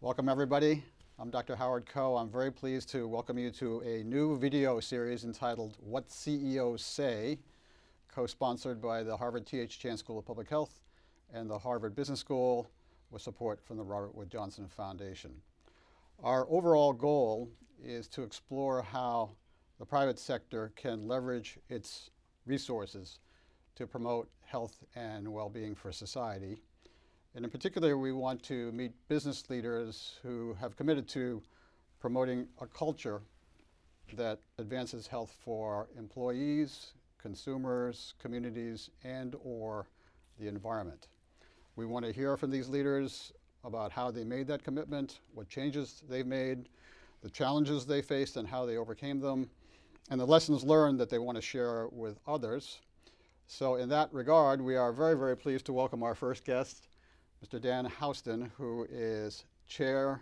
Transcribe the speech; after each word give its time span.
Welcome, 0.00 0.28
everybody. 0.28 0.84
I'm 1.18 1.28
Dr. 1.28 1.56
Howard 1.56 1.84
Koh. 1.84 2.16
I'm 2.16 2.30
very 2.30 2.52
pleased 2.52 2.88
to 2.90 3.08
welcome 3.08 3.36
you 3.36 3.50
to 3.50 3.80
a 3.80 4.04
new 4.04 4.38
video 4.38 4.78
series 4.78 5.24
entitled 5.24 5.76
What 5.80 6.08
CEOs 6.08 6.84
Say, 6.84 7.40
co-sponsored 8.06 8.80
by 8.80 9.02
the 9.02 9.16
Harvard 9.16 9.44
T.H. 9.44 9.80
Chan 9.80 9.96
School 9.96 10.20
of 10.20 10.24
Public 10.24 10.48
Health 10.48 10.82
and 11.34 11.50
the 11.50 11.58
Harvard 11.58 11.96
Business 11.96 12.20
School 12.20 12.70
with 13.10 13.22
support 13.22 13.60
from 13.60 13.76
the 13.76 13.82
Robert 13.82 14.14
Wood 14.14 14.30
Johnson 14.30 14.68
Foundation. 14.68 15.32
Our 16.22 16.46
overall 16.48 16.92
goal 16.92 17.50
is 17.82 18.06
to 18.10 18.22
explore 18.22 18.82
how 18.82 19.30
the 19.80 19.84
private 19.84 20.20
sector 20.20 20.70
can 20.76 21.08
leverage 21.08 21.58
its 21.68 22.10
resources 22.46 23.18
to 23.74 23.84
promote 23.84 24.30
health 24.44 24.84
and 24.94 25.26
well-being 25.26 25.74
for 25.74 25.90
society. 25.90 26.62
And 27.34 27.44
in 27.44 27.50
particular, 27.50 27.96
we 27.98 28.12
want 28.12 28.42
to 28.44 28.72
meet 28.72 28.92
business 29.08 29.48
leaders 29.50 30.18
who 30.22 30.54
have 30.60 30.76
committed 30.76 31.06
to 31.10 31.42
promoting 32.00 32.48
a 32.60 32.66
culture 32.66 33.20
that 34.14 34.40
advances 34.58 35.06
health 35.06 35.36
for 35.44 35.88
employees, 35.98 36.94
consumers, 37.18 38.14
communities, 38.20 38.90
and 39.04 39.36
or 39.44 39.86
the 40.40 40.48
environment. 40.48 41.08
We 41.76 41.84
want 41.84 42.06
to 42.06 42.12
hear 42.12 42.36
from 42.36 42.50
these 42.50 42.68
leaders 42.68 43.32
about 43.62 43.92
how 43.92 44.10
they 44.10 44.24
made 44.24 44.46
that 44.46 44.64
commitment, 44.64 45.20
what 45.34 45.48
changes 45.48 46.02
they've 46.08 46.26
made, 46.26 46.68
the 47.22 47.30
challenges 47.30 47.84
they 47.84 48.00
faced 48.02 48.36
and 48.36 48.48
how 48.48 48.64
they 48.64 48.76
overcame 48.76 49.20
them, 49.20 49.50
and 50.10 50.20
the 50.20 50.26
lessons 50.26 50.64
learned 50.64 50.98
that 50.98 51.10
they 51.10 51.18
want 51.18 51.36
to 51.36 51.42
share 51.42 51.88
with 51.92 52.18
others. 52.26 52.78
So 53.46 53.74
in 53.74 53.88
that 53.90 54.12
regard, 54.12 54.60
we 54.62 54.76
are 54.76 54.92
very, 54.92 55.16
very 55.16 55.36
pleased 55.36 55.66
to 55.66 55.72
welcome 55.72 56.02
our 56.02 56.14
first 56.14 56.44
guest, 56.44 56.87
Mr. 57.44 57.60
Dan 57.60 57.90
Houston, 58.00 58.50
who 58.56 58.86
is 58.90 59.44
Chair, 59.68 60.20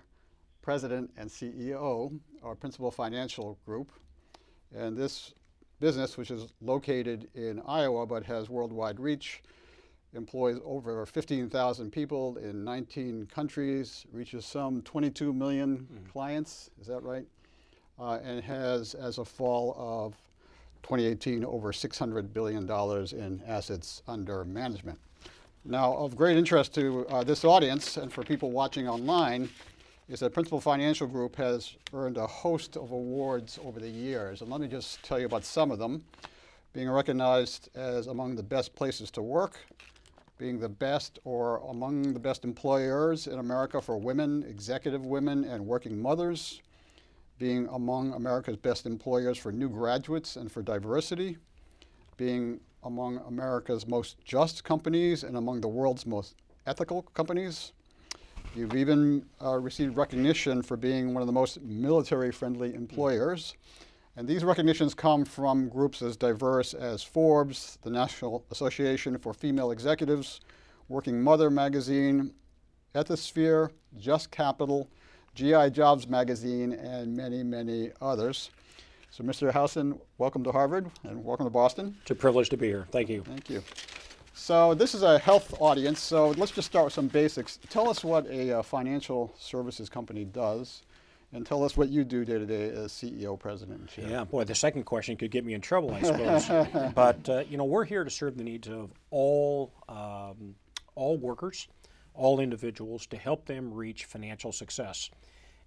President, 0.63 1.11
and 1.17 1.31
CEO 1.31 2.07
of 2.07 2.13
our 2.43 2.55
Principal 2.55 2.91
Financial 2.91 3.59
Group. 3.65 3.91
And 4.75 4.97
this 4.97 5.33
business, 5.81 6.17
which 6.17 6.31
is 6.31 6.49
located 6.61 7.29
in 7.35 7.63
Iowa 7.67 8.07
but 8.07 8.25
has 8.25 8.51
worldwide 8.51 9.01
reach, 9.01 9.43
employs 10.15 10.59
over 10.65 11.05
15,000 11.07 11.91
people 11.91 12.37
in 12.39 12.65
19 12.65 13.27
countries, 13.27 14.07
reaches 14.13 14.45
some 14.45 14.83
22 14.83 15.33
million 15.33 15.79
mm-hmm. 15.79 16.11
clients, 16.11 16.71
is 16.81 16.87
that 16.87 17.01
right? 17.03 17.27
Uh, 17.99 18.19
and 18.23 18.43
has, 18.43 18.95
as 18.95 19.19
of 19.19 19.29
fall 19.29 19.75
of 19.79 20.15
2018, 20.83 21.45
over 21.45 21.73
$600 21.73 22.33
billion 22.33 22.71
in 23.13 23.43
assets 23.47 24.03
under 24.07 24.45
management. 24.45 24.99
Now, 25.69 25.95
of 25.97 26.15
great 26.15 26.37
interest 26.37 26.75
to 26.77 27.05
uh, 27.09 27.25
this 27.25 27.45
audience 27.45 27.97
and 27.97 28.13
for 28.13 28.23
people 28.23 28.53
watching 28.53 28.89
online 28.89 29.49
is 30.09 30.21
that 30.21 30.33
Principal 30.33 30.61
Financial 30.61 31.09
Group 31.09 31.35
has 31.35 31.75
earned 31.93 32.19
a 32.19 32.27
host 32.27 32.77
of 32.77 32.93
awards 32.93 33.59
over 33.65 33.81
the 33.81 33.89
years. 33.89 34.43
And 34.43 34.51
let 34.51 34.61
me 34.61 34.69
just 34.69 35.03
tell 35.03 35.19
you 35.19 35.27
about 35.27 35.45
some 35.45 35.73
of 35.73 35.81
them. 35.81 36.05
Being 36.73 36.89
recognized 36.89 37.69
as 37.75 38.07
among 38.07 38.37
the 38.37 38.45
best 38.45 38.77
places 38.77 39.11
to 39.13 39.23
work, 39.23 39.59
being 40.39 40.61
the 40.61 40.69
best 40.69 41.19
or 41.25 41.57
among 41.69 42.13
the 42.13 42.21
best 42.21 42.45
employers 42.45 43.27
in 43.27 43.41
America 43.41 43.81
for 43.81 43.99
women, 43.99 44.45
executive 44.49 45.05
women, 45.05 45.43
and 45.43 45.67
working 45.67 46.01
mothers, 46.01 46.63
being 47.41 47.67
among 47.73 48.13
America's 48.13 48.57
best 48.57 48.87
employers 48.87 49.37
for 49.37 49.51
new 49.51 49.69
graduates 49.69 50.37
and 50.37 50.53
for 50.53 50.63
diversity, 50.63 51.39
being 52.17 52.61
among 52.87 53.19
America's 53.27 53.87
most 53.87 54.17
just 54.25 54.65
companies 54.65 55.25
and 55.25 55.37
among 55.37 55.61
the 55.61 55.69
world's 55.69 56.07
most 56.07 56.37
ethical 56.67 57.03
companies. 57.03 57.73
You've 58.55 58.77
even 58.77 59.27
uh, 59.45 59.59
received 59.59 59.97
recognition 59.97 60.63
for 60.63 60.77
being 60.77 61.13
one 61.13 61.21
of 61.21 61.27
the 61.27 61.33
most 61.33 61.61
military 61.61 62.33
friendly 62.33 62.75
employers. 62.75 63.55
And 64.17 64.27
these 64.27 64.45
recognitions 64.45 64.95
come 64.95 65.25
from 65.25 65.69
groups 65.69 66.01
as 66.01 66.17
diverse 66.17 66.73
as 66.73 67.03
Forbes, 67.03 67.79
the 67.83 67.91
National 67.91 68.47
Association 68.51 69.19
for 69.19 69.35
Female 69.35 69.73
Executives, 69.73 70.41
Working 70.89 71.23
Mother 71.23 71.51
Magazine, 71.51 72.33
Ethisphere, 72.95 73.71
Just 73.99 74.31
Capital, 74.31 74.89
GI 75.35 75.71
Jobs 75.71 76.09
Magazine, 76.09 76.73
and 76.73 77.15
many, 77.15 77.43
many 77.43 77.91
others. 78.01 78.51
So, 79.11 79.25
Mr. 79.25 79.53
Houston, 79.53 79.99
welcome 80.19 80.45
to 80.45 80.53
Harvard 80.53 80.91
and 81.05 81.25
welcome 81.25 81.47
to 81.47 81.51
Boston. 81.51 81.97
It's 82.03 82.11
a 82.11 82.15
privilege 82.15 82.51
to 82.51 82.57
be 82.57 82.67
here. 82.67 82.87
Thank 82.91 83.09
you. 83.09 83.23
Thank 83.23 83.49
you. 83.49 83.63
So, 84.35 84.75
this 84.75 84.95
is 84.95 85.03
a 85.03 85.19
health 85.19 85.55
audience, 85.59 86.01
so 86.01 86.31
let's 86.33 86.53
just 86.53 86.67
start 86.67 86.85
with 86.85 86.93
some 86.93 87.09
basics. 87.09 87.59
Tell 87.71 87.89
us 87.89 88.05
what 88.05 88.27
a 88.27 88.59
uh, 88.59 88.63
financial 88.63 89.35
services 89.39 89.89
company 89.89 90.25
does 90.25 90.83
and 91.33 91.47
tell 91.47 91.65
us 91.65 91.77
what 91.77 91.89
you 91.89 92.05
do 92.05 92.25
day 92.25 92.39
to 92.39 92.47
day 92.47 92.71
as 92.71 92.93
CEO, 92.93 93.39
president, 93.39 93.81
and 93.81 93.89
chair. 93.89 94.09
Yeah, 94.09 94.25
boy, 94.25 94.45
the 94.45 94.55
second 94.55 94.85
question 94.85 95.17
could 95.17 95.31
get 95.31 95.45
me 95.45 95.55
in 95.55 95.61
trouble, 95.61 95.93
I 95.93 96.03
suppose. 96.03 96.93
but 96.95 97.29
uh, 97.29 97.45
you 97.49 97.57
know, 97.57 97.65
we're 97.65 97.85
here 97.85 98.05
to 98.05 98.11
serve 98.11 98.37
the 98.37 98.45
needs 98.45 98.69
of 98.69 98.91
all 99.11 99.73
um, 99.89 100.55
all 100.95 101.17
workers, 101.17 101.69
all 102.15 102.41
individuals, 102.41 103.07
to 103.07 103.17
help 103.17 103.47
them 103.47 103.73
reach 103.73 104.05
financial 104.05 104.53
success. 104.53 105.11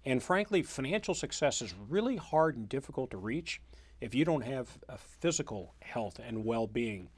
And 0.04 0.22
frankly, 0.22 0.62
financial 0.62 1.14
success 1.14 1.60
is 1.60 1.74
really 1.88 2.16
hard 2.16 2.56
and 2.56 2.68
difficult 2.68 3.10
to 3.10 3.18
reach 3.18 3.60
if 4.00 4.14
you 4.14 4.24
don't 4.24 4.44
have 4.44 4.78
a 4.88 4.96
physical 4.96 5.74
health 5.82 6.18
and 6.24 6.44
well-being. 6.44 7.10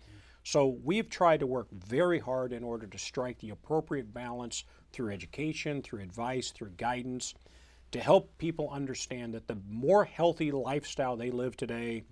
So 0.45 0.77
we've 0.83 1.09
tried 1.09 1.41
to 1.41 1.47
work 1.47 1.69
very 1.71 2.19
hard 2.19 2.53
in 2.53 2.65
order 2.65 2.87
to 2.89 2.99
strike 2.99 3.39
the 3.39 3.51
appropriate 3.51 4.13
balance 4.13 4.65
through 4.93 5.13
education, 5.13 5.83
through 5.83 6.03
advice, 6.03 6.51
through 6.51 6.71
guidance 6.71 7.35
to 7.93 8.01
help 8.01 8.37
people 8.39 8.69
understand 8.71 9.35
that 9.35 9.47
the 9.47 9.59
more 9.69 10.05
healthy 10.05 10.51
lifestyle 10.51 11.17
they 11.17 11.31
live 11.31 11.57
today, 11.57 12.03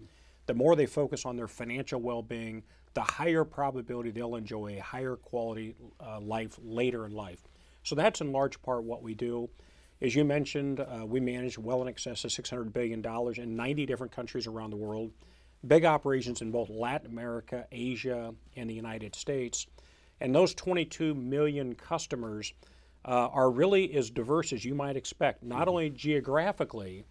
the 0.47 0.55
more 0.55 0.77
they 0.77 0.87
focus 0.87 1.27
on 1.27 1.37
their 1.37 1.49
financial 1.49 2.01
well 2.01 2.23
being, 2.23 2.63
the 2.95 3.01
higher 3.01 3.45
probability 3.45 4.11
they'll 4.11 4.37
enjoy 4.37 4.77
a 4.77 4.83
higher 4.83 5.17
quality 5.17 5.75
uh, 6.01 6.21
life 6.21 6.59
later 6.63 7.07
in 7.07 7.13
life. 7.13 7.43
So 7.83 7.95
that's 7.95 8.21
in 8.21 8.31
large 8.31 8.61
part 8.63 8.85
what 8.85 9.03
we 9.03 9.15
do. 9.15 9.49
As 10.03 10.15
you 10.15 10.25
mentioned, 10.25 10.81
uh, 10.81 11.05
we 11.07 11.21
manage 11.21 11.59
well 11.59 11.83
in 11.83 11.89
excess 11.89 12.25
of 12.25 12.31
$600 12.31 12.73
billion 12.73 13.05
in 13.37 13.57
90 13.57 13.87
different 13.87 14.13
countries 14.13 14.47
around 14.47 14.71
the 14.71 14.77
world, 14.77 15.11
big 15.67 15.85
operations 15.85 16.41
in 16.41 16.51
both 16.51 16.71
Latin 16.71 17.11
America, 17.11 17.67
Asia, 17.71 18.35
and 18.57 18.71
the 18.71 18.75
United 18.75 19.15
States. 19.15 19.67
And 20.21 20.35
those 20.35 20.55
22 20.55 21.15
million 21.15 21.75
customers 21.75 22.55
uh, 23.05 23.29
are 23.29 23.51
really 23.51 23.95
as 23.95 24.09
diverse 24.09 24.55
as 24.55 24.65
you 24.65 24.75
might 24.75 24.97
expect, 24.97 25.43
not 25.43 25.69
only 25.69 25.91
geographically, 25.91 27.05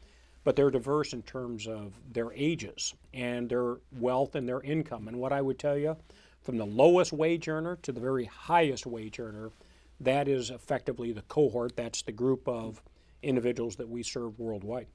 but 0.44 0.56
they're 0.56 0.72
diverse 0.72 1.14
in 1.14 1.22
terms 1.22 1.68
of 1.68 1.94
their 2.12 2.34
ages 2.34 2.96
and 3.14 3.50
their 3.50 3.78
wealth 4.00 4.34
and 4.34 4.50
their 4.50 4.62
income. 4.62 5.08
And 5.08 5.20
what 5.20 5.32
I 5.32 5.42
would 5.42 5.60
tell 5.60 5.78
you, 5.78 5.96
from 6.42 6.58
the 6.58 6.66
lowest 6.66 7.14
wage 7.14 7.48
earner 7.48 7.76
to 7.84 7.92
the 7.92 8.00
very 8.00 8.26
highest 8.26 8.88
wage 8.88 9.20
earner, 9.20 9.52
that 10.00 10.28
is 10.28 10.50
effectively 10.50 11.12
the 11.12 11.22
cohort, 11.24 11.76
that's 11.76 12.02
the 12.02 12.12
group 12.12 12.48
of 12.48 12.82
individuals 13.22 13.76
that 13.78 13.88
we 13.88 14.04
serve 14.04 14.40
worldwide. 14.40 14.88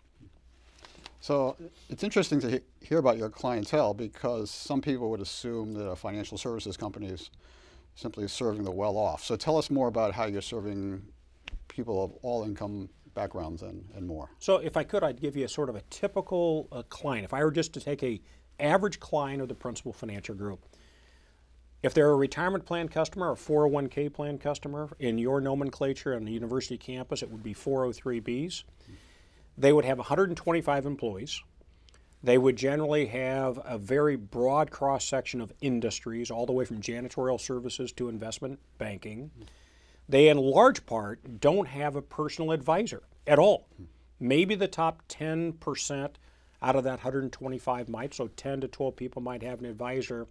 So 1.21 1.57
it's 1.89 2.05
interesting 2.05 2.41
to 2.41 2.51
he- 2.51 2.61
hear 2.81 2.99
about 2.99 3.17
your 3.17 3.31
clientele 3.31 3.95
because 3.95 4.51
some 4.51 4.81
people 4.81 5.11
would 5.11 5.21
assume 5.21 5.73
that 5.75 5.85
a 5.85 5.97
financial 5.97 6.37
services 6.37 6.77
company 6.77 7.07
is 7.07 7.31
simply 7.95 8.29
serving 8.29 8.65
the 8.65 8.71
well 8.71 8.97
off. 8.99 9.25
So 9.25 9.37
tell 9.37 9.57
us 9.57 9.71
more 9.71 9.89
about 9.89 10.13
how 10.13 10.27
you're 10.27 10.43
serving 10.43 11.03
people 11.69 12.05
of 12.05 12.13
all 12.23 12.45
income 12.45 12.89
backgrounds 13.15 13.63
and, 13.63 13.85
and 13.95 14.07
more. 14.07 14.29
So 14.39 14.57
if 14.57 14.77
I 14.77 14.85
could, 14.85 15.03
I'd 15.03 15.21
give 15.21 15.37
you 15.37 15.45
a 15.45 15.49
sort 15.49 15.69
of 15.69 15.77
a 15.77 15.83
typical 15.91 16.69
uh, 16.73 16.83
client. 16.83 17.25
If 17.25 17.33
I 17.33 17.43
were 17.45 17.51
just 17.51 17.73
to 17.75 17.81
take 17.81 18.03
a 18.03 18.21
average 18.61 19.01
client 19.01 19.41
of 19.41 19.49
the 19.49 19.55
Principal 19.55 19.93
Financial 19.93 20.35
Group, 20.35 20.67
if 21.85 21.93
they're 21.93 22.11
a 22.11 22.17
retirement 22.17 22.65
plan 22.65 22.89
customer 22.89 23.29
or 23.31 23.37
401k 23.37 24.11
plan 24.11 24.39
customer 24.39 24.89
in 24.99 25.19
your 25.19 25.39
nomenclature 25.39 26.15
on 26.15 26.25
the 26.25 26.33
university 26.33 26.79
campus, 26.79 27.23
it 27.23 27.31
would 27.31 27.43
be 27.43 27.53
403bs. 27.53 28.65
They 29.59 29.71
would 29.71 29.85
have 29.85 29.99
125 29.99 30.87
employees. 30.87 31.43
They 32.23 32.39
would 32.39 32.57
generally 32.57 33.05
have 33.07 33.61
a 33.67 33.77
very 33.77 34.17
broad 34.17 34.71
cross 34.71 35.05
section 35.05 35.43
of 35.43 35.53
industries, 35.61 36.31
all 36.31 36.47
the 36.47 36.55
way 36.55 36.65
from 36.65 36.81
janitorial 36.81 37.39
services 37.39 37.93
to 37.93 38.09
investment 38.09 38.61
banking. 38.79 39.31
They, 40.09 40.29
in 40.29 40.39
large 40.39 40.87
part, 40.87 41.39
don't 41.39 41.69
have 41.69 41.97
a 41.97 42.03
personal 42.03 42.53
advisor 42.53 43.03
at 43.27 43.39
all. 43.39 43.69
Maybe 44.19 44.55
the 44.55 44.69
top 44.69 45.07
10% 45.09 46.11
out 46.63 46.77
of 46.77 46.85
that 46.85 47.05
125 47.05 47.91
might, 47.91 48.15
so 48.15 48.29
10 48.29 48.63
to 48.63 48.69
12 48.69 48.97
people 48.97 49.21
might 49.21 49.43
have 49.43 49.61
an 49.61 49.67
advisor. 49.67 50.27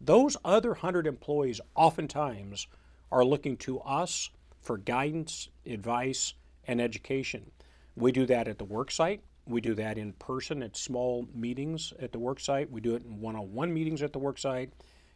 Those 0.00 0.36
other 0.44 0.70
100 0.70 1.06
employees 1.06 1.60
oftentimes 1.74 2.66
are 3.10 3.24
looking 3.24 3.56
to 3.58 3.80
us 3.80 4.30
for 4.60 4.78
guidance, 4.78 5.48
advice, 5.66 6.34
and 6.66 6.80
education. 6.80 7.50
We 7.96 8.12
do 8.12 8.26
that 8.26 8.48
at 8.48 8.58
the 8.58 8.64
work 8.64 8.90
site. 8.90 9.22
We 9.46 9.60
do 9.60 9.74
that 9.74 9.96
in 9.96 10.12
person 10.14 10.62
at 10.62 10.76
small 10.76 11.26
meetings 11.34 11.92
at 12.00 12.12
the 12.12 12.18
worksite. 12.18 12.70
We 12.70 12.80
do 12.80 12.94
it 12.94 13.04
in 13.04 13.20
one 13.20 13.34
on 13.34 13.52
one 13.54 13.72
meetings 13.72 14.02
at 14.02 14.12
the 14.12 14.20
worksite. 14.20 14.70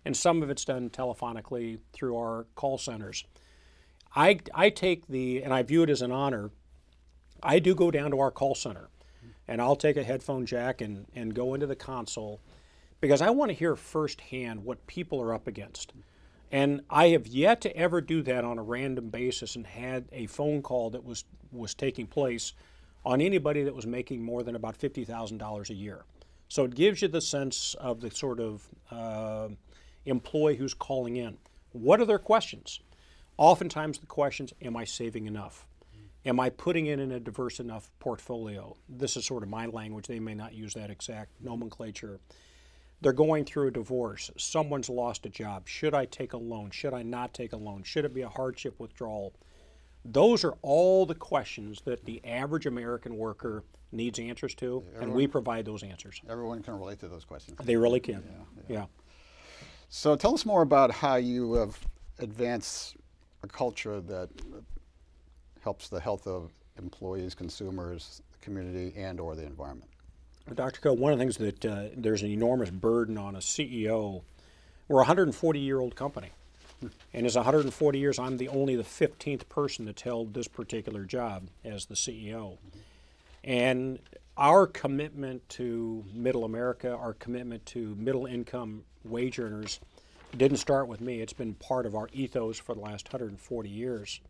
And 0.05 0.17
some 0.17 0.43
of 0.43 0.51
it's 0.51 0.65
done 0.65 0.91
telephonically 0.91 1.79
through 1.93 2.17
our 2.17 2.47
call 2.55 2.79
centers. 2.79 3.25
I, 4.17 4.41
I 4.55 4.71
take 4.71 5.07
the, 5.07 5.43
and 5.43 5.53
I 5.53 5.63
view 5.63 5.83
it 5.83 5.91
as 5.91 6.03
an 6.03 6.13
honor 6.13 6.51
I 7.43 7.59
do 7.59 7.75
go 7.75 7.91
down 7.91 8.13
to 8.13 8.21
our 8.21 8.31
call 8.31 8.55
center 8.55 8.89
and 9.49 9.61
I'll 9.61 9.77
take 9.77 9.97
a 9.97 10.05
headphone 10.05 10.47
jack 10.47 10.81
and, 10.81 11.07
and 11.15 11.35
go 11.35 11.55
into 11.55 11.67
the 11.67 11.75
console 11.75 12.41
because 13.03 13.21
I 13.21 13.31
want 13.31 13.51
to 13.51 13.55
hear 13.55 13.75
firsthand 13.75 14.65
what 14.65 14.87
people 14.87 15.21
are 15.21 15.35
up 15.35 15.49
against. 15.49 15.93
And 16.53 16.83
I 16.89 17.09
have 17.09 17.27
yet 17.27 17.61
to 17.63 17.77
ever 17.77 18.01
do 18.01 18.23
that 18.23 18.45
on 18.45 18.59
a 18.59 18.63
random 18.63 19.11
basis 19.11 19.57
and 19.57 19.67
had 19.67 20.05
a 20.13 20.27
phone 20.27 20.63
call 20.63 20.91
that 20.91 21.05
was, 21.05 21.25
was 21.51 21.75
taking 21.75 22.07
place 22.07 22.53
on 23.05 23.21
anybody 23.21 23.65
that 23.65 23.75
was 23.75 23.87
making 23.87 24.23
more 24.23 24.45
than 24.45 24.55
about 24.55 24.79
$50,000 24.79 25.71
a 25.71 25.75
year. 25.75 26.05
So 26.47 26.65
it 26.65 26.77
gives 26.77 27.03
you 27.03 27.09
the 27.09 27.21
sense 27.21 27.75
of 27.81 28.01
the 28.01 28.11
sort 28.11 28.39
of 28.39 28.69
uh, 28.91 29.49
employee 30.05 30.57
who's 30.57 30.75
calling 30.75 31.17
in. 31.17 31.39
What 31.73 32.01
are 32.01 32.05
their 32.05 32.21
questions? 32.21 32.81
Oftentimes, 33.37 33.99
the 33.99 34.07
questions 34.07 34.53
Am 34.63 34.77
I 34.77 34.85
saving 34.85 35.27
enough? 35.27 35.67
Am 36.25 36.39
I 36.39 36.51
putting 36.51 36.87
it 36.87 37.01
in 37.01 37.11
a 37.11 37.19
diverse 37.19 37.59
enough 37.59 37.91
portfolio? 37.99 38.77
This 38.89 39.17
is 39.17 39.27
sort 39.27 39.43
of 39.43 39.49
my 39.49 39.67
language. 39.67 40.07
They 40.07 40.21
may 40.21 40.35
not 40.35 40.55
use 40.55 40.75
that 40.75 40.91
exact 40.91 41.33
nomenclature. 41.41 42.21
They're 43.03 43.13
going 43.13 43.45
through 43.45 43.69
a 43.69 43.71
divorce. 43.73 44.31
Someone's 44.37 44.89
lost 44.89 45.27
a 45.27 45.29
job. 45.29 45.67
Should 45.69 45.93
I 45.93 46.05
take 46.07 46.33
a 46.33 46.37
loan? 46.37 46.71
Should 46.71 46.95
I 46.95 47.03
not 47.03 47.35
take 47.35 47.53
a 47.53 47.57
loan? 47.57 47.83
Should 47.83 48.05
it 48.05 48.15
be 48.15 48.23
a 48.23 48.29
hardship 48.29 48.79
withdrawal? 48.79 49.35
Those 50.05 50.45
are 50.45 50.55
all 50.63 51.05
the 51.05 51.15
questions 51.15 51.81
that 51.85 52.05
the 52.05 52.25
average 52.25 52.67
American 52.67 53.17
worker 53.17 53.65
needs 53.91 54.19
answers 54.19 54.55
to, 54.57 54.85
and 55.01 55.13
we 55.13 55.27
provide 55.27 55.65
those 55.65 55.83
answers. 55.83 56.21
Everyone 56.29 56.63
can 56.63 56.79
relate 56.79 56.99
to 57.01 57.09
those 57.09 57.25
questions. 57.25 57.59
They 57.63 57.77
really 57.77 58.01
can. 58.01 58.23
yeah. 58.69 58.87
So 59.89 60.17
tell 60.17 60.33
us 60.33 60.47
more 60.47 60.63
about 60.63 60.91
how 60.91 61.17
you 61.17 61.55
have 61.55 61.79
advanced 62.19 62.97
a 63.43 63.49
culture 63.49 64.01
that 64.01 64.31
helps 65.61 65.89
the 65.89 66.01
health 66.01 66.27
of 66.27 66.51
employees, 66.79 67.35
consumers, 67.35 68.23
the 68.33 68.39
community, 68.39 68.93
and 68.97 69.21
or 69.21 69.35
the 69.37 69.45
environment. 69.45 69.91
Dr. 70.55 70.81
Koh, 70.81 70.93
one 70.93 71.13
of 71.13 71.19
the 71.19 71.23
things 71.23 71.37
that 71.39 71.65
uh, 71.65 71.85
there's 71.97 72.23
an 72.23 72.31
enormous 72.31 72.71
burden 72.71 73.17
on 73.17 73.37
a 73.37 73.39
CEO. 73.39 74.23
We're 74.89 74.97
a 74.97 75.07
140 75.07 75.61
year 75.61 75.81
old 75.81 75.95
company. 75.95 76.31
And 77.15 77.27
as 77.27 77.37
140 77.37 77.99
years, 77.99 78.19
I'm 78.19 78.39
the 78.39 78.49
only 78.49 78.75
the 78.75 78.83
15th 78.83 79.49
person 79.49 79.85
that's 79.85 80.03
held 80.03 80.35
this 80.35 80.49
particular 80.49 81.05
job 81.05 81.49
as 81.65 81.87
the 81.87 81.95
CEO. 81.95 82.59
And 83.45 84.01
our 84.37 84.67
commitment 84.67 85.49
to 85.51 86.05
middle 86.13 86.45
America, 86.45 86.91
our 86.91 87.13
commitment 87.15 87.65
to 87.67 87.95
middle 87.97 88.27
income 88.27 88.85
wage 89.05 89.39
earners, 89.39 89.79
didn't 90.37 90.57
start 90.57 90.89
with 90.89 91.01
me. 91.01 91.21
It's 91.21 91.33
been 91.33 91.55
part 91.55 91.87
of 91.87 91.95
our 91.95 92.09
ethos 92.13 92.59
for 92.59 92.75
the 92.75 92.81
last 92.81 93.07
140 93.07 93.69
years. 93.69 94.21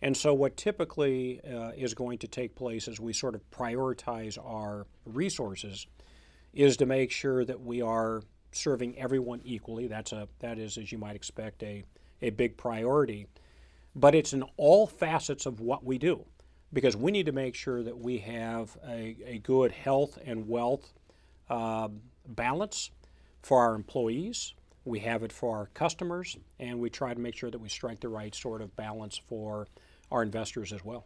And 0.00 0.16
so, 0.16 0.32
what 0.32 0.56
typically 0.56 1.40
uh, 1.44 1.72
is 1.76 1.94
going 1.94 2.18
to 2.18 2.28
take 2.28 2.54
place 2.54 2.86
as 2.86 3.00
we 3.00 3.12
sort 3.12 3.34
of 3.34 3.48
prioritize 3.50 4.38
our 4.38 4.86
resources 5.04 5.86
is 6.52 6.76
to 6.76 6.86
make 6.86 7.10
sure 7.10 7.44
that 7.44 7.60
we 7.60 7.82
are 7.82 8.22
serving 8.52 8.96
everyone 8.98 9.40
equally. 9.44 9.88
That's 9.88 10.12
a 10.12 10.28
that 10.38 10.58
is, 10.58 10.78
as 10.78 10.92
you 10.92 10.98
might 10.98 11.16
expect, 11.16 11.62
a 11.62 11.84
a 12.22 12.30
big 12.30 12.56
priority. 12.56 13.26
But 13.94 14.14
it's 14.14 14.32
in 14.32 14.44
all 14.56 14.86
facets 14.86 15.46
of 15.46 15.60
what 15.60 15.84
we 15.84 15.98
do, 15.98 16.24
because 16.72 16.96
we 16.96 17.10
need 17.10 17.26
to 17.26 17.32
make 17.32 17.56
sure 17.56 17.82
that 17.82 17.98
we 17.98 18.18
have 18.18 18.76
a, 18.86 19.16
a 19.26 19.38
good 19.38 19.72
health 19.72 20.18
and 20.24 20.48
wealth 20.48 20.92
uh, 21.50 21.88
balance 22.26 22.90
for 23.42 23.60
our 23.60 23.74
employees. 23.74 24.54
We 24.84 25.00
have 25.00 25.22
it 25.22 25.32
for 25.32 25.56
our 25.56 25.66
customers, 25.74 26.36
and 26.60 26.78
we 26.78 26.88
try 26.88 27.12
to 27.12 27.20
make 27.20 27.36
sure 27.36 27.50
that 27.50 27.58
we 27.58 27.68
strike 27.68 28.00
the 28.00 28.08
right 28.08 28.34
sort 28.34 28.62
of 28.62 28.74
balance 28.76 29.20
for 29.26 29.66
our 30.10 30.22
investors 30.22 30.72
as 30.72 30.84
well. 30.84 31.04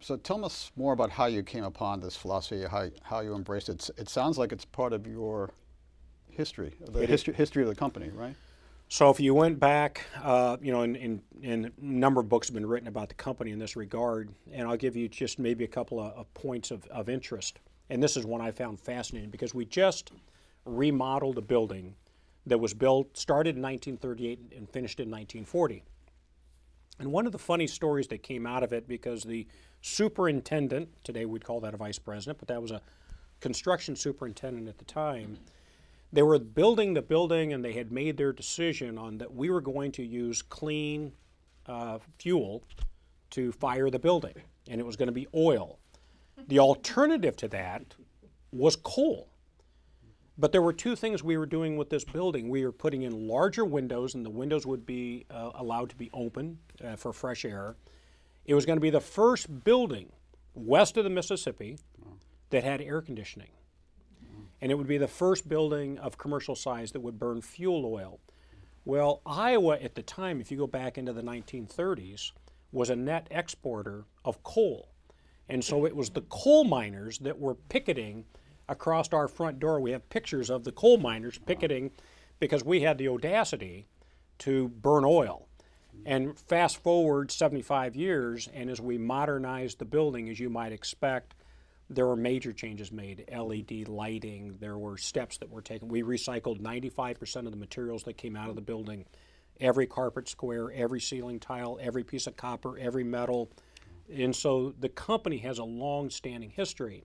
So 0.00 0.16
tell 0.16 0.44
us 0.44 0.70
more 0.76 0.92
about 0.92 1.10
how 1.10 1.26
you 1.26 1.42
came 1.42 1.64
upon 1.64 2.00
this 2.00 2.16
philosophy, 2.16 2.64
how, 2.70 2.88
how 3.02 3.20
you 3.20 3.34
embraced 3.34 3.68
it. 3.68 3.88
It 3.96 4.08
sounds 4.08 4.38
like 4.38 4.52
it's 4.52 4.64
part 4.64 4.92
of 4.92 5.06
your 5.06 5.50
history, 6.30 6.74
the 6.90 7.06
history, 7.06 7.34
history 7.34 7.62
of 7.62 7.68
the 7.68 7.74
company, 7.74 8.10
right? 8.10 8.36
So 8.88 9.10
if 9.10 9.18
you 9.18 9.34
went 9.34 9.58
back, 9.58 10.02
uh, 10.22 10.58
you 10.60 10.70
know, 10.70 10.82
in, 10.82 10.94
in, 10.94 11.22
in, 11.42 11.64
a 11.64 11.70
number 11.80 12.20
of 12.20 12.28
books 12.28 12.46
have 12.46 12.54
been 12.54 12.66
written 12.66 12.86
about 12.86 13.08
the 13.08 13.16
company 13.16 13.50
in 13.50 13.58
this 13.58 13.74
regard, 13.74 14.32
and 14.52 14.68
I'll 14.68 14.76
give 14.76 14.94
you 14.94 15.08
just 15.08 15.40
maybe 15.40 15.64
a 15.64 15.68
couple 15.68 15.98
of, 15.98 16.12
of 16.12 16.32
points 16.34 16.70
of, 16.70 16.86
of 16.86 17.08
interest. 17.08 17.58
And 17.90 18.00
this 18.00 18.16
is 18.16 18.24
one 18.24 18.40
I 18.40 18.52
found 18.52 18.78
fascinating 18.78 19.30
because 19.30 19.54
we 19.54 19.64
just 19.64 20.12
remodeled 20.64 21.38
a 21.38 21.40
building 21.40 21.96
that 22.46 22.58
was 22.58 22.74
built, 22.74 23.16
started 23.16 23.56
in 23.56 23.62
1938 23.62 24.52
and 24.56 24.70
finished 24.70 25.00
in 25.00 25.10
1940. 25.10 25.82
And 26.98 27.12
one 27.12 27.26
of 27.26 27.32
the 27.32 27.38
funny 27.38 27.66
stories 27.66 28.08
that 28.08 28.22
came 28.22 28.46
out 28.46 28.62
of 28.62 28.72
it, 28.72 28.88
because 28.88 29.22
the 29.22 29.46
superintendent, 29.82 30.88
today 31.04 31.26
we'd 31.26 31.44
call 31.44 31.60
that 31.60 31.74
a 31.74 31.76
vice 31.76 31.98
president, 31.98 32.38
but 32.38 32.48
that 32.48 32.60
was 32.60 32.70
a 32.70 32.80
construction 33.40 33.94
superintendent 33.96 34.68
at 34.68 34.78
the 34.78 34.84
time, 34.84 35.38
they 36.12 36.22
were 36.22 36.38
building 36.38 36.94
the 36.94 37.02
building 37.02 37.52
and 37.52 37.64
they 37.64 37.72
had 37.72 37.92
made 37.92 38.16
their 38.16 38.32
decision 38.32 38.96
on 38.96 39.18
that 39.18 39.34
we 39.34 39.50
were 39.50 39.60
going 39.60 39.92
to 39.92 40.02
use 40.02 40.40
clean 40.40 41.12
uh, 41.66 41.98
fuel 42.18 42.62
to 43.30 43.52
fire 43.52 43.90
the 43.90 43.98
building, 43.98 44.34
and 44.68 44.80
it 44.80 44.86
was 44.86 44.96
going 44.96 45.08
to 45.08 45.12
be 45.12 45.26
oil. 45.34 45.78
The 46.48 46.58
alternative 46.60 47.36
to 47.38 47.48
that 47.48 47.82
was 48.52 48.76
coal. 48.76 49.28
But 50.38 50.52
there 50.52 50.62
were 50.62 50.72
two 50.72 50.96
things 50.96 51.22
we 51.22 51.38
were 51.38 51.46
doing 51.46 51.76
with 51.76 51.88
this 51.88 52.04
building. 52.04 52.48
We 52.48 52.64
were 52.64 52.72
putting 52.72 53.02
in 53.02 53.26
larger 53.26 53.64
windows, 53.64 54.14
and 54.14 54.24
the 54.24 54.30
windows 54.30 54.66
would 54.66 54.84
be 54.84 55.24
uh, 55.30 55.52
allowed 55.54 55.90
to 55.90 55.96
be 55.96 56.10
open 56.12 56.58
uh, 56.84 56.96
for 56.96 57.12
fresh 57.12 57.44
air. 57.44 57.76
It 58.44 58.54
was 58.54 58.66
going 58.66 58.76
to 58.76 58.82
be 58.82 58.90
the 58.90 59.00
first 59.00 59.64
building 59.64 60.12
west 60.54 60.96
of 60.96 61.04
the 61.04 61.10
Mississippi 61.10 61.78
that 62.50 62.64
had 62.64 62.80
air 62.80 63.00
conditioning. 63.00 63.50
And 64.60 64.70
it 64.70 64.74
would 64.76 64.86
be 64.86 64.98
the 64.98 65.08
first 65.08 65.48
building 65.48 65.98
of 65.98 66.18
commercial 66.18 66.54
size 66.54 66.92
that 66.92 67.00
would 67.00 67.18
burn 67.18 67.42
fuel 67.42 67.84
oil. 67.86 68.20
Well, 68.84 69.20
Iowa 69.26 69.78
at 69.80 69.94
the 69.94 70.02
time, 70.02 70.40
if 70.40 70.50
you 70.50 70.56
go 70.56 70.66
back 70.66 70.96
into 70.96 71.12
the 71.12 71.22
1930s, 71.22 72.32
was 72.72 72.90
a 72.90 72.96
net 72.96 73.26
exporter 73.30 74.04
of 74.24 74.42
coal. 74.42 74.90
And 75.48 75.64
so 75.64 75.86
it 75.86 75.94
was 75.94 76.10
the 76.10 76.22
coal 76.22 76.64
miners 76.64 77.18
that 77.18 77.38
were 77.38 77.54
picketing 77.54 78.24
across 78.68 79.12
our 79.12 79.28
front 79.28 79.58
door. 79.58 79.80
We 79.80 79.92
have 79.92 80.08
pictures 80.08 80.50
of 80.50 80.64
the 80.64 80.72
coal 80.72 80.98
miners 80.98 81.38
picketing 81.38 81.90
because 82.38 82.64
we 82.64 82.80
had 82.80 82.98
the 82.98 83.08
audacity 83.08 83.86
to 84.38 84.68
burn 84.68 85.04
oil. 85.04 85.48
And 86.04 86.38
fast 86.38 86.82
forward 86.82 87.30
75 87.30 87.96
years, 87.96 88.48
and 88.52 88.68
as 88.70 88.80
we 88.80 88.98
modernized 88.98 89.78
the 89.78 89.84
building, 89.84 90.28
as 90.28 90.38
you 90.38 90.50
might 90.50 90.72
expect, 90.72 91.34
there 91.88 92.06
were 92.06 92.16
major 92.16 92.52
changes 92.52 92.92
made 92.92 93.24
LED 93.34 93.88
lighting, 93.88 94.56
there 94.60 94.76
were 94.76 94.98
steps 94.98 95.38
that 95.38 95.50
were 95.50 95.62
taken. 95.62 95.88
We 95.88 96.02
recycled 96.02 96.60
95% 96.60 97.46
of 97.46 97.50
the 97.52 97.56
materials 97.56 98.02
that 98.04 98.18
came 98.18 98.36
out 98.36 98.50
of 98.50 98.56
the 98.56 98.62
building 98.62 99.06
every 99.60 99.86
carpet 99.86 100.28
square, 100.28 100.70
every 100.72 101.00
ceiling 101.00 101.40
tile, 101.40 101.78
every 101.80 102.04
piece 102.04 102.26
of 102.26 102.36
copper, 102.36 102.76
every 102.78 103.04
metal. 103.04 103.50
And 104.12 104.34
so 104.34 104.74
the 104.78 104.88
company 104.88 105.38
has 105.38 105.58
a 105.58 105.64
long 105.64 106.10
standing 106.10 106.50
history 106.50 107.04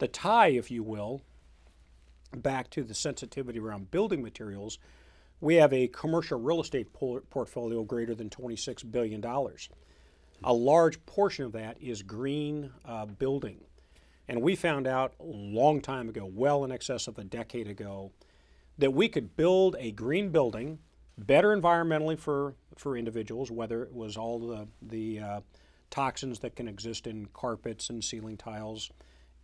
the 0.00 0.08
tie, 0.08 0.48
if 0.48 0.70
you 0.70 0.82
will, 0.82 1.22
back 2.36 2.70
to 2.70 2.82
the 2.82 2.94
sensitivity 2.94 3.58
around 3.58 3.90
building 3.90 4.22
materials, 4.22 4.78
we 5.40 5.54
have 5.54 5.72
a 5.72 5.88
commercial 5.88 6.38
real 6.38 6.60
estate 6.60 6.92
portfolio 6.92 7.82
greater 7.82 8.14
than 8.14 8.28
$26 8.28 8.90
billion. 8.90 9.24
A 10.42 10.52
large 10.52 11.04
portion 11.06 11.44
of 11.46 11.52
that 11.52 11.80
is 11.80 12.02
green 12.02 12.70
uh, 12.84 13.06
building. 13.06 13.60
And 14.28 14.42
we 14.42 14.54
found 14.54 14.86
out 14.86 15.14
a 15.18 15.24
long 15.24 15.80
time 15.80 16.08
ago, 16.08 16.30
well 16.30 16.64
in 16.64 16.72
excess 16.72 17.08
of 17.08 17.18
a 17.18 17.24
decade 17.24 17.68
ago, 17.68 18.12
that 18.78 18.92
we 18.92 19.08
could 19.08 19.36
build 19.36 19.76
a 19.78 19.92
green 19.92 20.30
building 20.30 20.78
better 21.18 21.54
environmentally 21.54 22.18
for, 22.18 22.54
for 22.76 22.96
individuals, 22.96 23.50
whether 23.50 23.82
it 23.82 23.92
was 23.92 24.16
all 24.16 24.38
the, 24.38 24.68
the 24.82 25.18
uh, 25.18 25.40
toxins 25.90 26.38
that 26.40 26.56
can 26.56 26.68
exist 26.68 27.06
in 27.06 27.26
carpets 27.34 27.90
and 27.90 28.04
ceiling 28.04 28.36
tiles, 28.36 28.90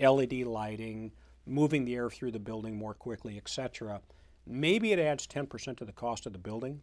LED 0.00 0.33
lighting, 0.45 1.12
moving 1.47 1.85
the 1.85 1.95
air 1.95 2.11
through 2.11 2.33
the 2.33 2.38
building 2.38 2.76
more 2.76 2.95
quickly, 2.95 3.37
etc. 3.37 4.00
Maybe 4.47 4.93
it 4.93 4.99
adds 4.99 5.26
10% 5.26 5.79
to 5.79 5.85
the 5.85 5.93
cost 5.93 6.26
of 6.26 6.33
the 6.33 6.38
building. 6.38 6.83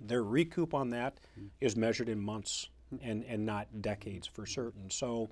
Their 0.00 0.22
recoup 0.22 0.74
on 0.74 0.90
that 0.90 1.18
mm. 1.38 1.48
is 1.60 1.76
measured 1.76 2.08
in 2.08 2.20
months 2.20 2.68
and, 3.02 3.24
and 3.24 3.46
not 3.46 3.80
decades 3.80 4.26
for 4.26 4.46
certain. 4.46 4.90
So 4.90 5.30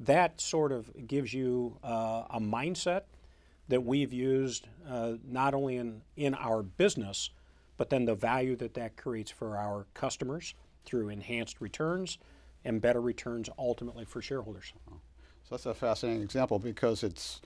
that 0.00 0.40
sort 0.40 0.72
of 0.72 0.90
gives 1.06 1.32
you 1.32 1.78
uh, 1.82 2.24
a 2.30 2.40
mindset 2.40 3.02
that 3.68 3.84
we've 3.84 4.12
used 4.12 4.68
uh, 4.88 5.14
not 5.24 5.54
only 5.54 5.76
in, 5.76 6.02
in 6.16 6.34
our 6.34 6.62
business, 6.62 7.30
but 7.76 7.90
then 7.90 8.04
the 8.04 8.14
value 8.14 8.56
that 8.56 8.74
that 8.74 8.96
creates 8.96 9.30
for 9.30 9.56
our 9.56 9.86
customers 9.94 10.54
through 10.84 11.08
enhanced 11.08 11.60
returns 11.60 12.18
and 12.64 12.80
better 12.80 13.00
returns 13.00 13.48
ultimately 13.58 14.04
for 14.04 14.20
shareholders. 14.20 14.72
That's 15.52 15.66
a 15.66 15.74
fascinating 15.74 16.22
example 16.22 16.58
because 16.58 17.02
it's 17.02 17.42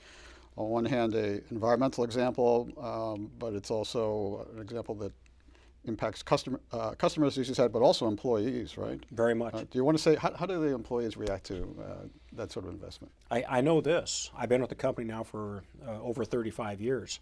on 0.57 0.69
one 0.69 0.85
hand 0.85 1.15
a 1.15 1.43
environmental 1.51 2.05
example, 2.05 2.71
um, 2.81 3.31
but 3.39 3.53
it's 3.53 3.71
also 3.71 4.47
an 4.55 4.63
example 4.63 4.95
that 4.95 5.13
impacts 5.87 6.23
customer, 6.23 6.61
uh, 6.73 6.93
customers, 6.93 7.37
as 7.37 7.49
you 7.49 7.55
said, 7.55 7.73
but 7.73 7.83
also 7.83 8.07
employees, 8.07 8.79
right? 8.79 9.05
Very 9.11 9.35
much. 9.35 9.55
Uh, 9.55 9.61
do 9.61 9.67
you 9.73 9.85
want 9.85 9.97
to 9.97 10.03
say, 10.03 10.15
how, 10.15 10.33
how 10.35 10.47
do 10.47 10.61
the 10.61 10.73
employees 10.73 11.17
react 11.17 11.47
to 11.47 11.63
uh, 11.81 12.07
that 12.33 12.53
sort 12.53 12.65
of 12.65 12.73
investment? 12.73 13.13
I, 13.31 13.45
I 13.49 13.61
know 13.61 13.81
this. 13.81 14.31
I've 14.37 14.49
been 14.49 14.61
with 14.61 14.71
the 14.71 14.77
company 14.77 15.07
now 15.07 15.25
for 15.25 15.65
uh, 15.87 16.01
over 16.01 16.25
35 16.25 16.81
years. 16.81 17.21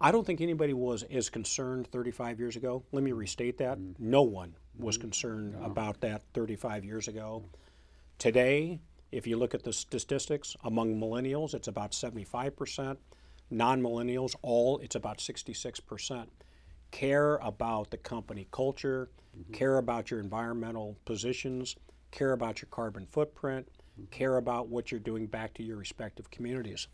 I 0.00 0.12
don't 0.12 0.24
think 0.24 0.40
anybody 0.40 0.74
was 0.74 1.02
as 1.04 1.28
concerned 1.28 1.88
35 1.88 2.38
years 2.38 2.54
ago. 2.54 2.84
Let 2.92 3.02
me 3.02 3.10
restate 3.10 3.58
that. 3.58 3.78
No 3.98 4.22
one 4.22 4.54
was 4.78 4.96
concerned 4.96 5.56
about 5.60 6.00
that 6.02 6.22
35 6.34 6.84
years 6.84 7.08
ago. 7.08 7.42
Today, 8.18 8.80
if 9.10 9.26
you 9.26 9.36
look 9.36 9.54
at 9.54 9.62
the 9.62 9.72
statistics, 9.72 10.56
among 10.64 11.00
millennials, 11.00 11.54
it's 11.54 11.68
about 11.68 11.92
75%. 11.92 12.96
Non 13.50 13.82
millennials, 13.82 14.34
all, 14.42 14.78
it's 14.78 14.94
about 14.94 15.18
66%. 15.18 16.26
Care 16.90 17.36
about 17.36 17.90
the 17.90 17.96
company 17.96 18.46
culture, 18.50 19.08
mm-hmm. 19.36 19.52
care 19.52 19.78
about 19.78 20.10
your 20.10 20.20
environmental 20.20 20.96
positions, 21.06 21.76
care 22.10 22.32
about 22.32 22.60
your 22.60 22.68
carbon 22.70 23.06
footprint, 23.06 23.66
mm-hmm. 23.98 24.10
care 24.10 24.36
about 24.36 24.68
what 24.68 24.90
you're 24.90 25.00
doing 25.00 25.26
back 25.26 25.54
to 25.54 25.62
your 25.62 25.76
respective 25.76 26.30
communities. 26.30 26.88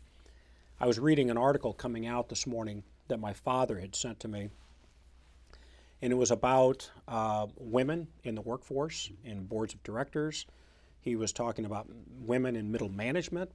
I 0.79 0.87
was 0.87 0.99
reading 0.99 1.29
an 1.29 1.37
article 1.37 1.73
coming 1.73 2.05
out 2.07 2.29
this 2.29 2.47
morning 2.47 2.83
that 3.07 3.19
my 3.19 3.33
father 3.33 3.79
had 3.79 3.95
sent 3.95 4.21
to 4.21 4.27
me, 4.29 4.49
and 6.01 6.13
it 6.13 6.15
was 6.15 6.31
about 6.31 6.89
uh, 7.07 7.47
women 7.57 8.07
in 8.23 8.35
the 8.35 8.41
workforce, 8.41 9.09
mm-hmm. 9.09 9.31
in 9.31 9.45
boards 9.45 9.73
of 9.73 9.83
directors. 9.83 10.45
He 11.05 11.15
was 11.15 11.31
talking 11.31 11.65
about 11.65 11.87
women 12.25 12.55
in 12.55 12.71
middle 12.71 12.89
management, 12.89 13.51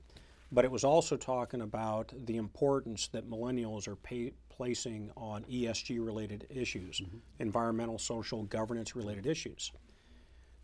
but 0.53 0.65
it 0.65 0.71
was 0.71 0.85
also 0.85 1.17
talking 1.17 1.63
about 1.63 2.13
the 2.27 2.37
importance 2.37 3.09
that 3.09 3.29
millennials 3.29 3.89
are 3.89 3.97
pay, 3.97 4.33
placing 4.49 5.11
on 5.17 5.43
ESG 5.45 6.05
related 6.05 6.47
issues, 6.49 7.01
mm-hmm. 7.01 7.19
environmental, 7.41 7.99
social, 7.99 8.45
governance 8.45 8.95
related 8.95 9.27
issues. 9.27 9.73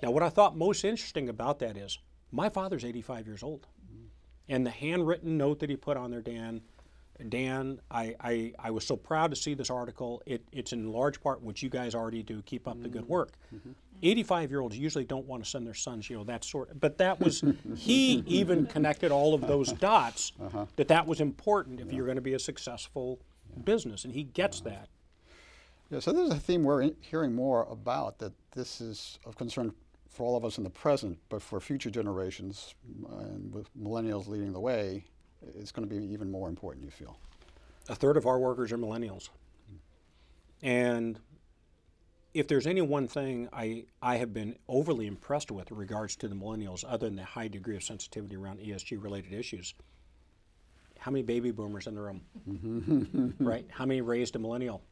Now, 0.01 0.13
what 0.13 0.23
I 0.23 0.29
thought 0.29 0.57
most 0.57 0.85
interesting 0.85 1.29
about 1.29 1.59
that 1.59 1.77
is 1.77 1.99
my 2.31 2.49
father's 2.49 2.85
85 2.85 3.27
years 3.27 3.43
old. 3.43 3.67
Mm-hmm. 3.85 4.07
And 4.49 4.65
the 4.65 4.71
handwritten 4.71 5.37
note 5.37 5.59
that 5.59 5.71
he 5.71 5.77
put 5.77 5.97
on 5.97 6.13
there, 6.13 6.23
Dan, 6.23 6.61
Dan, 7.29 7.81
I, 7.91 8.15
I, 8.21 8.53
I 8.59 8.71
was 8.71 8.87
so 8.87 8.97
proud 8.97 9.31
to 9.31 9.37
see 9.37 9.55
this 9.55 9.71
article. 9.71 10.23
It, 10.27 10.45
it's 10.53 10.73
in 10.73 10.93
large 10.93 11.21
part 11.21 11.43
what 11.43 11.63
you 11.63 11.69
guys 11.69 11.95
already 11.95 12.23
do. 12.23 12.43
Keep 12.43 12.69
up 12.69 12.83
the 12.83 12.89
good 12.89 13.05
mm. 13.05 13.09
work. 13.09 13.33
Mm-hmm. 13.55 13.73
85 14.03 14.51
year 14.51 14.61
olds 14.61 14.77
usually 14.77 15.05
don't 15.05 15.27
want 15.27 15.43
to 15.43 15.49
send 15.49 15.67
their 15.67 15.75
sons, 15.75 16.11
you 16.11 16.17
know, 16.17 16.25
that 16.25 16.45
sort. 16.45 16.79
But 16.79 16.99
that 16.99 17.19
was, 17.21 17.43
he 17.77 18.23
even 18.27 18.67
connected 18.67 19.11
all 19.11 19.35
of 19.35 19.43
those 19.43 19.73
dots 19.81 20.33
uh-huh. 20.41 20.67
that 20.77 20.89
that 20.89 21.07
was 21.07 21.21
important 21.21 21.81
if 21.81 21.93
you're 21.93 22.05
going 22.05 22.17
to 22.17 22.23
be 22.23 22.35
a 22.35 22.39
successful 22.39 23.21
business. 23.65 24.05
And 24.05 24.13
he 24.13 24.25
gets 24.25 24.61
that. 24.61 24.89
Yeah, 25.91 26.01
so 26.01 26.13
there's 26.13 26.31
a 26.31 26.39
theme 26.39 26.65
we're 26.65 26.91
hearing 27.01 27.35
more 27.35 27.67
about 27.71 28.19
that 28.19 28.33
this 28.53 28.81
is 28.81 29.19
of 29.25 29.37
concern 29.37 29.73
for 30.09 30.27
all 30.27 30.37
of 30.37 30.45
us 30.45 30.59
in 30.59 30.65
the 30.65 30.71
present, 30.71 31.19
but 31.29 31.43
for 31.43 31.61
future 31.61 31.91
generations, 31.91 32.75
uh, 33.09 33.19
and 33.19 33.55
with 33.55 33.69
millennials 33.79 34.27
leading 34.27 34.53
the 34.53 34.61
way, 34.61 35.05
it's 35.59 35.73
going 35.73 35.89
to 35.89 35.95
be 35.95 36.05
even 36.13 36.31
more 36.31 36.49
important, 36.49 36.85
you 36.85 36.91
feel. 36.91 37.19
a 37.89 37.95
third 37.95 38.17
of 38.17 38.27
our 38.27 38.39
workers 38.39 38.73
are 38.73 38.79
millennials. 38.79 39.29
And 40.63 41.19
if 42.35 42.49
there's 42.49 42.67
any 42.67 42.83
one 42.83 43.09
thing 43.09 43.49
I, 43.53 43.85
I 44.03 44.17
have 44.17 44.33
been 44.35 44.57
overly 44.69 45.07
impressed 45.07 45.51
with 45.51 45.71
in 45.71 45.77
regards 45.77 46.17
to 46.17 46.29
the 46.29 46.35
millennials, 46.35 46.85
other 46.87 47.07
than 47.07 47.17
the 47.17 47.25
high 47.25 47.49
degree 47.49 47.77
of 47.77 47.83
sensitivity 47.83 48.37
around 48.37 48.59
ESG 48.61 49.03
related 49.03 49.33
issues, 49.33 49.75
how 50.99 51.11
many 51.11 51.23
baby 51.23 51.51
boomers 51.51 51.87
in 51.87 51.95
the 51.95 52.01
room? 52.01 53.35
right? 53.39 53.67
How 53.71 53.87
many 53.87 54.01
raised 54.01 54.35
a 54.37 54.39
millennial? 54.39 54.83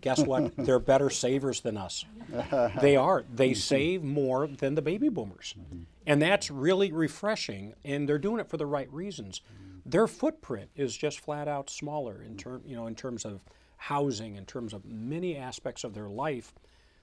Guess 0.00 0.20
what? 0.20 0.56
They're 0.56 0.78
better 0.78 1.10
savers 1.10 1.60
than 1.60 1.76
us. 1.76 2.04
they 2.80 2.96
are. 2.96 3.24
They 3.34 3.54
save 3.54 4.02
more 4.02 4.46
than 4.46 4.74
the 4.74 4.82
baby 4.82 5.08
boomers. 5.08 5.54
Mm-hmm. 5.58 5.82
And 6.06 6.20
that's 6.20 6.50
really 6.50 6.92
refreshing, 6.92 7.74
and 7.84 8.08
they're 8.08 8.18
doing 8.18 8.40
it 8.40 8.48
for 8.48 8.56
the 8.56 8.66
right 8.66 8.92
reasons. 8.92 9.40
Their 9.86 10.06
footprint 10.06 10.70
is 10.76 10.96
just 10.96 11.20
flat 11.20 11.48
out 11.48 11.70
smaller 11.70 12.22
in 12.22 12.36
term, 12.36 12.62
you 12.66 12.76
know, 12.76 12.86
in 12.86 12.94
terms 12.94 13.24
of 13.24 13.40
housing, 13.76 14.36
in 14.36 14.46
terms 14.46 14.72
of 14.72 14.84
many 14.84 15.36
aspects 15.36 15.84
of 15.84 15.94
their 15.94 16.08
life. 16.08 16.54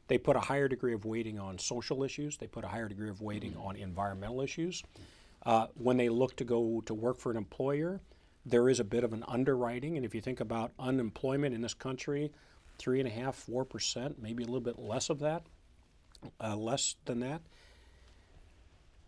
They 0.08 0.17
put 0.17 0.36
a 0.36 0.39
higher 0.39 0.67
degree 0.67 0.93
of 0.93 1.05
weighting 1.05 1.39
on 1.39 1.58
social 1.58 2.03
issues. 2.03 2.38
They 2.38 2.48
put 2.48 2.63
a 2.63 2.67
higher 2.67 2.88
degree 2.88 3.10
of 3.10 3.22
weighting 3.22 3.55
on 3.55 3.75
environmental 3.75 4.41
issues. 4.41 4.84
Uh, 5.46 5.67
when 5.75 5.98
they 5.98 6.10
look 6.10 6.36
to 6.36 6.43
go 6.43 6.81
to 6.86 6.93
work 6.93 7.17
for 7.17 7.31
an 7.31 7.38
employer, 7.38 8.01
there 8.46 8.67
is 8.67 8.79
a 8.79 8.84
bit 8.84 9.03
of 9.03 9.13
an 9.13 9.24
underwriting. 9.27 9.96
And 9.96 10.05
if 10.05 10.13
you 10.13 10.22
think 10.22 10.39
about 10.39 10.72
unemployment 10.79 11.55
in 11.55 11.62
this 11.62 11.74
country, 11.74 12.31
three 12.77 13.00
and 13.00 13.08
a 13.08 13.12
half, 13.12 13.36
four 13.36 13.63
percent, 13.63 14.22
maybe 14.22 14.43
a 14.43 14.48
little 14.48 14.60
bit 14.60 14.79
less 14.79 15.10
of 15.10 15.20
that, 15.20 15.43
uh, 16.43 16.55
less 16.55 16.96
than 17.05 17.20
that. 17.22 17.41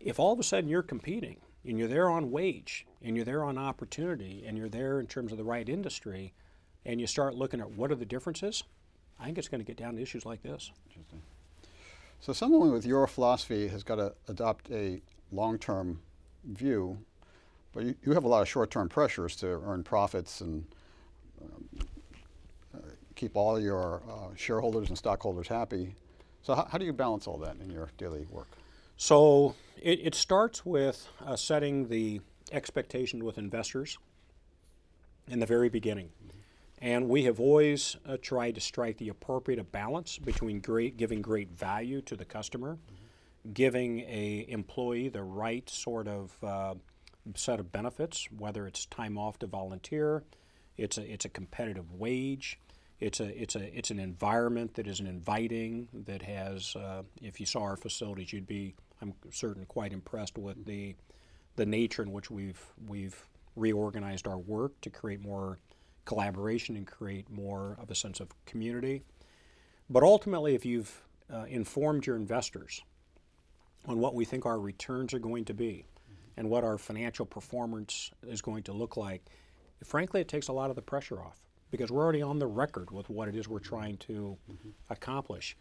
If 0.04 0.20
all 0.20 0.34
of 0.34 0.38
a 0.38 0.42
sudden 0.42 0.68
you're 0.68 0.82
competing 0.82 1.38
and 1.66 1.78
you're 1.78 1.88
there 1.88 2.10
on 2.10 2.30
wage 2.30 2.86
and 3.02 3.16
you're 3.16 3.24
there 3.24 3.42
on 3.42 3.56
opportunity 3.56 4.44
and 4.46 4.56
you're 4.58 4.68
there 4.68 5.00
in 5.00 5.06
terms 5.06 5.32
of 5.32 5.38
the 5.38 5.44
right 5.44 5.66
industry, 5.66 6.34
and 6.84 7.00
you 7.00 7.06
start 7.06 7.34
looking 7.34 7.60
at 7.60 7.70
what 7.72 7.90
are 7.90 7.94
the 7.94 8.04
differences, 8.04 8.64
I 9.18 9.24
think 9.24 9.38
it's 9.38 9.48
going 9.48 9.62
to 9.62 9.66
get 9.66 9.78
down 9.78 9.96
to 9.96 10.02
issues 10.02 10.26
like 10.26 10.42
this. 10.42 10.70
Interesting. 10.90 11.22
So 12.20 12.34
someone 12.34 12.70
with 12.70 12.84
your 12.84 13.06
philosophy 13.06 13.68
has 13.68 13.82
got 13.82 13.96
to 13.96 14.12
adopt 14.28 14.70
a 14.70 15.00
long-term 15.32 16.00
view, 16.44 16.98
but 17.72 17.84
you, 17.84 17.94
you 18.04 18.12
have 18.12 18.24
a 18.24 18.28
lot 18.28 18.42
of 18.42 18.48
short-term 18.48 18.90
pressures 18.90 19.34
to 19.36 19.46
earn 19.46 19.82
profits 19.82 20.42
and 20.42 20.66
um, 21.42 21.86
uh, 22.74 22.78
keep 23.14 23.36
all 23.36 23.58
your 23.58 24.02
uh, 24.06 24.34
shareholders 24.36 24.90
and 24.90 24.98
stockholders 24.98 25.48
happy. 25.48 25.94
So 26.42 26.54
how, 26.54 26.68
how 26.70 26.76
do 26.76 26.84
you 26.84 26.92
balance 26.92 27.26
all 27.26 27.38
that 27.38 27.56
in 27.62 27.70
your 27.70 27.88
daily 27.96 28.26
work? 28.30 28.48
So 28.96 29.54
it, 29.80 30.00
it 30.02 30.14
starts 30.14 30.64
with 30.64 31.08
uh, 31.24 31.36
setting 31.36 31.88
the 31.88 32.20
expectation 32.52 33.24
with 33.24 33.38
investors 33.38 33.98
in 35.28 35.40
the 35.40 35.46
very 35.46 35.68
beginning. 35.68 36.10
And 36.80 37.08
we 37.08 37.24
have 37.24 37.40
always 37.40 37.96
uh, 38.06 38.18
tried 38.20 38.56
to 38.56 38.60
strike 38.60 38.98
the 38.98 39.08
appropriate 39.08 39.72
balance 39.72 40.18
between 40.18 40.60
great, 40.60 40.96
giving 40.96 41.22
great 41.22 41.50
value 41.50 42.02
to 42.02 42.16
the 42.16 42.24
customer, 42.24 42.78
giving 43.52 44.00
a 44.00 44.44
employee 44.48 45.08
the 45.08 45.22
right 45.22 45.68
sort 45.70 46.08
of 46.08 46.36
uh, 46.44 46.74
set 47.34 47.58
of 47.58 47.72
benefits, 47.72 48.28
whether 48.36 48.66
it's 48.66 48.84
time 48.86 49.16
off 49.16 49.38
to 49.38 49.46
volunteer, 49.46 50.24
it's 50.76 50.98
a, 50.98 51.12
it's 51.12 51.24
a 51.24 51.28
competitive 51.28 51.92
wage, 51.92 52.58
it's 53.00 53.20
a, 53.20 53.40
it's 53.40 53.56
a, 53.56 53.76
it's 53.76 53.90
an 53.90 53.98
environment 53.98 54.74
that 54.74 54.86
is 54.86 55.00
inviting, 55.00 55.88
that 55.92 56.22
has, 56.22 56.76
uh, 56.76 57.02
if 57.22 57.40
you 57.40 57.46
saw 57.46 57.62
our 57.62 57.76
facilities, 57.76 58.32
you'd 58.32 58.46
be, 58.46 58.74
I'm 59.00 59.14
certain, 59.30 59.66
quite 59.66 59.92
impressed 59.92 60.38
with 60.38 60.64
the, 60.64 60.94
the 61.56 61.66
nature 61.66 62.02
in 62.02 62.12
which 62.12 62.30
we've, 62.30 62.60
we've 62.86 63.28
reorganized 63.56 64.26
our 64.26 64.38
work 64.38 64.80
to 64.82 64.90
create 64.90 65.20
more 65.20 65.58
collaboration 66.04 66.76
and 66.76 66.86
create 66.86 67.30
more 67.30 67.76
of 67.80 67.90
a 67.90 67.94
sense 67.94 68.20
of 68.20 68.28
community. 68.46 69.02
But 69.88 70.02
ultimately, 70.02 70.54
if 70.54 70.64
you've 70.64 71.02
uh, 71.32 71.44
informed 71.48 72.06
your 72.06 72.16
investors 72.16 72.82
on 73.86 73.98
what 73.98 74.14
we 74.14 74.24
think 74.24 74.46
our 74.46 74.58
returns 74.58 75.12
are 75.14 75.18
going 75.18 75.44
to 75.46 75.54
be 75.54 75.84
and 76.36 76.48
what 76.48 76.64
our 76.64 76.78
financial 76.78 77.26
performance 77.26 78.10
is 78.26 78.42
going 78.42 78.62
to 78.64 78.72
look 78.72 78.96
like, 78.96 79.22
frankly, 79.82 80.20
it 80.20 80.28
takes 80.28 80.48
a 80.48 80.52
lot 80.52 80.70
of 80.70 80.76
the 80.76 80.82
pressure 80.82 81.22
off 81.22 81.40
because 81.70 81.90
we're 81.90 82.02
already 82.02 82.22
on 82.22 82.38
the 82.38 82.46
record 82.46 82.90
with 82.90 83.10
what 83.10 83.28
it 83.28 83.34
is 83.34 83.48
we're 83.48 83.58
trying 83.58 83.96
to 83.98 84.36
accomplish. 84.90 85.56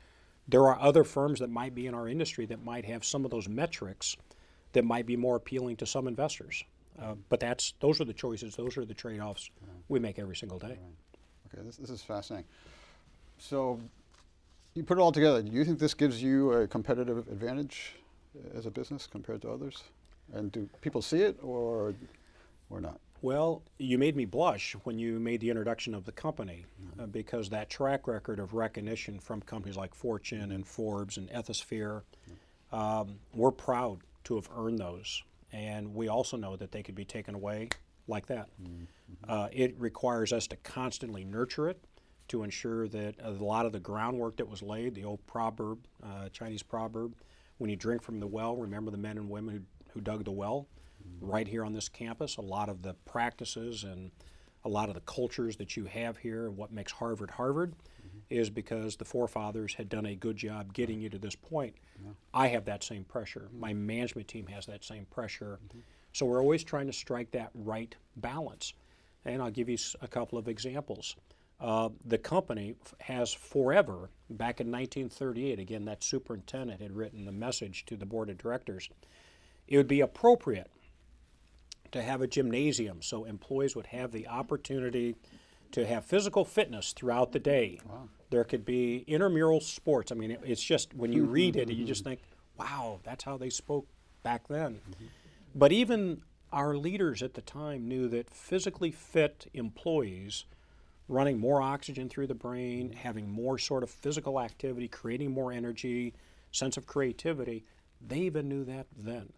There 0.48 0.68
are 0.68 0.80
other 0.80 1.04
firms 1.04 1.40
that 1.40 1.50
might 1.50 1.74
be 1.74 1.88
in 1.88 1.94
our 1.94 2.08
industry 2.08 2.46
that 2.48 2.64
might 2.64 2.86
have 2.86 3.06
some 3.06 3.26
of 3.26 3.32
those 3.32 3.48
metrics 3.48 4.18
that 4.74 4.84
might 4.84 5.06
be 5.06 5.16
more 5.16 5.36
appealing 5.36 5.78
to 5.78 5.86
some 5.86 6.08
investors. 6.08 6.64
Uh, 7.02 7.16
but 7.30 7.40
that's 7.40 7.74
those 7.80 8.00
are 8.02 8.06
the 8.06 8.14
choices, 8.14 8.56
those 8.56 8.78
are 8.78 8.86
the 8.86 8.94
trade-offs 8.94 9.50
we 9.90 10.00
make 10.00 10.20
every 10.20 10.36
single 10.36 10.60
day. 10.60 10.78
Okay, 11.48 11.64
this, 11.66 11.78
this 11.78 11.90
is 11.90 12.02
fascinating. 12.02 12.48
So 13.40 13.80
you 14.76 14.84
put 14.84 14.98
it 14.98 15.02
all 15.02 15.12
together. 15.12 15.42
Do 15.42 15.52
you 15.52 15.66
think 15.66 15.80
this 15.80 15.94
gives 15.94 16.22
you 16.22 16.52
a 16.52 16.68
competitive 16.68 17.28
advantage 17.30 17.96
as 18.56 18.66
a 18.66 18.72
business 18.72 19.08
compared 19.08 19.42
to 19.44 19.52
others? 19.52 19.84
And 20.34 20.52
do 20.52 20.70
people 20.82 21.02
see 21.02 21.22
it 21.22 21.38
or, 21.42 21.94
or 22.70 22.82
not? 22.82 23.00
Well, 23.24 23.64
you 23.78 23.98
made 23.98 24.18
me 24.18 24.26
blush 24.26 24.76
when 24.84 25.00
you 25.00 25.18
made 25.18 25.40
the 25.40 25.50
introduction 25.50 25.96
of 25.96 26.04
the 26.04 26.12
company 26.12 26.66
uh, 27.00 27.06
because 27.06 27.50
that 27.52 27.70
track 27.70 28.06
record 28.06 28.38
of 28.38 28.54
recognition 28.54 29.18
from 29.18 29.42
companies 29.42 29.78
like 29.78 29.96
Fortune 29.96 30.52
and 30.52 30.68
Forbes 30.68 31.16
and 31.16 31.30
Ethisphere, 31.30 32.02
um, 32.74 33.16
we're 33.34 33.52
proud 33.52 34.00
to 34.26 34.36
have 34.36 34.50
earned 34.54 34.78
those. 34.78 35.24
And 35.54 35.96
we 35.96 36.10
also 36.10 36.36
know 36.36 36.58
that 36.58 36.74
they 36.74 36.84
could 36.84 36.96
be 36.96 37.06
taken 37.06 37.34
away 37.34 37.70
like 38.10 38.26
that. 38.28 38.50
Uh, 39.30 39.48
it 39.54 39.74
requires 39.80 40.34
us 40.34 40.46
to 40.48 40.58
constantly 40.58 41.24
nurture 41.24 41.70
it 41.70 41.82
to 42.28 42.44
ensure 42.44 42.90
that 42.90 43.16
a 43.24 43.32
lot 43.32 43.66
of 43.66 43.72
the 43.72 43.80
groundwork 43.80 44.36
that 44.36 44.50
was 44.50 44.62
laid, 44.62 44.96
the 44.96 45.06
old 45.06 45.26
proverb, 45.28 45.80
uh, 46.04 46.28
Chinese 46.28 46.62
proverb, 46.62 47.16
when 47.58 47.70
you 47.70 47.78
drink 47.78 48.02
from 48.02 48.20
the 48.20 48.28
well, 48.28 48.58
remember 48.58 48.92
the 48.92 48.98
men 48.98 49.18
and 49.18 49.30
women 49.30 49.56
who, 49.56 49.62
who 49.94 50.02
dug 50.02 50.26
the 50.26 50.32
well. 50.32 50.68
Right 51.22 51.48
here 51.48 51.64
on 51.64 51.74
this 51.74 51.90
campus, 51.90 52.38
a 52.38 52.42
lot 52.42 52.70
of 52.70 52.82
the 52.82 52.94
practices 53.06 53.84
and 53.84 54.12
a 54.66 54.70
lot 54.70 54.90
of 54.90 54.96
the 54.96 55.02
cultures 55.02 55.58
that 55.58 55.76
you 55.76 55.86
have 55.86 56.18
here, 56.18 56.46
and 56.46 56.58
what 56.58 56.72
makes 56.72 56.92
Harvard 56.92 57.32
Harvard, 57.32 57.72
mm-hmm. 57.72 58.20
is 58.30 58.50
because 58.50 58.96
the 58.96 59.06
forefathers 59.06 59.74
had 59.74 59.90
done 59.90 60.06
a 60.06 60.16
good 60.16 60.38
job 60.38 60.74
getting 60.74 61.02
you 61.02 61.10
to 61.10 61.20
this 61.20 61.36
point. 61.36 61.76
I 62.34 62.48
have 62.48 62.66
that 62.66 62.84
same 62.84 63.04
pressure. 63.04 63.50
My 63.58 63.72
mm-hmm. 63.72 63.86
management 63.86 64.28
team 64.28 64.48
has 64.48 64.66
that 64.68 64.84
same 64.84 65.06
pressure. 65.06 65.60
Mm-hmm. 65.68 65.80
So 66.14 66.26
we're 66.26 66.42
always 66.42 66.64
trying 66.64 66.88
to 66.88 66.94
strike 66.94 67.32
that 67.32 67.50
right 67.54 67.94
balance. 68.16 68.74
And 69.26 69.42
I'll 69.42 69.52
give 69.52 69.70
you 69.70 69.78
a 70.02 70.08
couple 70.08 70.38
of 70.38 70.48
examples. 70.48 71.16
Uh, 71.60 71.90
the 72.06 72.18
company 72.18 72.76
f- 72.86 72.94
has 73.00 73.34
forever, 73.34 74.10
back 74.30 74.60
in 74.60 74.68
1938, 74.68 75.60
again, 75.60 75.86
that 75.86 76.04
superintendent 76.04 76.82
had 76.82 76.92
written 76.92 77.26
the 77.26 77.32
message 77.32 77.86
to 77.86 77.96
the 77.96 78.06
board 78.06 78.30
of 78.30 78.38
directors. 78.38 78.90
It 79.68 79.78
would 79.78 79.88
be 79.88 80.02
appropriate 80.02 80.70
to 81.94 82.02
have 82.02 82.22
a 82.22 82.28
gymnasium 82.28 83.02
so 83.02 83.24
employees 83.24 83.76
would 83.76 83.88
have 83.88 84.12
the 84.12 84.28
opportunity 84.28 85.16
to 85.72 85.86
have 85.86 86.06
physical 86.06 86.46
fitness 86.46 86.92
throughout 86.92 87.32
the 87.32 87.40
day. 87.40 87.80
There 88.30 88.44
could 88.44 88.66
be 88.66 89.04
intramural 89.08 89.60
sports. 89.60 90.12
I 90.12 90.16
mean, 90.16 90.32
it, 90.32 90.42
it's 90.44 90.64
just 90.64 90.94
when 90.94 91.14
you 91.14 91.26
read 91.38 91.56
it, 91.56 91.70
you 91.70 91.86
just 91.86 92.04
think, 92.04 92.20
wow, 92.60 93.00
that's 93.04 93.24
how 93.24 93.38
they 93.38 93.50
spoke 93.50 93.88
back 94.22 94.48
then. 94.48 94.80
But 95.56 95.72
even 95.72 96.22
our 96.52 96.76
leaders 96.76 97.24
at 97.24 97.34
the 97.34 97.42
time 97.42 97.88
knew 97.88 98.08
that 98.10 98.30
physically 98.30 98.92
fit 98.92 99.48
employees 99.54 100.46
running 101.08 101.40
more 101.40 101.62
oxygen 101.62 102.10
through 102.10 102.28
the 102.28 102.36
brain, 102.36 102.92
having 102.94 103.30
more 103.30 103.58
sort 103.58 103.84
of 103.84 103.90
physical 103.90 104.40
activity, 104.40 104.88
creating 104.88 105.32
more 105.32 105.52
energy, 105.52 106.14
sense 106.52 106.78
of 106.78 106.86
creativity, 106.86 107.66
they 108.06 108.20
even 108.20 108.48
knew 108.48 108.64
that 108.64 108.88
then. 108.96 109.32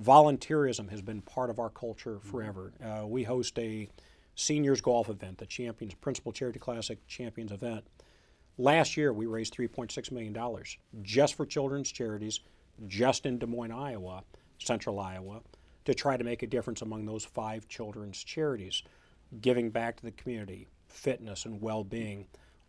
Volunteerism 0.00 0.90
has 0.90 1.00
been 1.00 1.22
part 1.22 1.48
of 1.48 1.58
our 1.58 1.70
culture 1.70 2.18
forever. 2.20 2.72
Uh, 2.84 3.06
we 3.06 3.22
host 3.22 3.58
a 3.58 3.88
seniors 4.34 4.80
golf 4.80 5.08
event, 5.08 5.38
the 5.38 5.46
Champions 5.46 5.94
Principal 5.94 6.32
Charity 6.32 6.58
Classic 6.58 7.04
Champions 7.06 7.50
event. 7.50 7.84
Last 8.58 8.96
year, 8.96 9.12
we 9.12 9.26
raised 9.26 9.56
$3.6 9.56 10.12
million 10.12 10.36
just 11.02 11.34
for 11.34 11.46
children's 11.46 11.90
charities, 11.90 12.40
just 12.86 13.24
in 13.24 13.38
Des 13.38 13.46
Moines, 13.46 13.72
Iowa, 13.72 14.22
central 14.58 15.00
Iowa, 15.00 15.40
to 15.86 15.94
try 15.94 16.16
to 16.16 16.24
make 16.24 16.42
a 16.42 16.46
difference 16.46 16.82
among 16.82 17.06
those 17.06 17.24
five 17.24 17.68
children's 17.68 18.22
charities, 18.22 18.82
giving 19.40 19.70
back 19.70 19.96
to 19.96 20.02
the 20.02 20.10
community, 20.10 20.68
fitness 20.88 21.46
and 21.46 21.60
well 21.60 21.84
being, 21.84 22.26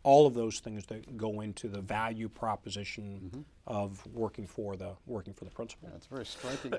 all 0.08 0.26
of 0.26 0.34
those 0.34 0.62
things 0.62 0.86
that 0.86 1.18
go 1.18 1.42
into 1.42 1.68
the 1.68 1.82
value 1.82 2.30
proposition 2.30 3.44
of 3.66 4.02
working 4.14 4.48
for 4.48 4.78
the 4.78 4.92
working 5.06 5.34
for 5.34 5.44
the 5.44 5.52
principal 5.52 5.90
Yeah, 5.90 5.98
it's 5.98 6.08
very 6.08 6.26
striking 6.26 6.74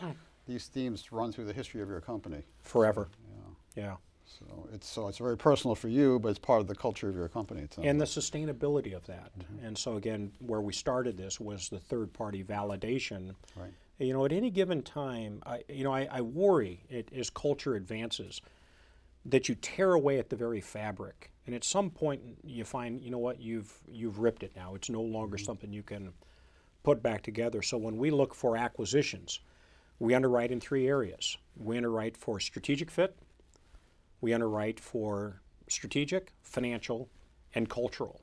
how 0.00 0.12
these 0.48 0.66
themes 0.66 1.12
run 1.12 1.30
through 1.30 1.44
the 1.44 1.52
history 1.52 1.80
of 1.80 1.88
your 1.88 2.00
company. 2.00 2.42
forever. 2.62 3.08
Yeah. 3.76 3.96
So 4.24 4.68
it's 4.72 4.88
so 4.88 5.06
it's 5.06 5.18
very 5.18 5.36
personal 5.36 5.76
for 5.76 5.86
you, 5.86 6.18
but 6.18 6.30
it's 6.30 6.40
part 6.40 6.60
of 6.60 6.66
the 6.66 6.74
culture 6.74 7.08
of 7.08 7.14
your 7.14 7.28
company. 7.28 7.68
And 7.80 8.00
the 8.00 8.04
sustainability 8.04 8.96
of 8.96 9.06
that. 9.06 9.30
Mm-hmm. 9.38 9.64
And 9.64 9.78
so 9.78 9.94
again, 9.96 10.32
where 10.40 10.60
we 10.60 10.72
started 10.72 11.16
this 11.16 11.38
was 11.38 11.68
the 11.68 11.78
third 11.78 12.12
party 12.12 12.42
validation. 12.42 13.36
Right. 13.54 13.70
You 13.98 14.12
know, 14.12 14.24
at 14.24 14.32
any 14.32 14.50
given 14.50 14.82
time, 14.82 15.40
I, 15.46 15.62
you 15.68 15.84
know, 15.84 15.92
I, 15.92 16.08
I 16.10 16.20
worry 16.22 16.80
it, 16.90 17.12
as 17.16 17.30
culture 17.30 17.76
advances 17.76 18.42
that 19.24 19.48
you 19.48 19.54
tear 19.54 19.92
away 19.92 20.18
at 20.18 20.28
the 20.30 20.36
very 20.36 20.60
fabric, 20.60 21.30
and 21.46 21.54
at 21.54 21.64
some 21.64 21.90
point 21.90 22.20
you 22.44 22.64
find, 22.64 23.00
you 23.00 23.10
know 23.10 23.18
what, 23.18 23.40
you've 23.40 23.72
you've 23.90 24.18
ripped 24.18 24.42
it 24.42 24.52
now. 24.56 24.74
It's 24.74 24.90
no 24.90 25.00
longer 25.00 25.36
mm-hmm. 25.36 25.44
something 25.44 25.72
you 25.72 25.82
can 25.82 26.12
put 26.82 27.02
back 27.02 27.22
together. 27.22 27.62
So 27.62 27.78
when 27.78 27.96
we 27.96 28.10
look 28.10 28.34
for 28.34 28.56
acquisitions, 28.56 29.40
we 29.98 30.14
underwrite 30.14 30.50
in 30.50 30.60
three 30.60 30.86
areas. 30.88 31.36
We 31.56 31.76
underwrite 31.76 32.16
for 32.16 32.40
strategic 32.40 32.90
fit, 32.90 33.16
we 34.20 34.32
underwrite 34.32 34.80
for 34.80 35.40
strategic, 35.68 36.32
financial, 36.42 37.08
and 37.54 37.68
cultural. 37.68 38.20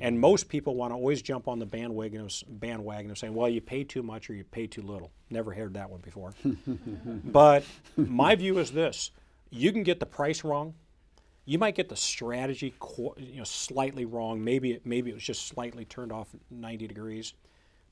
And 0.00 0.14
mm-hmm. 0.14 0.20
most 0.20 0.48
people 0.48 0.74
want 0.74 0.90
to 0.92 0.94
always 0.96 1.22
jump 1.22 1.48
on 1.48 1.58
the 1.58 1.66
bandwagon 1.66 2.20
of, 2.20 2.32
bandwagon 2.48 3.10
of 3.10 3.18
saying, 3.18 3.34
well, 3.34 3.48
you 3.48 3.60
pay 3.60 3.84
too 3.84 4.02
much 4.02 4.28
or 4.28 4.34
you 4.34 4.44
pay 4.44 4.66
too 4.66 4.82
little. 4.82 5.10
Never 5.30 5.54
heard 5.54 5.74
that 5.74 5.90
one 5.90 6.00
before. 6.00 6.34
but 7.24 7.64
my 7.96 8.34
view 8.34 8.58
is 8.58 8.72
this 8.72 9.10
you 9.50 9.72
can 9.72 9.82
get 9.82 10.00
the 10.00 10.06
price 10.06 10.44
wrong. 10.44 10.74
You 11.46 11.58
might 11.58 11.76
get 11.76 11.88
the 11.88 11.96
strategy 11.96 12.74
you 13.16 13.38
know, 13.38 13.44
slightly 13.44 14.04
wrong. 14.04 14.42
Maybe 14.42 14.72
it, 14.72 14.84
maybe 14.84 15.10
it 15.10 15.14
was 15.14 15.22
just 15.22 15.46
slightly 15.46 15.84
turned 15.84 16.12
off 16.12 16.28
90 16.50 16.88
degrees. 16.88 17.34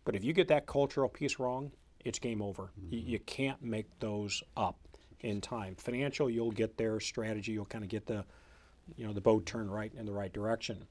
But 0.05 0.17
if 0.17 0.25
you 0.25 0.33
get 0.33 0.49
that 0.49 0.67
cultural 0.67 1.09
piece 1.09 1.39
wrong, 1.39 1.71
it's 2.05 2.19
game 2.19 2.43
over. 2.43 2.71
You, 2.91 2.99
mm-hmm. 2.99 3.09
you 3.11 3.19
can't 3.21 3.63
make 3.63 3.87
those 4.01 4.43
up 4.57 4.77
in 5.21 5.41
time. 5.41 5.77
Financial, 5.77 6.29
you'll 6.29 6.51
get 6.51 6.77
there. 6.77 7.01
Strategy, 7.01 7.53
you'll 7.53 7.65
kind 7.65 7.85
of 7.85 7.91
get 7.91 8.07
the, 8.07 8.25
you 8.97 9.07
know, 9.07 9.13
the 9.13 9.21
boat 9.21 9.47
turned 9.47 9.73
right 9.73 9.93
in 9.97 10.05
the 10.05 10.13
right 10.13 10.33
direction. 10.33 10.87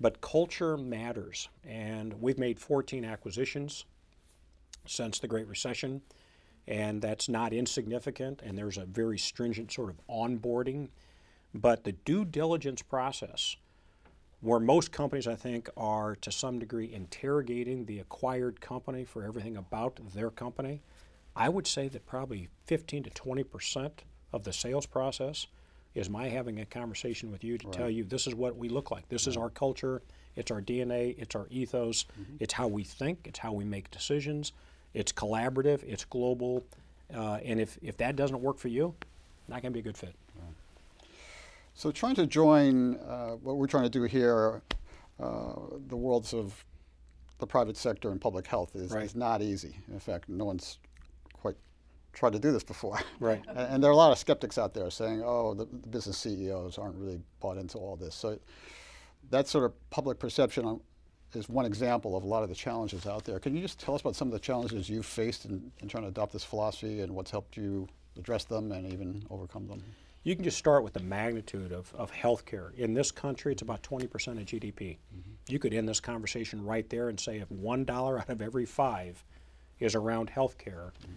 But 0.00 0.20
culture 0.20 0.76
matters, 0.76 1.48
and 1.66 2.14
we've 2.20 2.38
made 2.38 2.58
14 2.58 3.04
acquisitions 3.04 3.84
since 4.86 5.18
the 5.18 5.28
Great 5.28 5.46
Recession, 5.46 6.02
and 6.66 7.00
that's 7.00 7.28
not 7.28 7.52
insignificant. 7.52 8.42
And 8.42 8.58
there's 8.58 8.76
a 8.76 8.84
very 8.84 9.18
stringent 9.18 9.72
sort 9.72 9.90
of 9.90 10.00
onboarding, 10.08 10.88
but 11.54 11.84
the 11.84 11.92
due 11.92 12.24
diligence 12.24 12.82
process 12.82 13.56
where 14.40 14.60
most 14.60 14.92
companies, 14.92 15.26
I 15.26 15.36
think, 15.36 15.70
are 15.76 16.16
to 16.16 16.30
some 16.30 16.58
degree 16.58 16.92
interrogating 16.92 17.86
the 17.86 18.00
acquired 18.00 18.60
company 18.60 19.04
for 19.04 19.24
everything 19.24 19.56
about 19.56 19.98
their 20.12 20.28
company, 20.30 20.82
I 21.34 21.48
would 21.48 21.66
say 21.66 21.88
that 21.88 22.04
probably 22.06 22.48
15 22.66 23.04
to 23.04 23.10
20 23.10 23.44
percent 23.44 24.02
of 24.32 24.44
the 24.44 24.52
sales 24.52 24.84
process 24.84 25.46
is 25.94 26.10
my 26.10 26.28
having 26.28 26.60
a 26.60 26.66
conversation 26.66 27.30
with 27.30 27.44
you 27.44 27.56
to 27.56 27.66
tell 27.68 27.88
you 27.88 28.04
this 28.04 28.26
is 28.26 28.34
what 28.34 28.56
we 28.56 28.68
look 28.68 28.90
like. 28.90 29.08
This 29.08 29.26
is 29.26 29.36
our 29.36 29.48
culture. 29.48 30.02
It's 30.36 30.50
our 30.50 30.60
DNA. 30.60 31.14
It's 31.16 31.36
our 31.36 31.46
ethos. 31.50 32.04
It's 32.40 32.52
how 32.52 32.66
we 32.66 32.82
think. 32.82 33.20
It's 33.24 33.38
how 33.38 33.52
we 33.52 33.64
make 33.64 33.90
decisions. 33.92 34.52
It's 34.92 35.12
collaborative. 35.12 35.84
It's 35.84 36.04
global. 36.04 36.64
Uh, 37.14 37.38
and 37.44 37.60
if, 37.60 37.78
if 37.80 37.96
that 37.98 38.16
doesn't 38.16 38.40
work 38.42 38.58
for 38.58 38.68
you, 38.68 38.94
not 39.48 39.62
going 39.62 39.72
to 39.72 39.74
be 39.74 39.80
a 39.80 39.82
good 39.82 39.96
fit. 39.96 40.14
So 41.74 41.90
trying 41.90 42.14
to 42.16 42.26
join 42.26 42.96
uh, 42.96 43.32
what 43.42 43.56
we're 43.56 43.66
trying 43.66 43.82
to 43.84 43.90
do 43.90 44.04
here, 44.04 44.62
uh, 45.20 45.54
the 45.88 45.96
worlds 45.96 46.32
of 46.32 46.64
the 47.38 47.46
private 47.46 47.76
sector 47.76 48.10
and 48.10 48.20
public 48.20 48.46
health 48.46 48.76
is, 48.76 48.92
Right. 48.92 49.04
is 49.04 49.14
not 49.16 49.42
easy. 49.42 49.76
In 49.92 49.98
fact, 49.98 50.28
no 50.28 50.44
one's 50.44 50.78
quite 51.32 51.56
tried 52.12 52.32
to 52.32 52.38
do 52.38 52.52
this 52.52 52.62
before. 52.62 52.98
Right. 53.20 53.42
and, 53.48 53.58
and 53.58 53.82
there 53.82 53.90
are 53.90 53.92
a 53.92 53.96
lot 53.96 54.12
of 54.12 54.18
skeptics 54.18 54.56
out 54.56 54.72
there 54.72 54.88
saying, 54.90 55.22
oh, 55.24 55.52
the, 55.54 55.64
the 55.64 55.88
business 55.88 56.16
CEOs 56.18 56.78
aren't 56.78 56.96
really 56.96 57.20
bought 57.40 57.58
into 57.58 57.78
all 57.78 57.96
this. 57.96 58.14
So 58.14 58.38
that 59.30 59.48
sort 59.48 59.64
of 59.64 59.90
public 59.90 60.18
perception 60.20 60.64
on- 60.64 60.80
is 61.34 61.48
one 61.48 61.66
example 61.66 62.16
of 62.16 62.22
a 62.22 62.26
lot 62.26 62.44
of 62.44 62.48
the 62.48 62.54
challenges 62.54 63.06
out 63.08 63.24
there. 63.24 63.40
Can 63.40 63.56
you 63.56 63.62
just 63.62 63.80
tell 63.80 63.96
us 63.96 64.00
about 64.02 64.14
some 64.14 64.28
of 64.28 64.32
the 64.32 64.38
challenges 64.38 64.88
you've 64.88 65.06
faced 65.06 65.44
in, 65.46 65.72
in 65.80 65.88
trying 65.88 66.04
to 66.04 66.08
adopt 66.08 66.32
this 66.32 66.44
philosophy 66.44 67.00
and 67.00 67.12
what's 67.12 67.32
helped 67.32 67.56
you 67.56 67.88
address 68.16 68.44
them 68.44 68.70
and 68.70 68.86
even 68.92 69.24
overcome 69.28 69.66
them? 69.66 69.82
You 70.24 70.34
can 70.34 70.44
just 70.44 70.56
start 70.56 70.82
with 70.82 70.94
the 70.94 71.02
magnitude 71.02 71.70
of, 71.70 71.92
of 71.94 72.10
healthcare. 72.10 72.74
In 72.74 72.94
this 72.94 73.12
country, 73.12 73.52
it's 73.52 73.60
about 73.60 73.82
20% 73.82 74.04
of 74.04 74.46
GDP. 74.46 74.96
Mm-hmm. 75.14 75.30
You 75.48 75.58
could 75.58 75.74
end 75.74 75.86
this 75.86 76.00
conversation 76.00 76.64
right 76.64 76.88
there 76.88 77.10
and 77.10 77.20
say 77.20 77.38
if 77.38 77.48
$1 77.50 77.90
out 77.90 78.30
of 78.30 78.40
every 78.40 78.64
five 78.64 79.22
is 79.80 79.94
around 79.94 80.30
healthcare, 80.30 80.92
mm-hmm. 80.92 81.12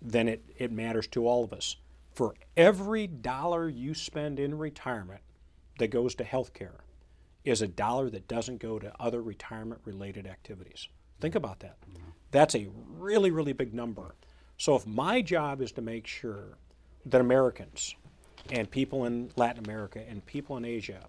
then 0.00 0.28
it, 0.28 0.42
it 0.56 0.72
matters 0.72 1.06
to 1.08 1.26
all 1.26 1.44
of 1.44 1.52
us. 1.52 1.76
For 2.14 2.34
every 2.56 3.06
dollar 3.06 3.68
you 3.68 3.92
spend 3.92 4.40
in 4.40 4.56
retirement 4.56 5.20
that 5.78 5.88
goes 5.88 6.14
to 6.16 6.24
healthcare 6.24 6.80
is 7.44 7.60
a 7.60 7.68
dollar 7.68 8.08
that 8.10 8.28
doesn't 8.28 8.58
go 8.58 8.78
to 8.78 8.92
other 8.98 9.22
retirement 9.22 9.82
related 9.84 10.26
activities. 10.26 10.88
Think 11.20 11.34
about 11.34 11.60
that. 11.60 11.76
That's 12.30 12.54
a 12.54 12.68
really, 12.96 13.30
really 13.30 13.52
big 13.52 13.74
number. 13.74 14.14
So 14.56 14.74
if 14.74 14.86
my 14.86 15.20
job 15.20 15.60
is 15.60 15.70
to 15.72 15.82
make 15.82 16.06
sure 16.06 16.58
that 17.06 17.20
Americans 17.20 17.94
and 18.50 18.70
people 18.70 19.04
in 19.04 19.30
Latin 19.36 19.64
America 19.64 20.02
and 20.08 20.24
people 20.24 20.56
in 20.56 20.64
Asia, 20.64 21.06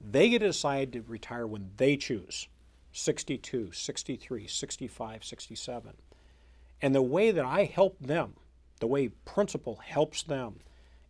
they 0.00 0.28
get 0.28 0.40
to 0.40 0.46
decide 0.46 0.92
to 0.92 1.02
retire 1.02 1.46
when 1.46 1.70
they 1.76 1.96
choose 1.96 2.48
62, 2.92 3.72
63, 3.72 4.46
65, 4.46 5.24
67. 5.24 5.92
And 6.80 6.94
the 6.94 7.02
way 7.02 7.30
that 7.30 7.44
I 7.44 7.64
help 7.64 7.98
them, 8.00 8.34
the 8.80 8.86
way 8.86 9.08
Principal 9.24 9.76
helps 9.76 10.22
them, 10.22 10.60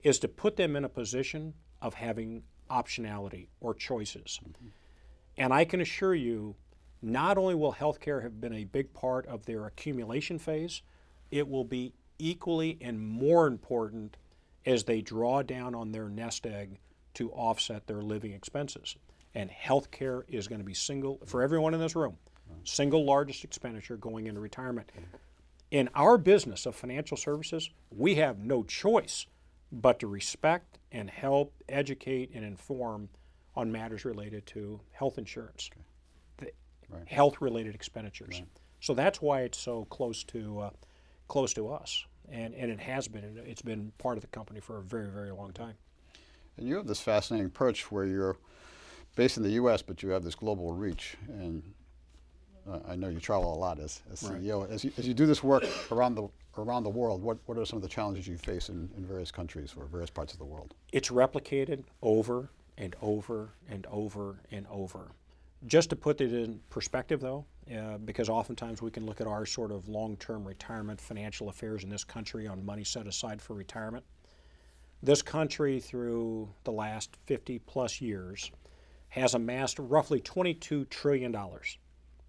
is 0.03 0.19
to 0.21 0.29
put 0.29 0.57
them 0.57 0.77
in 0.77 0.85
a 0.85 0.89
position 0.89 1.55
of 1.83 1.95
having 1.95 2.43
optionality 2.71 3.49
or 3.61 3.75
choices. 3.75 4.41
And 5.37 5.53
I 5.53 5.65
can 5.65 5.81
assure 5.81 6.15
you, 6.15 6.57
not 7.01 7.39
only 7.39 7.55
will 7.55 7.75
healthcare 7.75 8.23
have 8.23 8.41
been 8.41 8.53
a 8.53 8.65
big 8.65 8.93
part 8.93 9.27
of 9.27 9.47
their 9.47 9.67
accumulation 9.67 10.39
phase, 10.39 10.83
it 11.31 11.49
will 11.49 11.65
be 11.65 11.95
equally 12.19 12.79
and 12.81 13.01
more 13.01 13.47
important 13.47 14.17
as 14.69 14.85
they 14.85 15.01
draw 15.01 15.43
down 15.43 15.75
on 15.75 15.93
their 15.93 16.09
nest 16.11 16.47
egg 16.47 16.79
to 17.15 17.31
offset 17.33 17.87
their 17.87 18.03
living 18.03 18.33
expenses. 18.33 18.97
And 19.35 19.51
healthcare 19.51 20.23
is 20.29 20.47
going 20.47 20.61
to 20.61 20.65
be 20.65 20.75
single, 20.75 21.21
for 21.27 21.43
everyone 21.43 21.73
in 21.73 21.81
this 21.81 21.97
room, 21.97 22.19
single 22.65 23.05
largest 23.05 23.45
expenditure 23.45 23.97
going 23.97 24.27
into 24.27 24.41
retirement. 24.41 24.91
In 25.71 25.89
our 25.95 26.19
business 26.19 26.67
of 26.67 26.77
financial 26.77 27.17
services, 27.17 27.71
we 27.91 28.17
have 28.17 28.39
no 28.39 28.63
choice 28.63 29.27
but 29.73 29.99
to 30.01 30.07
respect 30.07 30.79
and 30.93 31.09
help 31.11 31.55
educate 31.69 32.31
and 32.35 32.45
inform 32.45 33.09
on 33.55 33.73
matters 33.73 34.05
related 34.05 34.47
to 34.47 34.81
health 34.93 35.19
insurance, 35.19 35.71
the 36.39 36.53
Right. 36.91 37.09
health-related 37.09 37.75
expenditures. 37.75 38.43
So 38.81 38.95
that's 38.95 39.21
why 39.21 39.43
it's 39.43 39.59
so 39.59 39.85
close 39.87 40.25
to 40.25 40.61
uh, 40.61 40.71
close 41.27 41.53
to 41.55 41.69
us, 41.69 42.07
and 42.33 42.55
and 42.55 42.71
it 42.71 42.81
has 42.81 43.09
been. 43.09 43.25
and 43.25 43.39
It's 43.39 43.63
been 43.63 43.93
part 43.99 44.17
of 44.17 44.23
the 44.23 44.29
company 44.29 44.61
for 44.61 44.79
a 44.79 44.83
very 44.83 45.09
very 45.09 45.31
long 45.31 45.53
time. 45.53 45.75
And 46.57 46.67
you 46.67 46.77
have 46.77 46.87
this 46.87 47.01
fascinating 47.01 47.47
approach 47.47 47.91
where 47.93 48.05
you're 48.05 48.37
based 49.15 49.37
in 49.37 49.43
the 49.45 49.51
U.S., 49.51 49.81
but 49.83 50.03
you 50.03 50.09
have 50.11 50.25
this 50.25 50.35
global 50.35 50.73
reach. 50.73 51.17
And 51.29 51.63
uh, 52.69 52.81
I 52.89 52.97
know 52.97 53.09
you 53.09 53.21
travel 53.21 53.55
a 53.55 53.57
lot 53.57 53.79
as, 53.79 54.03
as 54.13 54.23
Right. 54.25 54.43
CEO. 54.43 54.69
As 54.71 54.85
you, 54.85 54.93
as 54.99 55.07
you 55.07 55.15
do 55.15 55.25
this 55.27 55.43
work 55.43 55.65
around 55.93 56.15
the 56.17 56.29
around 56.57 56.83
the 56.83 56.91
world, 56.91 57.23
what, 57.23 57.39
what 57.47 57.57
are 57.57 57.65
some 57.65 57.77
of 57.77 57.83
the 57.83 57.89
challenges 57.89 58.27
you 58.27 58.37
face 58.37 58.69
in, 58.69 58.91
in 58.97 59.05
various 59.07 59.31
countries 59.31 59.75
or 59.77 59.85
various 59.87 60.11
parts 60.11 60.33
of 60.33 60.39
the 60.41 60.45
world? 60.45 60.75
it's 60.93 61.11
replicated 61.11 61.85
over 62.03 62.51
and 62.77 62.97
over 63.01 63.51
and 63.71 63.87
over 63.87 64.41
and 64.51 64.67
over. 64.69 65.13
Just 65.67 65.91
to 65.91 65.97
put 65.97 66.21
it 66.21 66.33
in 66.33 66.61
perspective, 66.71 67.21
though, 67.21 67.45
uh, 67.77 67.99
because 67.99 68.29
oftentimes 68.29 68.81
we 68.81 68.91
can 68.91 69.05
look 69.07 69.21
at 69.21 69.27
our 69.27 69.45
sort 69.45 69.71
of 69.71 69.89
long 69.89 70.17
term 70.17 70.47
retirement 70.47 71.01
financial 71.01 71.49
affairs 71.49 71.85
in 71.85 71.91
this 71.91 72.05
country 72.05 72.47
on 72.47 72.65
money 72.65 72.85
set 72.85 73.07
aside 73.07 73.43
for 73.43 73.55
retirement. 73.55 74.05
This 75.03 75.23
country, 75.23 75.79
through 75.79 76.49
the 76.65 76.73
last 76.73 77.17
50 77.27 77.61
plus 77.61 78.01
years, 78.01 78.51
has 79.11 79.35
amassed 79.35 79.79
roughly 79.79 80.21
$22 80.21 80.89
trillion, 80.89 81.35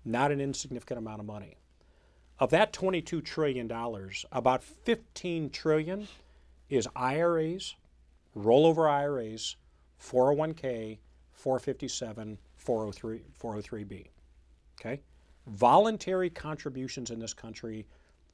not 0.05 0.31
an 0.31 0.39
insignificant 0.39 0.99
amount 0.99 1.19
of 1.19 1.25
money. 1.25 1.57
Of 2.39 2.51
that 2.51 2.71
$22 2.71 3.23
trillion, 3.25 3.69
about 4.31 4.63
15 4.63 5.49
trillion 5.49 6.07
is 6.69 6.87
IRAs, 6.95 7.75
rollover 8.37 8.89
IRAs, 8.89 9.57
401k, 10.01 10.99
457, 11.33 12.37
403, 12.55 13.21
403b. 13.41 14.07
Okay? 14.79 15.01
Voluntary 15.49 16.29
contributions 16.29 17.11
in 17.11 17.19
this 17.19 17.33
country, 17.33 17.85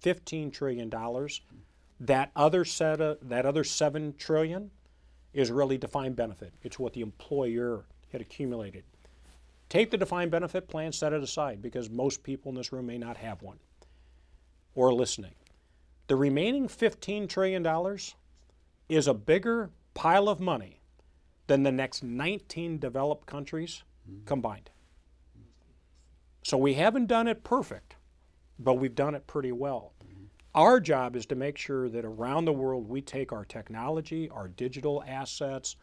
$15 0.04 0.52
trillion. 0.52 0.92
That 2.00 2.32
other 2.36 2.66
set 2.66 3.02
of, 3.02 3.18
that 3.30 3.46
other 3.46 3.64
7 3.64 4.16
trillion 4.18 4.72
is 5.34 5.52
really 5.52 5.78
defined 5.78 6.16
benefit. 6.16 6.54
It's 6.64 6.80
what 6.80 6.94
the 6.94 7.02
employer 7.02 7.86
had 8.12 8.22
accumulated. 8.22 8.84
Take 9.70 9.92
the 9.92 9.98
defined 9.98 10.32
benefit 10.32 10.68
plan, 10.68 10.92
set 10.92 11.14
it 11.14 11.24
aside 11.24 11.62
because 11.62 11.90
most 11.90 12.24
people 12.24 12.50
in 12.50 12.56
this 12.56 12.72
room 12.72 12.86
may 12.86 12.98
not 12.98 13.18
have 13.18 13.42
one 13.42 13.60
or 14.76 14.94
listening. 14.94 15.34
The 16.08 16.16
remaining 16.16 16.68
$15 16.68 17.28
trillion 17.28 17.98
is 18.90 19.08
a 19.08 19.14
bigger 19.14 19.72
pile 19.94 20.30
of 20.30 20.40
money 20.40 20.82
than 21.48 21.64
the 21.64 21.72
next 21.72 22.04
19 22.04 22.78
developed 22.80 23.26
countries 23.26 23.84
hmm. 24.08 24.24
combined. 24.26 24.70
So 26.46 26.60
we 26.60 26.76
haven't 26.76 27.08
done 27.08 27.28
it 27.28 27.44
perfect, 27.44 27.96
but 28.60 28.76
we've 28.76 28.94
done 28.94 29.16
it 29.16 29.26
pretty 29.26 29.52
well. 29.52 29.94
Our 30.54 30.80
job 30.80 31.16
is 31.16 31.26
to 31.26 31.36
make 31.36 31.58
sure 31.58 31.90
that 31.90 32.06
around 32.06 32.46
the 32.46 32.54
world 32.54 32.88
we 32.88 33.02
take 33.02 33.34
our 33.34 33.46
technology, 33.46 34.30
our 34.30 34.50
digital 34.50 35.04
assets, 35.08 35.76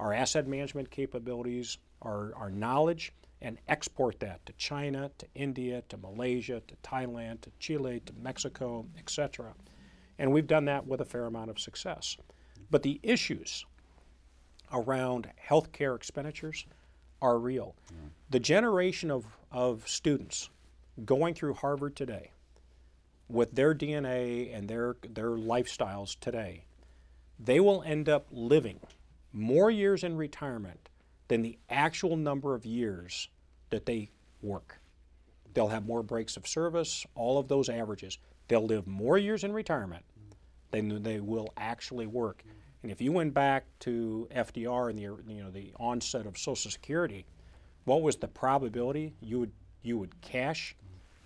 our 0.00 0.12
asset 0.12 0.48
management 0.48 0.90
capabilities, 0.90 1.78
our, 2.02 2.34
our 2.34 2.50
knowledge, 2.50 3.12
and 3.42 3.58
export 3.68 4.18
that 4.18 4.44
to 4.46 4.52
China, 4.54 5.08
to 5.18 5.26
India, 5.36 5.84
to 5.88 5.96
Malaysia, 5.96 6.60
to 6.66 6.74
Thailand, 6.82 7.40
to 7.42 7.52
Chile, 7.60 8.02
to 8.04 8.12
Mexico, 8.20 8.88
etc. 8.98 9.54
And 10.18 10.32
we've 10.32 10.48
done 10.48 10.64
that 10.64 10.84
with 10.84 11.00
a 11.00 11.04
fair 11.04 11.26
amount 11.26 11.50
of 11.50 11.60
success. 11.60 12.16
But 12.72 12.82
the 12.82 12.98
issues 13.04 13.64
around 14.72 15.30
healthcare 15.48 15.94
expenditures 15.94 16.66
are 17.20 17.38
real. 17.38 17.74
The 18.30 18.40
generation 18.40 19.10
of, 19.10 19.26
of 19.50 19.88
students 19.88 20.50
going 21.04 21.34
through 21.34 21.54
Harvard 21.54 21.96
today 21.96 22.30
with 23.28 23.52
their 23.54 23.74
DNA 23.74 24.56
and 24.56 24.68
their, 24.68 24.96
their 25.02 25.30
lifestyles 25.30 26.18
today, 26.20 26.64
they 27.38 27.60
will 27.60 27.82
end 27.82 28.08
up 28.08 28.26
living 28.30 28.80
more 29.32 29.70
years 29.70 30.02
in 30.02 30.16
retirement 30.16 30.88
than 31.28 31.42
the 31.42 31.58
actual 31.68 32.16
number 32.16 32.54
of 32.54 32.64
years 32.64 33.28
that 33.70 33.86
they 33.86 34.10
work. 34.42 34.78
They'll 35.54 35.68
have 35.68 35.86
more 35.86 36.02
breaks 36.02 36.36
of 36.36 36.46
service, 36.46 37.06
all 37.14 37.38
of 37.38 37.48
those 37.48 37.68
averages. 37.68 38.18
They'll 38.48 38.64
live 38.64 38.86
more 38.86 39.18
years 39.18 39.44
in 39.44 39.52
retirement 39.52 40.04
than 40.70 41.02
they 41.02 41.20
will 41.20 41.52
actually 41.56 42.06
work. 42.06 42.44
If 42.90 43.00
you 43.00 43.12
went 43.12 43.34
back 43.34 43.66
to 43.80 44.28
FDR 44.34 44.90
and 44.90 44.98
the 44.98 45.02
you 45.02 45.42
know 45.42 45.50
the 45.50 45.72
onset 45.78 46.26
of 46.26 46.38
Social 46.38 46.70
Security, 46.70 47.26
what 47.84 48.02
was 48.02 48.16
the 48.16 48.28
probability 48.28 49.14
you 49.20 49.40
would 49.40 49.52
you 49.82 49.98
would 49.98 50.20
cash 50.20 50.74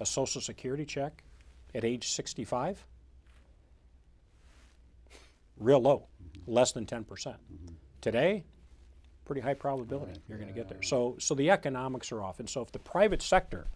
a 0.00 0.06
Social 0.06 0.40
Security 0.40 0.84
check 0.84 1.24
at 1.74 1.84
age 1.84 2.10
65? 2.10 2.84
Real 5.58 5.80
low, 5.80 6.06
less 6.46 6.72
than 6.72 6.86
10%. 6.86 7.06
percent 7.06 7.36
Today, 8.00 8.44
pretty 9.24 9.40
high 9.40 9.54
probability 9.54 10.20
you're 10.28 10.38
going 10.38 10.48
to 10.48 10.54
get 10.54 10.68
there. 10.68 10.82
So 10.82 11.16
so 11.18 11.34
the 11.34 11.50
economics 11.50 12.12
are 12.12 12.22
off. 12.22 12.40
And 12.40 12.48
so 12.48 12.62
if 12.62 12.72
the 12.72 12.78
private 12.78 13.22
sector 13.22 13.68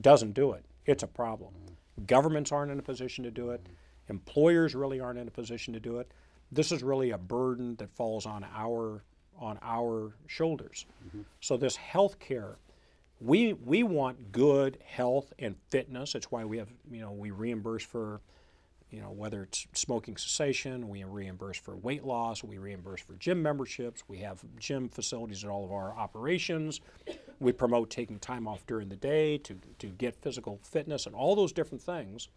doesn't 0.00 0.32
do 0.32 0.52
it, 0.52 0.64
it's 0.86 1.02
a 1.02 1.08
problem. 1.08 1.52
Governments 2.06 2.52
aren't 2.52 2.72
in 2.72 2.78
a 2.78 2.82
position 2.82 3.24
to 3.24 3.30
do 3.30 3.50
it. 3.50 3.66
Employers 4.08 4.74
really 4.74 5.00
aren't 5.00 5.18
in 5.18 5.28
a 5.28 5.30
position 5.30 5.72
to 5.74 5.80
do 5.80 5.98
it. 5.98 6.10
This 6.54 6.70
is 6.72 6.82
really 6.82 7.10
a 7.10 7.18
burden 7.18 7.76
that 7.76 7.90
falls 7.90 8.26
on 8.26 8.46
our 8.54 9.02
on 9.38 9.58
our 9.62 10.14
shoulders. 10.26 10.86
Mm-hmm. 11.08 11.22
So 11.40 11.56
this 11.56 11.76
health 11.76 12.18
care, 12.18 12.56
we 13.20 13.52
we 13.52 13.82
want 13.82 14.32
good 14.32 14.78
health 14.84 15.32
and 15.38 15.56
fitness. 15.68 16.14
It's 16.14 16.30
why 16.30 16.44
we 16.44 16.58
have 16.58 16.68
you 16.90 17.00
know 17.00 17.12
we 17.12 17.30
reimburse 17.30 17.84
for 17.84 18.20
you 18.90 19.00
know 19.00 19.10
whether 19.10 19.42
it's 19.42 19.66
smoking 19.72 20.16
cessation, 20.16 20.88
we 20.88 21.02
reimburse 21.02 21.58
for 21.58 21.76
weight 21.76 22.04
loss, 22.04 22.44
we 22.44 22.58
reimburse 22.58 23.00
for 23.00 23.14
gym 23.14 23.42
memberships. 23.42 24.04
We 24.06 24.18
have 24.18 24.44
gym 24.58 24.88
facilities 24.88 25.42
at 25.44 25.50
all 25.50 25.64
of 25.64 25.72
our 25.72 25.96
operations. 25.96 26.80
We 27.40 27.50
promote 27.50 27.90
taking 27.90 28.20
time 28.20 28.46
off 28.46 28.64
during 28.66 28.88
the 28.88 28.96
day 28.96 29.38
to 29.38 29.56
to 29.80 29.86
get 29.88 30.14
physical 30.14 30.60
fitness 30.62 31.06
and 31.06 31.14
all 31.16 31.34
those 31.34 31.52
different 31.52 31.82
things, 31.82 32.28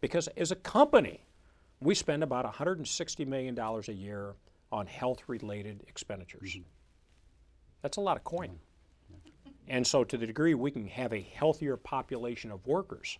because 0.00 0.26
as 0.36 0.50
a 0.50 0.56
company, 0.56 1.20
we 1.82 1.94
spend 1.94 2.22
about 2.22 2.44
160 2.44 3.24
million 3.24 3.54
dollars 3.54 3.88
a 3.88 3.92
year 3.92 4.34
on 4.70 4.86
health-related 4.86 5.84
expenditures. 5.88 6.56
That's 7.82 7.96
a 7.96 8.00
lot 8.00 8.16
of 8.16 8.24
coin. 8.24 8.58
And 9.68 9.86
so, 9.86 10.02
to 10.04 10.16
the 10.16 10.26
degree 10.26 10.54
we 10.54 10.70
can 10.70 10.86
have 10.88 11.12
a 11.12 11.20
healthier 11.20 11.76
population 11.76 12.50
of 12.50 12.66
workers, 12.66 13.18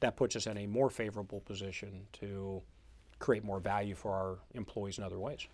that 0.00 0.16
puts 0.16 0.36
us 0.36 0.46
in 0.46 0.56
a 0.58 0.66
more 0.66 0.90
favorable 0.90 1.40
position 1.40 2.06
to 2.14 2.62
create 3.18 3.44
more 3.44 3.60
value 3.60 3.94
for 3.94 4.12
our 4.12 4.38
employees 4.54 4.98
in 4.98 5.04
other 5.04 5.18
ways. 5.18 5.46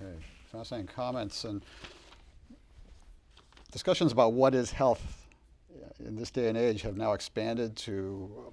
Okay, 0.00 0.12
fascinating 0.50 0.86
comments 0.86 1.44
and 1.44 1.62
discussions 3.70 4.12
about 4.12 4.32
what 4.32 4.54
is 4.54 4.70
health 4.70 5.26
uh, 5.74 6.06
in 6.06 6.16
this 6.16 6.30
day 6.30 6.48
and 6.48 6.56
age 6.56 6.82
have 6.82 6.96
now 6.96 7.12
expanded 7.12 7.76
to 7.76 8.52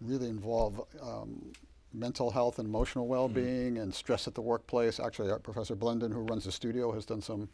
really 0.00 0.28
involve 0.28 0.82
um, 1.00 1.52
mental 1.98 2.30
health 2.30 2.58
and 2.58 2.68
emotional 2.68 3.06
well-being 3.06 3.78
and 3.78 3.94
stress 3.94 4.28
at 4.28 4.34
the 4.34 4.40
workplace. 4.40 5.00
Actually, 5.00 5.30
uh, 5.30 5.38
Professor 5.38 5.74
Blendon, 5.74 6.12
who 6.12 6.20
runs 6.20 6.44
the 6.44 6.52
studio, 6.52 6.92
has 6.92 7.06
done 7.06 7.22
some 7.22 7.48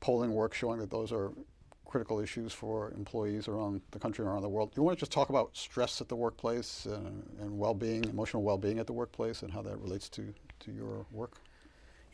polling 0.00 0.32
work 0.32 0.54
showing 0.54 0.78
that 0.78 0.90
those 0.90 1.12
are 1.12 1.32
critical 1.84 2.20
issues 2.20 2.52
for 2.52 2.92
employees 2.92 3.48
around 3.48 3.80
the 3.90 3.98
country 3.98 4.24
and 4.24 4.32
around 4.32 4.42
the 4.42 4.48
world. 4.48 4.70
Do 4.70 4.80
you 4.80 4.84
want 4.84 4.96
to 4.96 5.00
just 5.00 5.10
talk 5.10 5.28
about 5.28 5.50
stress 5.54 6.00
at 6.00 6.08
the 6.08 6.14
workplace 6.14 6.86
and, 6.86 7.28
and 7.40 7.58
well-being, 7.58 8.04
emotional 8.04 8.44
well-being 8.44 8.78
at 8.78 8.86
the 8.86 8.92
workplace, 8.92 9.42
and 9.42 9.52
how 9.52 9.62
that 9.62 9.76
relates 9.78 10.08
to, 10.10 10.32
to 10.60 10.70
your 10.70 11.04
work? 11.10 11.40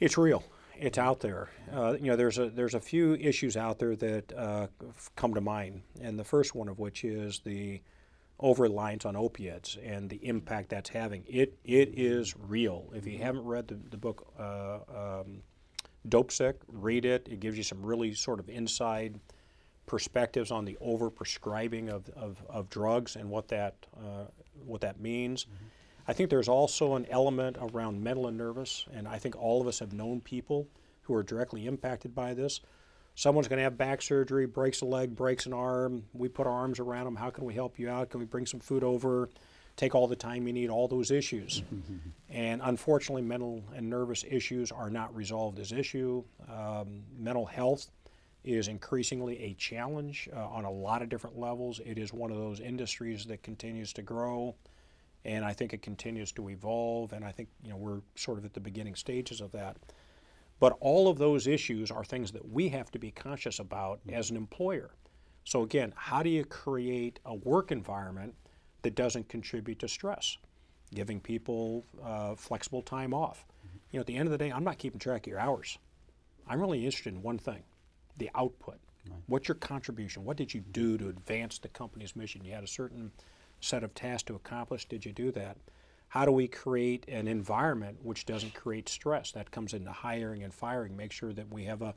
It's 0.01 0.17
real. 0.17 0.43
It's 0.79 0.99
out 0.99 1.21
there. 1.21 1.51
Uh, 1.73 1.93
you 2.01 2.07
know, 2.07 2.17
there's 2.17 2.39
a 2.39 2.51
there's 2.51 2.75
a 2.75 2.81
few 2.81 3.15
issues 3.15 3.57
out 3.57 3.79
there 3.79 3.97
that 3.97 4.33
uh, 4.37 4.67
come 5.15 5.33
to 5.35 5.41
mind, 5.41 5.83
and 6.03 6.19
the 6.19 6.25
first 6.25 6.55
one 6.55 6.69
of 6.69 6.79
which 6.79 7.05
is 7.05 7.41
the 7.41 7.81
over 8.39 8.65
reliance 8.65 9.07
on 9.07 9.17
opiates 9.17 9.79
and 9.83 10.11
the 10.11 10.25
impact 10.27 10.69
that's 10.69 10.91
having. 10.91 11.25
It 11.27 11.59
it 11.65 11.99
is 11.99 12.35
real. 12.37 12.91
If 12.95 13.07
you 13.07 13.19
haven't 13.19 13.45
read 13.45 13.69
the, 13.69 13.79
the 13.91 13.97
book 13.97 14.27
uh, 14.39 14.79
um, 14.95 15.43
Dopesick, 16.09 16.55
read 16.69 17.05
it. 17.05 17.29
It 17.31 17.41
gives 17.41 17.57
you 17.57 17.63
some 17.63 17.85
really 17.85 18.15
sort 18.15 18.39
of 18.39 18.49
inside 18.49 19.19
perspectives 19.87 20.51
on 20.51 20.65
the 20.65 20.77
overprescribing 20.85 21.89
of, 21.89 22.09
of, 22.17 22.43
of 22.49 22.69
drugs 22.69 23.17
and 23.17 23.31
what 23.31 23.49
that 23.49 23.75
uh, 23.97 24.25
what 24.65 24.81
that 24.81 25.01
means. 25.01 25.47
I 26.09 26.13
think 26.13 26.31
there's 26.31 26.49
also 26.49 26.95
an 26.95 27.07
element 27.11 27.57
around 27.61 28.03
mental 28.03 28.29
and 28.29 28.37
nervous, 28.37 28.85
and 28.93 29.09
I 29.09 29.19
think 29.19 29.37
all 29.37 29.61
of 29.61 29.67
us 29.67 29.81
have 29.81 29.93
known 29.93 30.21
people 30.21 30.69
who 31.03 31.15
are 31.15 31.23
directly 31.23 31.67
impacted 31.67 32.15
by 32.15 32.35
this. 32.35 32.61
Someone's 33.17 33.49
going 33.49 33.57
to 33.57 33.63
have 33.63 33.79
back 33.79 34.03
surgery, 34.03 34.45
breaks 34.47 34.83
a 34.83 34.85
leg, 34.85 35.17
breaks 35.17 35.47
an 35.47 35.55
arm. 35.55 36.05
We 36.13 36.29
put 36.29 36.47
our 36.47 36.53
arms 36.53 36.79
around 36.79 37.07
them. 37.07 37.17
How 37.17 37.31
can 37.31 37.47
we 37.47 37.55
help 37.55 37.79
you 37.79 37.89
out? 37.89 38.11
Can 38.11 38.21
we 38.21 38.27
bring 38.27 38.45
some 38.45 38.61
food 38.61 38.85
over? 38.85 39.31
Take 39.77 39.95
all 39.95 40.07
the 40.07 40.17
time 40.17 40.47
you 40.47 40.53
need, 40.53 40.69
all 40.69 40.87
those 40.87 41.11
issues. 41.11 41.63
and 42.29 42.61
unfortunately, 42.63 43.23
mental 43.23 43.65
and 43.75 43.89
nervous 43.89 44.23
issues 44.29 44.71
are 44.71 44.91
not 44.91 45.17
resolved 45.17 45.59
as 45.59 45.73
issue. 45.73 46.25
Um, 46.47 47.05
mental 47.19 47.47
health 47.47 47.91
is 48.45 48.69
increasingly 48.69 49.39
a 49.43 49.55
challenge 49.55 50.29
uh, 50.37 50.49
on 50.49 50.67
a 50.67 50.71
lot 50.71 51.01
of 51.01 51.09
different 51.09 51.39
levels. 51.39 51.81
It 51.87 51.99
is 51.99 52.13
one 52.13 52.31
of 52.31 52.37
those 52.37 52.61
industries 52.61 53.25
that 53.27 53.43
continues 53.43 53.95
to 53.95 54.03
grow, 54.03 54.55
and 55.25 55.43
I 55.43 55.55
think 55.55 55.73
it 55.73 55.81
continues 55.81 56.33
to 56.33 56.51
evolve. 56.51 57.15
And 57.15 57.25
I 57.25 57.33
think 57.33 57.49
you 57.65 57.71
know 57.71 57.77
we're 57.77 58.03
sort 58.15 58.37
of 58.37 58.45
at 58.45 58.53
the 58.53 58.61
beginning 58.61 58.95
stages 58.95 59.41
of 59.41 59.53
that. 59.53 59.79
But 60.59 60.77
all 60.81 61.09
of 61.09 61.19
those 61.19 61.47
issues 61.47 61.91
are 61.91 62.05
things 62.05 62.33
that 62.33 62.49
we 62.49 62.69
have 62.71 62.91
to 62.93 62.99
be 62.99 63.11
conscious 63.11 63.59
about 63.59 64.01
as 64.11 64.31
an 64.31 64.37
employer. 64.37 64.91
So 65.45 65.63
again, 65.63 65.93
how 65.97 66.23
do 66.23 66.31
you 66.31 66.45
create 66.45 67.21
a 67.25 67.35
work 67.35 67.71
environment 67.71 68.35
that 68.83 68.95
doesn't 68.95 69.29
contribute 69.29 69.79
to 69.81 69.89
stress? 69.89 70.39
Giving 70.95 71.21
people 71.21 71.85
uh, 72.03 72.35
flexible 72.35 72.83
time 72.83 73.13
off. 73.13 73.45
You 73.91 73.99
know, 73.99 74.01
at 74.01 74.07
the 74.07 74.17
end 74.17 74.29
of 74.29 74.33
the 74.33 74.39
day, 74.39 74.51
I'm 74.51 74.65
not 74.65 74.79
keeping 74.79 74.99
track 74.99 75.27
of 75.27 75.31
your 75.31 75.39
hours. 75.39 75.79
I'm 76.49 76.61
really 76.61 76.85
interested 76.85 77.13
in 77.15 77.23
one 77.23 77.39
thing 77.39 77.63
the 78.19 78.31
output. 78.35 78.79
Right. 79.09 79.21
What's 79.27 79.47
your 79.47 79.57
contribution? 79.57 80.25
What 80.25 80.37
did 80.37 80.55
you 80.55 80.61
do 80.73 80.97
to 80.99 81.09
advance 81.09 81.59
the 81.59 81.69
company's 81.69 82.17
mission? 82.17 82.45
You 82.45 82.55
had 82.55 82.65
a 82.65 82.69
certain 82.69 83.13
set 83.61 83.85
of 83.85 83.95
tasks 83.95 84.25
to 84.25 84.35
accomplish. 84.35 84.87
Did 84.87 85.05
you 85.05 85.13
do 85.13 85.31
that? 85.33 85.59
How 86.09 86.25
do 86.25 86.33
we 86.33 86.49
create 86.49 87.05
an 87.09 87.29
environment 87.29 87.99
which 88.03 88.27
doesn't 88.27 88.55
create 88.55 88.89
stress? 88.89 89.33
That 89.33 89.51
comes 89.51 89.75
into 89.75 89.93
hiring 89.93 90.43
and 90.43 90.55
firing. 90.55 90.97
Make 90.97 91.13
sure 91.13 91.33
that 91.33 91.53
we 91.53 91.65
have 91.65 91.83
a 91.83 91.95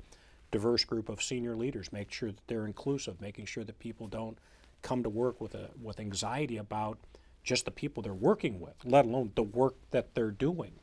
diverse 0.52 0.84
group 0.84 1.10
of 1.10 1.22
senior 1.22 1.56
leaders. 1.56 1.94
Make 1.94 2.12
sure 2.12 2.32
that 2.32 2.48
they're 2.48 2.66
inclusive. 2.66 3.22
Making 3.22 3.46
sure 3.46 3.64
that 3.64 3.80
people 3.80 4.08
don't 4.08 4.38
come 4.82 5.04
to 5.04 5.10
work 5.10 5.40
with 5.40 5.56
a 5.56 5.70
with 5.82 6.00
anxiety 6.00 6.58
about 6.58 6.98
just 7.44 7.66
the 7.66 7.72
people 7.72 8.04
they're 8.04 8.14
working 8.14 8.60
with, 8.60 8.76
let 8.84 9.06
alone 9.06 9.32
the 9.36 9.44
work 9.44 9.76
that 9.92 10.14
they're 10.14 10.32
doing. 10.32 10.74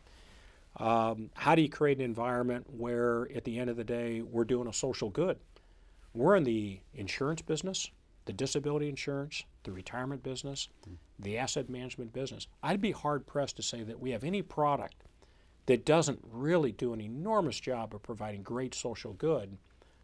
Um, 0.78 1.30
how 1.34 1.54
do 1.54 1.62
you 1.62 1.68
create 1.68 1.98
an 1.98 2.04
environment 2.04 2.66
where, 2.70 3.28
at 3.34 3.44
the 3.44 3.58
end 3.58 3.70
of 3.70 3.76
the 3.76 3.84
day, 3.84 4.22
we're 4.22 4.44
doing 4.44 4.68
a 4.68 4.72
social 4.72 5.10
good? 5.10 5.38
We're 6.12 6.36
in 6.36 6.44
the 6.44 6.80
insurance 6.94 7.42
business, 7.42 7.90
the 8.26 8.32
disability 8.32 8.88
insurance, 8.88 9.44
the 9.64 9.72
retirement 9.72 10.22
business, 10.22 10.68
mm. 10.88 10.96
The 11.18 11.38
asset 11.38 11.70
management 11.70 12.12
business. 12.12 12.46
I'd 12.62 12.80
be 12.80 12.92
hard 12.92 13.26
pressed 13.26 13.56
to 13.56 13.62
say 13.62 13.82
that 13.82 14.00
we 14.00 14.10
have 14.10 14.24
any 14.24 14.42
product 14.42 15.04
that 15.66 15.84
doesn't 15.84 16.20
really 16.30 16.72
do 16.72 16.92
an 16.92 17.00
enormous 17.00 17.58
job 17.58 17.94
of 17.94 18.02
providing 18.02 18.42
great 18.42 18.74
social 18.74 19.14
good 19.14 19.56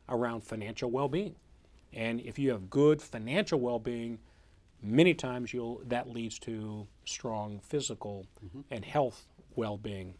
around 0.08 0.42
financial 0.42 0.90
well 0.90 1.08
being. 1.08 1.36
And 1.92 2.20
if 2.20 2.38
you 2.38 2.50
have 2.50 2.70
good 2.70 3.02
financial 3.02 3.60
well 3.60 3.78
being, 3.78 4.18
many 4.82 5.14
times 5.14 5.52
you'll, 5.52 5.82
that 5.86 6.08
leads 6.08 6.38
to 6.40 6.86
strong 7.04 7.60
physical 7.62 8.26
mm-hmm. 8.44 8.60
and 8.70 8.84
health 8.84 9.26
well 9.54 9.76
being 9.76 10.14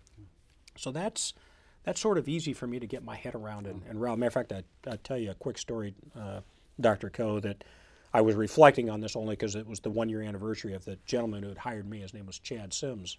so 0.76 0.90
that's 0.90 1.34
that's 1.84 2.00
sort 2.00 2.18
of 2.18 2.28
easy 2.28 2.52
for 2.52 2.66
me 2.66 2.78
to 2.78 2.86
get 2.86 3.02
my 3.02 3.16
head 3.16 3.34
around 3.34 3.66
and, 3.66 3.82
and 3.88 3.98
around. 3.98 4.20
Matter 4.20 4.28
of 4.28 4.34
fact, 4.34 4.52
I, 4.52 4.62
I'll 4.88 4.98
tell 4.98 5.18
you 5.18 5.32
a 5.32 5.34
quick 5.34 5.58
story, 5.58 5.96
uh, 6.16 6.40
Dr. 6.80 7.10
Koh, 7.10 7.40
that 7.40 7.64
I 8.14 8.20
was 8.20 8.34
reflecting 8.34 8.90
on 8.90 9.00
this 9.00 9.16
only 9.16 9.32
because 9.32 9.54
it 9.54 9.66
was 9.66 9.80
the 9.80 9.90
one 9.90 10.08
year 10.08 10.22
anniversary 10.22 10.74
of 10.74 10.84
the 10.84 10.98
gentleman 11.06 11.42
who 11.42 11.48
had 11.48 11.58
hired 11.58 11.88
me. 11.88 12.00
His 12.00 12.12
name 12.12 12.26
was 12.26 12.38
Chad 12.38 12.72
Sims 12.74 13.16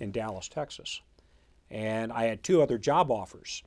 in 0.00 0.10
Dallas, 0.10 0.48
Texas. 0.48 1.00
And 1.70 2.12
I 2.12 2.24
had 2.24 2.42
two 2.42 2.62
other 2.62 2.78
job 2.78 3.10
offers. 3.10 3.62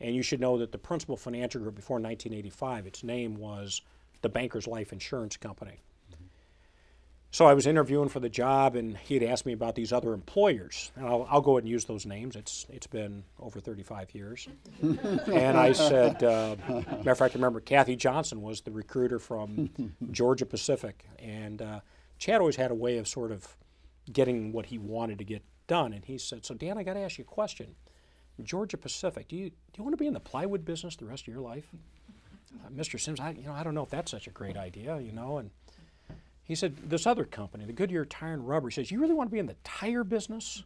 And 0.00 0.14
you 0.14 0.22
should 0.22 0.40
know 0.40 0.58
that 0.58 0.72
the 0.72 0.78
Principal 0.78 1.16
Financial 1.16 1.60
Group 1.60 1.74
before 1.74 1.96
1985, 1.96 2.86
its 2.86 3.02
name 3.02 3.36
was 3.36 3.80
the 4.22 4.28
Bankers 4.28 4.66
Life 4.66 4.92
Insurance 4.92 5.36
Company. 5.36 5.80
So 7.34 7.46
I 7.46 7.54
was 7.54 7.66
interviewing 7.66 8.10
for 8.10 8.20
the 8.20 8.28
job, 8.28 8.76
and 8.76 8.96
he 8.96 9.14
had 9.14 9.24
asked 9.24 9.44
me 9.44 9.52
about 9.52 9.74
these 9.74 9.92
other 9.92 10.12
employers. 10.12 10.92
And 10.94 11.04
I'll, 11.04 11.26
I'll 11.28 11.40
go 11.40 11.56
ahead 11.56 11.64
and 11.64 11.68
use 11.68 11.84
those 11.84 12.06
names. 12.06 12.36
It's 12.36 12.64
it's 12.70 12.86
been 12.86 13.24
over 13.40 13.58
35 13.58 14.14
years. 14.14 14.46
and 14.82 15.58
I 15.58 15.72
said, 15.72 16.22
uh, 16.22 16.54
matter 16.68 17.10
of 17.10 17.18
fact, 17.18 17.34
I 17.34 17.38
remember 17.38 17.58
Kathy 17.58 17.96
Johnson 17.96 18.40
was 18.40 18.60
the 18.60 18.70
recruiter 18.70 19.18
from 19.18 19.68
Georgia 20.12 20.46
Pacific, 20.46 21.06
and 21.18 21.60
uh, 21.60 21.80
Chad 22.20 22.38
always 22.38 22.54
had 22.54 22.70
a 22.70 22.74
way 22.76 22.98
of 22.98 23.08
sort 23.08 23.32
of 23.32 23.56
getting 24.12 24.52
what 24.52 24.66
he 24.66 24.78
wanted 24.78 25.18
to 25.18 25.24
get 25.24 25.42
done. 25.66 25.92
And 25.92 26.04
he 26.04 26.18
said, 26.18 26.46
"So 26.46 26.54
Dan, 26.54 26.78
I 26.78 26.84
got 26.84 26.94
to 26.94 27.00
ask 27.00 27.18
you 27.18 27.24
a 27.24 27.26
question. 27.26 27.74
Georgia 28.44 28.76
Pacific, 28.76 29.26
do 29.26 29.34
you 29.34 29.50
do 29.50 29.78
you 29.78 29.82
want 29.82 29.94
to 29.94 30.00
be 30.00 30.06
in 30.06 30.14
the 30.14 30.20
plywood 30.20 30.64
business 30.64 30.94
the 30.94 31.06
rest 31.06 31.26
of 31.26 31.34
your 31.34 31.42
life?" 31.42 31.66
Uh, 32.64 32.68
Mr. 32.68 33.00
Sims, 33.00 33.18
I 33.18 33.30
you 33.30 33.46
know 33.46 33.54
I 33.54 33.64
don't 33.64 33.74
know 33.74 33.82
if 33.82 33.90
that's 33.90 34.12
such 34.12 34.28
a 34.28 34.30
great 34.30 34.56
idea, 34.56 35.00
you 35.00 35.10
know, 35.10 35.38
and 35.38 35.50
he 36.44 36.54
said, 36.54 36.76
This 36.88 37.06
other 37.06 37.24
company, 37.24 37.64
the 37.64 37.72
Goodyear 37.72 38.04
Tire 38.04 38.34
and 38.34 38.46
Rubber, 38.46 38.68
he 38.68 38.74
says, 38.74 38.90
You 38.90 39.00
really 39.00 39.14
want 39.14 39.30
to 39.30 39.32
be 39.32 39.38
in 39.38 39.46
the 39.46 39.56
tire 39.64 40.04
business 40.04 40.62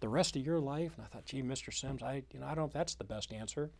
the 0.00 0.08
rest 0.08 0.36
of 0.36 0.44
your 0.44 0.58
life? 0.58 0.92
And 0.96 1.04
I 1.04 1.08
thought, 1.08 1.26
Gee, 1.26 1.42
Mr. 1.42 1.72
Sims, 1.72 2.02
I, 2.02 2.22
you 2.32 2.40
know, 2.40 2.46
I 2.46 2.50
don't 2.50 2.58
know 2.58 2.64
if 2.64 2.72
that's 2.72 2.94
the 2.94 3.04
best 3.04 3.32
answer. 3.32 3.70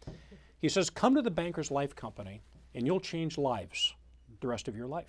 He 0.60 0.68
says, 0.68 0.90
Come 0.90 1.14
to 1.14 1.22
the 1.22 1.30
Bankers 1.30 1.70
Life 1.70 1.96
Company 1.96 2.42
and 2.74 2.86
you'll 2.86 3.00
change 3.00 3.38
lives 3.38 3.94
the 4.40 4.46
rest 4.46 4.68
of 4.68 4.76
your 4.76 4.86
life. 4.86 5.08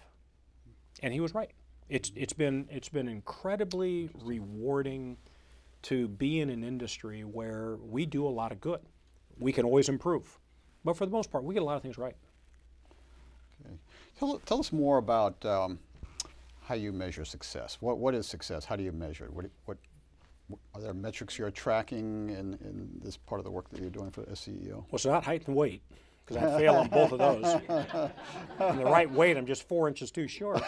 And 1.04 1.14
he 1.14 1.20
was 1.20 1.34
right. 1.34 1.52
It's, 1.90 2.12
it's, 2.16 2.34
been, 2.34 2.68
it's 2.70 2.90
been 2.90 3.08
incredibly 3.08 4.10
rewarding 4.24 5.18
to 5.84 6.08
be 6.08 6.40
in 6.40 6.50
an 6.50 6.64
industry 6.64 7.24
where 7.24 7.78
we 7.78 8.06
do 8.06 8.28
a 8.28 8.30
lot 8.30 8.52
of 8.52 8.62
good. 8.62 8.82
We 9.40 9.52
can 9.52 9.66
always 9.66 9.90
improve. 9.90 10.40
But 10.84 10.98
for 10.98 11.06
the 11.06 11.12
most 11.12 11.32
part, 11.32 11.44
we 11.44 11.54
get 11.54 11.64
a 11.64 11.66
lot 11.66 11.78
of 11.78 11.82
things 11.82 11.98
right. 11.98 12.16
Okay. 13.66 13.76
Tell, 14.18 14.40
tell 14.40 14.60
us 14.60 14.72
more 14.72 14.98
about 14.98 15.44
um, 15.46 15.80
how 16.70 16.76
you 16.76 16.94
measure 16.94 17.26
success. 17.26 17.78
What, 17.80 17.98
what 17.98 18.14
is 18.14 18.28
success? 18.28 18.64
How 18.64 18.76
do 18.76 18.84
you 18.84 18.92
measure 18.92 19.26
it? 19.26 19.34
What, 19.34 19.48
what, 19.66 19.80
are 20.76 20.82
there 20.82 20.94
metrics 20.94 21.36
you're 21.36 21.50
tracking 21.50 22.30
in, 22.30 22.54
in 22.64 22.92
this 23.04 23.18
part 23.18 23.40
of 23.40 23.46
the 23.46 23.50
work 23.50 23.68
that 23.72 23.82
you're 23.82 23.90
doing 23.90 24.12
for 24.12 24.22
SCEO? 24.26 24.74
Well, 24.74 24.86
it's 24.94 25.04
not 25.04 25.24
height 25.24 25.48
and 25.48 25.56
weight, 25.56 25.82
because 26.24 26.38
I 26.44 26.60
fail 26.60 26.76
on 26.76 26.88
both 26.90 27.12
of 27.12 27.18
those. 27.18 27.44
and 28.60 28.80
the 28.80 28.86
right 28.86 29.10
weight, 29.12 29.36
I'm 29.36 29.48
just 29.48 29.68
four 29.68 29.88
inches 29.88 30.12
too 30.12 30.28
short. 30.28 30.62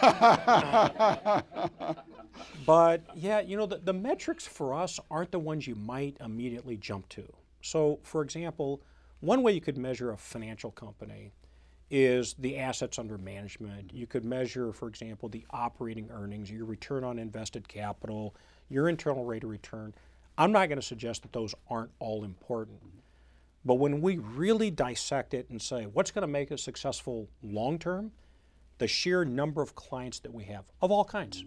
but 2.66 3.04
yeah, 3.14 3.38
you 3.40 3.56
know, 3.56 3.66
the, 3.66 3.78
the 3.78 3.92
metrics 3.92 4.44
for 4.44 4.74
us 4.74 4.98
aren't 5.08 5.30
the 5.30 5.38
ones 5.38 5.68
you 5.68 5.76
might 5.76 6.16
immediately 6.18 6.76
jump 6.76 7.08
to. 7.10 7.22
So, 7.60 8.00
for 8.02 8.22
example, 8.22 8.82
one 9.20 9.44
way 9.44 9.52
you 9.52 9.60
could 9.60 9.78
measure 9.78 10.10
a 10.10 10.16
financial 10.16 10.72
company 10.72 11.30
is 11.92 12.34
the 12.38 12.56
assets 12.56 12.98
under 12.98 13.18
management. 13.18 13.92
You 13.92 14.06
could 14.06 14.24
measure, 14.24 14.72
for 14.72 14.88
example, 14.88 15.28
the 15.28 15.44
operating 15.50 16.08
earnings, 16.10 16.50
your 16.50 16.64
return 16.64 17.04
on 17.04 17.18
invested 17.18 17.68
capital, 17.68 18.34
your 18.70 18.88
internal 18.88 19.26
rate 19.26 19.44
of 19.44 19.50
return. 19.50 19.94
I'm 20.38 20.52
not 20.52 20.68
going 20.68 20.80
to 20.80 20.86
suggest 20.86 21.20
that 21.20 21.34
those 21.34 21.54
aren't 21.68 21.90
all 21.98 22.24
important. 22.24 22.80
But 23.66 23.74
when 23.74 24.00
we 24.00 24.16
really 24.16 24.70
dissect 24.70 25.34
it 25.34 25.50
and 25.50 25.60
say, 25.60 25.84
what's 25.84 26.10
going 26.10 26.22
to 26.22 26.28
make 26.28 26.50
us 26.50 26.62
successful 26.62 27.28
long 27.42 27.78
term? 27.78 28.10
The 28.78 28.88
sheer 28.88 29.26
number 29.26 29.60
of 29.60 29.74
clients 29.74 30.18
that 30.20 30.32
we 30.32 30.44
have 30.44 30.64
of 30.80 30.90
all 30.90 31.04
kinds. 31.04 31.44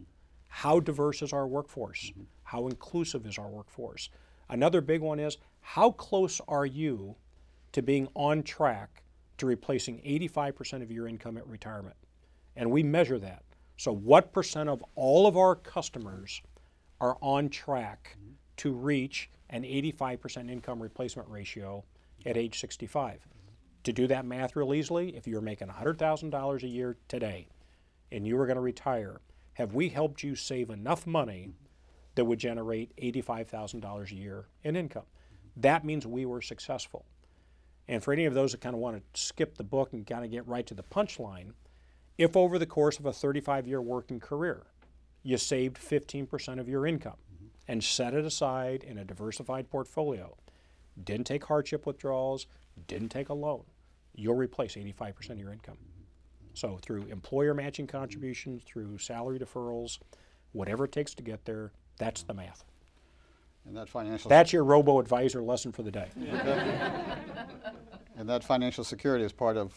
How 0.47 0.79
diverse 0.79 1.23
is 1.23 1.34
our 1.34 1.47
workforce? 1.47 2.13
How 2.43 2.67
inclusive 2.67 3.25
is 3.25 3.39
our 3.39 3.49
workforce? 3.49 4.10
Another 4.47 4.79
big 4.79 5.01
one 5.01 5.19
is 5.19 5.38
how 5.62 5.89
close 5.89 6.39
are 6.47 6.67
you 6.67 7.15
to 7.71 7.81
being 7.81 8.08
on 8.13 8.43
track 8.43 9.01
to 9.37 9.45
replacing 9.45 9.99
85% 9.99 10.81
of 10.81 10.91
your 10.91 11.07
income 11.07 11.37
at 11.37 11.47
retirement. 11.47 11.95
And 12.55 12.71
we 12.71 12.83
measure 12.83 13.19
that. 13.19 13.43
So, 13.77 13.93
what 13.93 14.31
percent 14.31 14.69
of 14.69 14.83
all 14.95 15.27
of 15.27 15.35
our 15.35 15.55
customers 15.55 16.41
are 17.01 17.17
on 17.21 17.49
track 17.49 18.15
mm-hmm. 18.17 18.33
to 18.57 18.71
reach 18.71 19.29
an 19.49 19.63
85% 19.63 20.49
income 20.49 20.81
replacement 20.81 21.29
ratio 21.29 21.83
at 22.25 22.37
age 22.37 22.59
65? 22.59 23.15
Mm-hmm. 23.15 23.29
To 23.83 23.93
do 23.93 24.07
that 24.07 24.25
math 24.25 24.55
real 24.55 24.73
easily, 24.73 25.15
if 25.15 25.27
you're 25.27 25.41
making 25.41 25.67
$100,000 25.67 26.63
a 26.63 26.67
year 26.67 26.97
today 27.07 27.47
and 28.11 28.25
you 28.25 28.37
were 28.37 28.45
going 28.45 28.55
to 28.55 28.61
retire, 28.61 29.19
have 29.53 29.73
we 29.73 29.89
helped 29.89 30.23
you 30.23 30.35
save 30.35 30.69
enough 30.69 31.05
money 31.05 31.51
that 32.15 32.25
would 32.25 32.39
generate 32.39 32.95
$85,000 32.95 34.11
a 34.11 34.15
year 34.15 34.47
in 34.63 34.75
income? 34.75 35.05
That 35.57 35.85
means 35.85 36.07
we 36.07 36.25
were 36.25 36.41
successful. 36.41 37.05
And 37.87 38.03
for 38.03 38.13
any 38.13 38.25
of 38.25 38.33
those 38.33 38.51
that 38.51 38.61
kind 38.61 38.73
of 38.73 38.81
want 38.81 38.97
to 38.97 39.21
skip 39.21 39.57
the 39.57 39.63
book 39.63 39.93
and 39.93 40.05
kind 40.05 40.25
of 40.25 40.31
get 40.31 40.47
right 40.47 40.65
to 40.67 40.73
the 40.73 40.83
punchline, 40.83 41.53
if 42.17 42.35
over 42.35 42.57
the 42.57 42.65
course 42.65 42.97
of 42.97 43.05
a 43.05 43.13
35 43.13 43.67
year 43.67 43.81
working 43.81 44.19
career, 44.19 44.63
you 45.23 45.37
saved 45.37 45.77
15% 45.77 46.59
of 46.59 46.69
your 46.69 46.85
income 46.85 47.17
mm-hmm. 47.33 47.47
and 47.67 47.83
set 47.83 48.13
it 48.13 48.25
aside 48.25 48.83
in 48.83 48.97
a 48.97 49.05
diversified 49.05 49.69
portfolio, 49.69 50.35
didn't 51.03 51.25
take 51.25 51.45
hardship 51.45 51.85
withdrawals, 51.85 52.47
didn't 52.87 53.09
take 53.09 53.29
a 53.29 53.33
loan, 53.33 53.63
you'll 54.13 54.35
replace 54.35 54.75
85% 54.75 55.31
of 55.31 55.39
your 55.39 55.51
income. 55.51 55.77
So 56.53 56.79
through 56.81 57.03
employer 57.07 57.53
matching 57.53 57.85
contributions, 57.85 58.63
through 58.63 58.97
salary 58.97 59.39
deferrals, 59.39 59.99
whatever 60.53 60.85
it 60.85 60.91
takes 60.91 61.13
to 61.15 61.23
get 61.23 61.43
there, 61.43 61.71
that's 61.97 62.23
the 62.23 62.33
math. 62.33 62.63
And 63.65 63.75
that 63.75 63.89
financial 63.89 64.29
That's 64.29 64.53
your 64.53 64.63
robo 64.63 64.99
advisor 64.99 65.41
lesson 65.41 65.71
for 65.71 65.83
the 65.83 65.91
day. 65.91 66.07
and 68.17 68.28
that 68.30 68.43
financial 68.43 68.84
security 68.84 69.23
is 69.23 69.32
part 69.32 69.58
of 69.58 69.73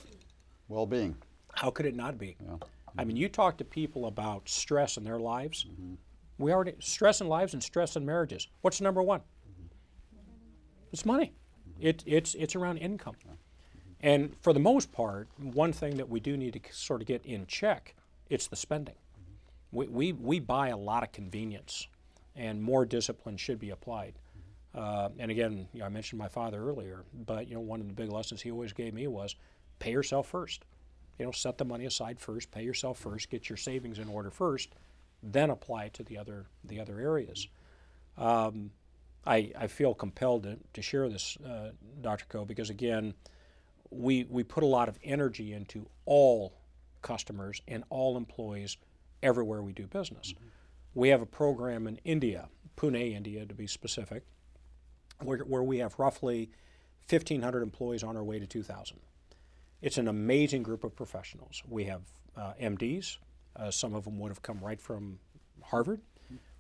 well-being. 0.68 1.16
How 1.54 1.70
could 1.70 1.86
it 1.86 1.96
not 1.96 2.18
be? 2.18 2.36
Yeah. 2.40 2.56
I 2.96 3.04
mean, 3.04 3.16
you 3.16 3.28
talk 3.28 3.58
to 3.58 3.64
people 3.64 4.06
about 4.06 4.48
stress 4.48 4.96
in 4.96 5.04
their 5.04 5.18
lives. 5.18 5.66
Mm-hmm. 5.68 5.94
We 6.38 6.52
already 6.52 6.74
stress 6.78 7.20
in 7.20 7.28
lives 7.28 7.52
and 7.52 7.62
stress 7.62 7.96
in 7.96 8.04
marriages. 8.06 8.48
What's 8.60 8.80
number 8.80 9.02
one? 9.02 9.20
Mm-hmm. 9.20 9.66
It's 10.92 11.04
money. 11.04 11.32
Mm-hmm. 11.68 11.86
It, 11.86 12.04
it's 12.06 12.34
it's 12.34 12.54
around 12.56 12.78
income. 12.78 13.16
And 14.00 14.36
for 14.40 14.52
the 14.52 14.60
most 14.60 14.92
part, 14.92 15.28
one 15.38 15.72
thing 15.72 15.96
that 15.96 16.08
we 16.08 16.20
do 16.20 16.36
need 16.36 16.52
to 16.52 16.60
sort 16.72 17.00
of 17.00 17.08
get 17.08 17.24
in 17.26 17.46
check, 17.46 17.94
it's 18.30 18.46
the 18.46 18.56
spending. 18.56 18.94
We, 19.72 19.88
we, 19.88 20.12
we 20.12 20.40
buy 20.40 20.68
a 20.68 20.76
lot 20.76 21.02
of 21.02 21.12
convenience, 21.12 21.88
and 22.36 22.62
more 22.62 22.86
discipline 22.86 23.36
should 23.36 23.58
be 23.58 23.70
applied. 23.70 24.14
Uh, 24.74 25.08
and 25.18 25.30
again, 25.30 25.68
you 25.72 25.80
know, 25.80 25.86
I 25.86 25.88
mentioned 25.88 26.18
my 26.18 26.28
father 26.28 26.62
earlier, 26.62 27.04
but 27.26 27.48
you 27.48 27.54
know, 27.54 27.60
one 27.60 27.80
of 27.80 27.88
the 27.88 27.94
big 27.94 28.10
lessons 28.10 28.42
he 28.42 28.50
always 28.50 28.72
gave 28.72 28.94
me 28.94 29.06
was 29.06 29.34
pay 29.78 29.92
yourself 29.92 30.28
first. 30.28 30.64
You 31.18 31.24
know, 31.24 31.32
set 31.32 31.58
the 31.58 31.64
money 31.64 31.86
aside 31.86 32.20
first, 32.20 32.50
pay 32.50 32.62
yourself 32.62 32.98
first, 32.98 33.28
get 33.30 33.48
your 33.48 33.56
savings 33.56 33.98
in 33.98 34.08
order 34.08 34.30
first, 34.30 34.74
then 35.22 35.50
apply 35.50 35.86
it 35.86 35.94
to 35.94 36.04
the 36.04 36.18
other 36.18 36.46
the 36.64 36.80
other 36.80 37.00
areas. 37.00 37.48
Um, 38.16 38.70
I, 39.26 39.52
I 39.58 39.66
feel 39.66 39.94
compelled 39.94 40.44
to, 40.44 40.58
to 40.72 40.82
share 40.82 41.08
this, 41.08 41.36
uh, 41.46 41.70
Dr. 42.00 42.24
Koh, 42.28 42.44
because 42.44 42.70
again, 42.70 43.14
we, 43.90 44.24
we 44.24 44.42
put 44.42 44.62
a 44.62 44.66
lot 44.66 44.88
of 44.88 44.98
energy 45.02 45.52
into 45.52 45.86
all 46.06 46.54
customers 47.02 47.60
and 47.68 47.84
all 47.90 48.16
employees 48.16 48.76
everywhere 49.22 49.62
we 49.62 49.72
do 49.72 49.86
business. 49.86 50.32
Mm-hmm. 50.32 50.46
We 50.94 51.08
have 51.10 51.22
a 51.22 51.26
program 51.26 51.86
in 51.86 52.00
India, 52.04 52.48
Pune, 52.76 53.14
India 53.14 53.44
to 53.44 53.54
be 53.54 53.66
specific, 53.66 54.24
where, 55.22 55.38
where 55.38 55.62
we 55.62 55.78
have 55.78 55.98
roughly 55.98 56.50
1,500 57.08 57.62
employees 57.62 58.02
on 58.02 58.16
our 58.16 58.24
way 58.24 58.38
to 58.38 58.46
2,000. 58.46 58.98
It's 59.80 59.98
an 59.98 60.08
amazing 60.08 60.62
group 60.62 60.84
of 60.84 60.94
professionals. 60.94 61.62
We 61.68 61.84
have 61.84 62.02
uh, 62.36 62.52
MDs, 62.60 63.18
uh, 63.56 63.70
some 63.70 63.94
of 63.94 64.04
them 64.04 64.18
would 64.18 64.28
have 64.28 64.42
come 64.42 64.60
right 64.60 64.80
from 64.80 65.18
Harvard. 65.62 66.00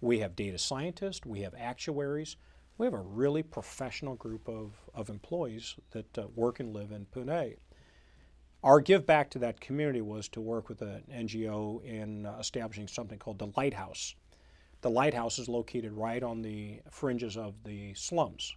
We 0.00 0.20
have 0.20 0.36
data 0.36 0.58
scientists, 0.58 1.26
we 1.26 1.40
have 1.40 1.54
actuaries, 1.58 2.36
we 2.78 2.86
have 2.86 2.94
a 2.94 3.00
really 3.00 3.42
professional 3.42 4.14
group 4.14 4.48
of, 4.48 4.72
of 4.94 5.08
employees 5.08 5.74
that 5.90 6.18
uh, 6.18 6.26
work 6.34 6.60
and 6.60 6.72
live 6.72 6.92
in 6.92 7.06
Pune. 7.06 7.56
Our 8.62 8.80
give 8.80 9.06
back 9.06 9.30
to 9.30 9.38
that 9.40 9.60
community 9.60 10.00
was 10.00 10.28
to 10.30 10.40
work 10.40 10.68
with 10.68 10.82
an 10.82 11.02
NGO 11.12 11.84
in 11.84 12.26
uh, 12.26 12.36
establishing 12.40 12.88
something 12.88 13.18
called 13.18 13.38
the 13.38 13.52
Lighthouse. 13.56 14.14
The 14.80 14.90
Lighthouse 14.90 15.38
is 15.38 15.48
located 15.48 15.92
right 15.92 16.22
on 16.22 16.42
the 16.42 16.80
fringes 16.90 17.36
of 17.36 17.64
the 17.64 17.94
slums. 17.94 18.54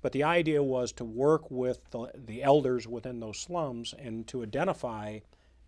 But 0.00 0.12
the 0.12 0.22
idea 0.22 0.62
was 0.62 0.92
to 0.92 1.04
work 1.04 1.50
with 1.50 1.90
the, 1.90 2.10
the 2.14 2.42
elders 2.42 2.86
within 2.86 3.20
those 3.20 3.38
slums 3.38 3.94
and 3.98 4.26
to 4.28 4.42
identify 4.42 5.20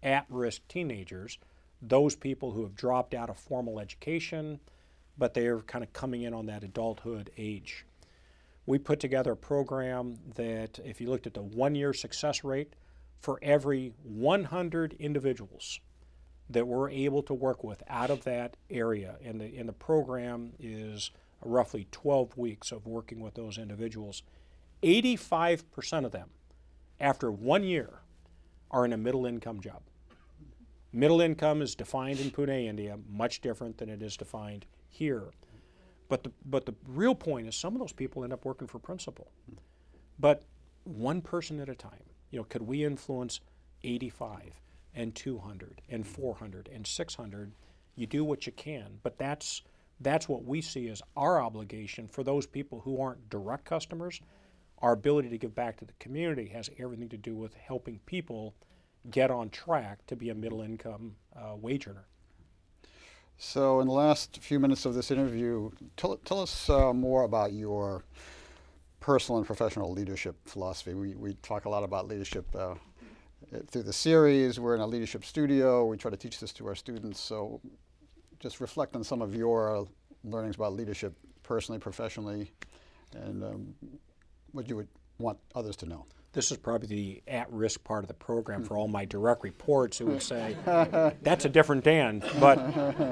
at 0.03 0.27
risk 0.29 0.67
teenagers, 0.69 1.39
those 1.83 2.15
people 2.15 2.53
who 2.53 2.63
have 2.63 2.77
dropped 2.77 3.15
out 3.15 3.31
of 3.31 3.39
formal 3.39 3.81
education, 3.81 4.61
but 5.19 5.35
they're 5.35 5.61
kind 5.61 5.83
of 5.83 5.93
coming 5.93 6.23
in 6.23 6.35
on 6.35 6.47
that 6.47 6.63
adulthood 6.63 7.31
age. 7.37 7.85
We 8.67 8.79
put 8.79 9.01
together 9.01 9.33
a 9.33 9.37
program 9.37 10.19
that, 10.37 10.79
if 10.85 11.01
you 11.01 11.09
looked 11.09 11.27
at 11.27 11.35
the 11.35 11.43
one 11.43 11.75
year 11.75 11.93
success 11.93 12.45
rate, 12.45 12.75
for 13.19 13.39
every 13.43 13.93
100 14.03 14.95
individuals 14.99 15.81
that 16.51 16.67
we're 16.67 16.91
able 16.91 17.23
to 17.23 17.35
work 17.35 17.63
with 17.63 17.83
out 17.89 18.11
of 18.11 18.25
that 18.25 18.57
area, 18.69 19.17
and 19.25 19.41
the, 19.41 19.57
and 19.57 19.69
the 19.69 19.73
program 19.73 20.53
is 20.59 21.11
roughly 21.43 21.87
12 21.91 22.37
weeks 22.37 22.73
of 22.73 22.87
working 22.87 23.21
with 23.21 23.35
those 23.35 23.57
individuals, 23.57 24.23
85% 24.83 26.05
of 26.05 26.13
them, 26.13 26.31
after 26.99 27.31
one 27.31 27.65
year, 27.65 28.01
are 28.71 28.85
in 28.85 28.93
a 28.93 28.97
middle 28.97 29.27
income 29.27 29.61
job. 29.61 29.83
Middle 30.93 31.21
income 31.21 31.63
is 31.63 31.75
defined 31.75 32.19
in 32.21 32.31
Pune, 32.31 32.67
India, 32.67 32.99
much 33.09 33.41
different 33.41 33.79
than 33.79 33.89
it 33.89 34.03
is 34.03 34.17
defined 34.17 34.67
here. 34.89 35.31
But 36.09 36.25
the, 36.25 36.33
but 36.45 36.67
the 36.67 36.75
real 36.89 37.15
point 37.15 37.47
is 37.47 37.55
some 37.55 37.75
of 37.75 37.81
those 37.81 37.93
people 37.93 38.25
end 38.25 38.33
up 38.33 38.45
working 38.45 38.67
for 38.67 38.81
Principal. 38.81 39.31
But 40.19 40.43
one 40.85 41.21
person 41.21 41.61
at 41.61 41.69
a 41.69 41.75
time. 41.75 42.03
You 42.31 42.39
know, 42.41 42.45
could 42.45 42.63
we 42.63 42.85
influence 42.85 43.41
85 43.85 44.61
and 44.95 45.15
200 45.15 45.83
and 45.89 46.07
400 46.07 46.69
and 46.73 46.87
600? 46.87 47.53
You 47.95 48.07
do 48.07 48.25
what 48.25 48.47
you 48.47 48.53
can, 48.53 48.99
but 49.03 49.19
that's 49.19 49.63
that's 50.01 50.29
what 50.29 50.45
we 50.45 50.63
see 50.63 50.89
as 50.89 51.03
our 51.17 51.43
obligation 51.43 52.09
for 52.09 52.25
those 52.25 52.47
people 52.47 52.81
who 52.81 53.01
aren't 53.01 53.29
direct 53.29 53.67
customers. 53.67 54.21
Our 54.79 54.93
ability 54.93 55.29
to 55.29 55.39
give 55.39 55.55
back 55.55 55.77
to 55.79 55.85
the 55.85 55.93
community 55.99 56.49
has 56.49 56.71
everything 56.79 57.11
to 57.11 57.19
do 57.19 57.37
with 57.37 57.53
helping 57.55 57.99
people 58.07 58.55
get 59.11 59.31
on 59.31 59.51
track 59.51 60.07
to 60.07 60.17
be 60.17 60.31
a 60.31 60.35
middle 60.35 60.63
income 60.63 61.17
uh, 61.37 61.55
wage 61.57 61.87
earner. 61.87 62.07
So, 63.37 63.81
in 63.81 63.87
the 63.87 63.95
last 63.95 64.39
few 64.43 64.61
minutes 64.61 64.85
of 64.85 64.95
this 64.95 65.11
interview, 65.11 65.71
tell, 65.97 66.17
tell 66.19 66.41
us 66.43 66.69
uh, 66.69 66.93
more 66.93 67.25
about 67.25 67.53
your 67.53 68.05
personal 69.01 69.39
and 69.39 69.47
professional 69.47 69.91
leadership 69.93 70.37
philosophy. 70.45 70.93
We, 70.93 71.15
we 71.15 71.35
talk 71.43 71.65
a 71.65 71.71
lot 71.71 71.83
about 71.83 72.07
leadership 72.07 72.45
uh, 72.55 72.75
through 73.71 73.83
the 73.83 73.93
series. 73.93 74.61
We're 74.61 74.75
in 74.75 74.81
a 74.81 74.87
leadership 74.87 75.25
studio. 75.25 75.87
We 75.87 75.97
try 75.97 76.11
to 76.11 76.17
teach 76.17 76.41
this 76.41 76.53
to 76.55 76.67
our 76.67 76.75
students. 76.75 77.21
So, 77.21 77.61
just 78.39 78.61
reflect 78.61 78.97
on 78.97 79.05
some 79.05 79.21
of 79.23 79.35
your 79.35 79.87
learnings 80.25 80.57
about 80.57 80.73
leadership 80.73 81.15
personally, 81.43 81.79
professionally, 81.79 82.53
and 83.15 83.45
um, 83.45 83.75
what 84.53 84.69
you 84.69 84.77
would 84.77 84.89
want 85.19 85.39
others 85.55 85.77
to 85.77 85.87
know 85.87 86.07
this 86.33 86.53
is 86.53 86.59
probably 86.59 86.87
the 86.87 87.23
at-risk 87.27 87.83
part 87.83 88.05
of 88.05 88.09
the 88.09 88.15
program 88.15 88.63
for 88.63 88.77
all 88.77 88.87
my 88.87 89.05
direct 89.05 89.43
reports 89.43 89.99
who 89.99 90.07
would 90.07 90.23
say, 90.23 90.57
that's 91.23 91.45
a 91.45 91.49
different 91.49 91.83
Dan, 91.83 92.23
but 92.39 92.59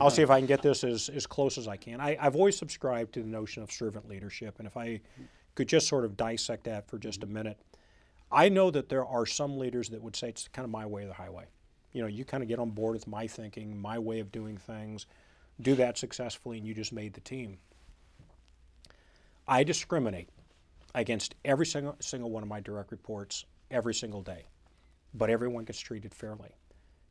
I'll 0.01 0.11
see 0.11 0.23
if 0.23 0.31
I 0.31 0.39
can 0.39 0.47
get 0.47 0.63
this 0.63 0.85
as, 0.85 1.09
as 1.09 1.27
close 1.27 1.59
as 1.59 1.67
I 1.67 1.77
can. 1.77 2.01
I, 2.01 2.17
have 2.21 2.37
always 2.37 2.57
subscribed 2.57 3.15
to 3.15 3.23
the 3.23 3.29
notion 3.29 3.63
of 3.63 3.73
servant 3.73 4.09
leadership, 4.09 4.59
and 4.59 4.69
if 4.69 4.77
I 4.77 5.01
could 5.57 5.69
just 5.69 5.89
sort 5.89 6.05
of 6.05 6.17
dissect 6.17 6.65
that 6.65 6.89
for 6.89 6.99
just 6.99 7.25
a 7.25 7.27
minute, 7.27 7.59
I 8.31 8.49
know 8.49 8.71
that 8.71 8.89
there 8.89 9.07
are 9.07 9.27
some 9.27 9.59
leaders 9.59 9.91
that 9.91 10.03
would 10.03 10.17
say 10.17 10.29
it's 10.29 10.49
kind 10.49 10.65
of 10.65 10.71
my 10.71 10.87
way 10.87 11.05
or 11.05 11.07
the 11.07 11.15
highway. 11.15 11.47
You 11.93 12.03
know, 12.03 12.09
you 12.09 12.25
kind 12.25 12.43
of 12.43 12.49
get 12.49 12.59
on 12.59 12.71
board 12.71 12.95
with 12.95 13.07
my 13.07 13.27
thinking, 13.27 13.81
my 13.81 13.99
way 13.99 14.21
of 14.21 14.31
doing 14.31 14.59
things, 14.59 15.07
do 15.61 15.75
that 15.77 15.97
successfully, 15.97 16.59
and 16.59 16.67
you 16.67 16.75
just 16.75 16.93
made 16.93 17.15
the 17.15 17.21
team. 17.21 17.59
I 19.47 19.65
discriminate 19.65 20.29
against 20.95 21.35
every 21.45 21.65
single, 21.65 21.97
single 22.01 22.31
one 22.31 22.43
of 22.43 22.49
my 22.49 22.61
direct 22.61 22.91
reports 22.91 23.47
every 23.71 23.95
single 23.95 24.23
day. 24.23 24.45
But 25.15 25.31
everyone 25.31 25.65
gets 25.65 25.81
treated 25.81 26.15
fairly. 26.15 26.51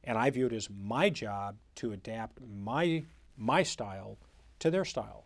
And 0.03 0.17
I 0.17 0.29
view 0.29 0.45
it 0.45 0.53
as 0.53 0.69
my 0.69 1.09
job 1.09 1.57
to 1.75 1.91
adapt 1.91 2.39
my, 2.47 3.05
my 3.35 3.63
style 3.63 4.17
to 4.59 4.69
their 4.69 4.85
style. 4.85 5.25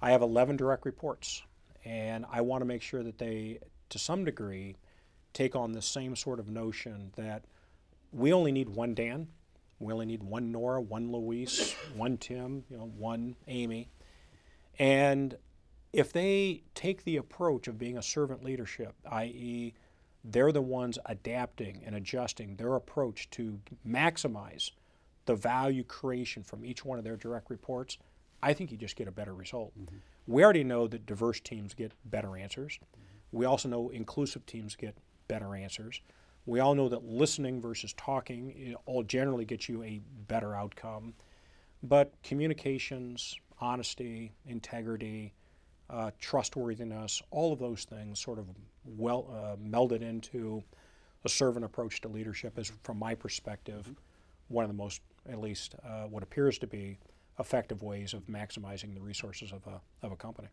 I 0.00 0.12
have 0.12 0.22
11 0.22 0.56
direct 0.56 0.84
reports, 0.84 1.42
and 1.84 2.24
I 2.30 2.42
want 2.42 2.60
to 2.60 2.66
make 2.66 2.82
sure 2.82 3.02
that 3.02 3.18
they, 3.18 3.58
to 3.90 3.98
some 3.98 4.24
degree, 4.24 4.76
take 5.36 5.54
on 5.54 5.72
the 5.72 5.82
same 5.82 6.16
sort 6.16 6.40
of 6.40 6.48
notion 6.48 7.12
that 7.16 7.44
we 8.10 8.32
only 8.32 8.50
need 8.50 8.70
one 8.70 8.94
Dan, 8.94 9.28
we 9.78 9.92
only 9.92 10.06
need 10.06 10.22
one 10.22 10.50
Nora, 10.50 10.80
one 10.80 11.12
Luis, 11.12 11.74
one 11.94 12.16
Tim, 12.16 12.64
you 12.70 12.78
know, 12.78 12.90
one 12.96 13.36
Amy. 13.46 13.90
And 14.78 15.36
if 15.92 16.10
they 16.12 16.62
take 16.74 17.04
the 17.04 17.18
approach 17.18 17.68
of 17.68 17.78
being 17.78 17.98
a 17.98 18.02
servant 18.02 18.44
leadership, 18.44 18.94
i.e., 19.10 19.74
they're 20.24 20.52
the 20.52 20.62
ones 20.62 20.98
adapting 21.04 21.82
and 21.84 21.94
adjusting 21.94 22.56
their 22.56 22.74
approach 22.74 23.28
to 23.30 23.60
maximize 23.86 24.70
the 25.26 25.34
value 25.34 25.84
creation 25.84 26.42
from 26.42 26.64
each 26.64 26.84
one 26.84 26.98
of 26.98 27.04
their 27.04 27.16
direct 27.16 27.50
reports, 27.50 27.98
I 28.42 28.54
think 28.54 28.70
you 28.70 28.78
just 28.78 28.96
get 28.96 29.06
a 29.06 29.12
better 29.12 29.34
result. 29.34 29.72
Mm-hmm. 29.78 29.96
We 30.26 30.42
already 30.42 30.64
know 30.64 30.88
that 30.88 31.04
diverse 31.04 31.40
teams 31.40 31.74
get 31.74 31.92
better 32.06 32.36
answers. 32.36 32.78
Mm-hmm. 32.78 33.38
We 33.38 33.44
also 33.44 33.68
know 33.68 33.90
inclusive 33.90 34.46
teams 34.46 34.74
get 34.74 34.96
better 35.28 35.54
answers. 35.54 36.00
We 36.46 36.60
all 36.60 36.74
know 36.74 36.88
that 36.88 37.04
listening 37.04 37.60
versus 37.60 37.92
talking 37.94 38.76
all 38.86 39.02
generally 39.02 39.44
gets 39.44 39.68
you 39.68 39.82
a 39.82 40.00
better 40.28 40.54
outcome. 40.54 41.14
But 41.82 42.12
communications, 42.22 43.36
honesty, 43.60 44.32
integrity, 44.46 45.32
uh, 45.90 46.10
trustworthiness, 46.20 47.22
all 47.30 47.52
of 47.52 47.58
those 47.58 47.84
things 47.84 48.20
sort 48.20 48.38
of 48.38 48.46
well 48.84 49.28
uh, 49.30 49.56
melded 49.56 50.02
into 50.02 50.62
a 51.24 51.28
servant 51.28 51.64
approach 51.64 52.00
to 52.00 52.08
leadership 52.08 52.58
is, 52.58 52.72
from 52.82 52.98
my 52.98 53.14
perspective, 53.14 53.92
one 54.48 54.64
of 54.64 54.70
the 54.70 54.76
most, 54.76 55.00
at 55.28 55.40
least 55.40 55.74
uh, 55.84 56.04
what 56.04 56.22
appears 56.22 56.58
to 56.58 56.66
be, 56.66 56.98
effective 57.38 57.82
ways 57.82 58.14
of 58.14 58.26
maximizing 58.26 58.94
the 58.94 59.00
resources 59.00 59.52
of 59.52 59.66
a, 59.66 59.80
of 60.06 60.12
a 60.12 60.16
company. 60.16 60.48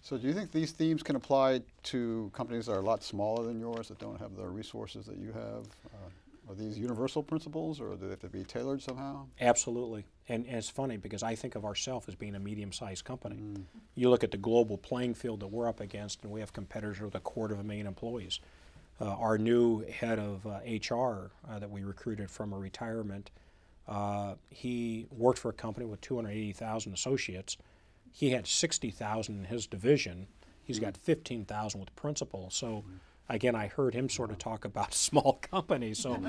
So, 0.00 0.16
do 0.16 0.26
you 0.26 0.32
think 0.32 0.52
these 0.52 0.72
themes 0.72 1.02
can 1.02 1.16
apply 1.16 1.62
to 1.84 2.30
companies 2.32 2.66
that 2.66 2.72
are 2.72 2.78
a 2.78 2.82
lot 2.82 3.02
smaller 3.02 3.44
than 3.44 3.60
yours 3.60 3.88
that 3.88 3.98
don't 3.98 4.18
have 4.20 4.36
the 4.36 4.46
resources 4.46 5.06
that 5.06 5.18
you 5.18 5.32
have? 5.32 5.66
Uh, 5.92 6.08
are 6.48 6.54
these 6.54 6.78
universal 6.78 7.22
principles 7.22 7.78
or 7.78 7.90
do 7.90 8.04
they 8.04 8.10
have 8.10 8.20
to 8.20 8.28
be 8.28 8.42
tailored 8.42 8.80
somehow? 8.80 9.26
Absolutely. 9.40 10.04
And, 10.28 10.46
and 10.46 10.56
it's 10.56 10.70
funny 10.70 10.96
because 10.96 11.22
I 11.22 11.34
think 11.34 11.54
of 11.56 11.64
ourselves 11.64 12.08
as 12.08 12.14
being 12.14 12.34
a 12.34 12.38
medium 12.38 12.72
sized 12.72 13.04
company. 13.04 13.36
Mm. 13.36 13.64
You 13.94 14.08
look 14.08 14.24
at 14.24 14.30
the 14.30 14.38
global 14.38 14.78
playing 14.78 15.14
field 15.14 15.40
that 15.40 15.48
we're 15.48 15.68
up 15.68 15.80
against, 15.80 16.22
and 16.22 16.32
we 16.32 16.40
have 16.40 16.52
competitors 16.52 17.00
with 17.00 17.14
a 17.14 17.20
quarter 17.20 17.52
of 17.52 17.60
a 17.60 17.64
million 17.64 17.86
employees. 17.86 18.40
Uh, 19.00 19.10
our 19.10 19.36
new 19.36 19.80
head 19.90 20.18
of 20.18 20.46
uh, 20.46 20.60
HR 20.66 21.30
uh, 21.48 21.58
that 21.58 21.70
we 21.70 21.84
recruited 21.84 22.30
from 22.30 22.52
a 22.52 22.58
retirement, 22.58 23.30
uh, 23.86 24.34
he 24.50 25.06
worked 25.10 25.38
for 25.38 25.50
a 25.50 25.54
company 25.54 25.86
with 25.86 26.00
280,000 26.00 26.94
associates. 26.94 27.58
He 28.12 28.30
had 28.30 28.46
60,000 28.46 29.38
in 29.38 29.44
his 29.44 29.66
division. 29.66 30.28
He's 30.62 30.78
got 30.78 30.96
15,000 30.96 31.80
with 31.80 31.94
Principal. 31.96 32.50
So 32.50 32.84
Again, 33.30 33.54
I 33.54 33.66
heard 33.66 33.94
him 33.94 34.08
sort 34.08 34.30
of 34.30 34.38
talk 34.38 34.64
about 34.64 34.94
small 35.08 35.34
companies, 35.34 35.98
so 35.98 36.22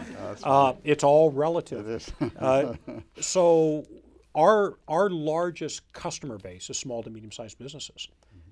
uh, 0.44 0.74
it's 0.84 1.04
all 1.04 1.32
relative. 1.32 2.14
Uh, 2.40 2.76
so 3.20 3.86
our 4.36 4.78
our 4.88 5.10
largest 5.10 5.92
customer 5.94 6.38
base 6.38 6.70
is 6.70 6.78
small 6.78 7.04
to 7.04 7.10
medium 7.10 7.32
sized 7.32 7.58
businesses. 7.58 8.08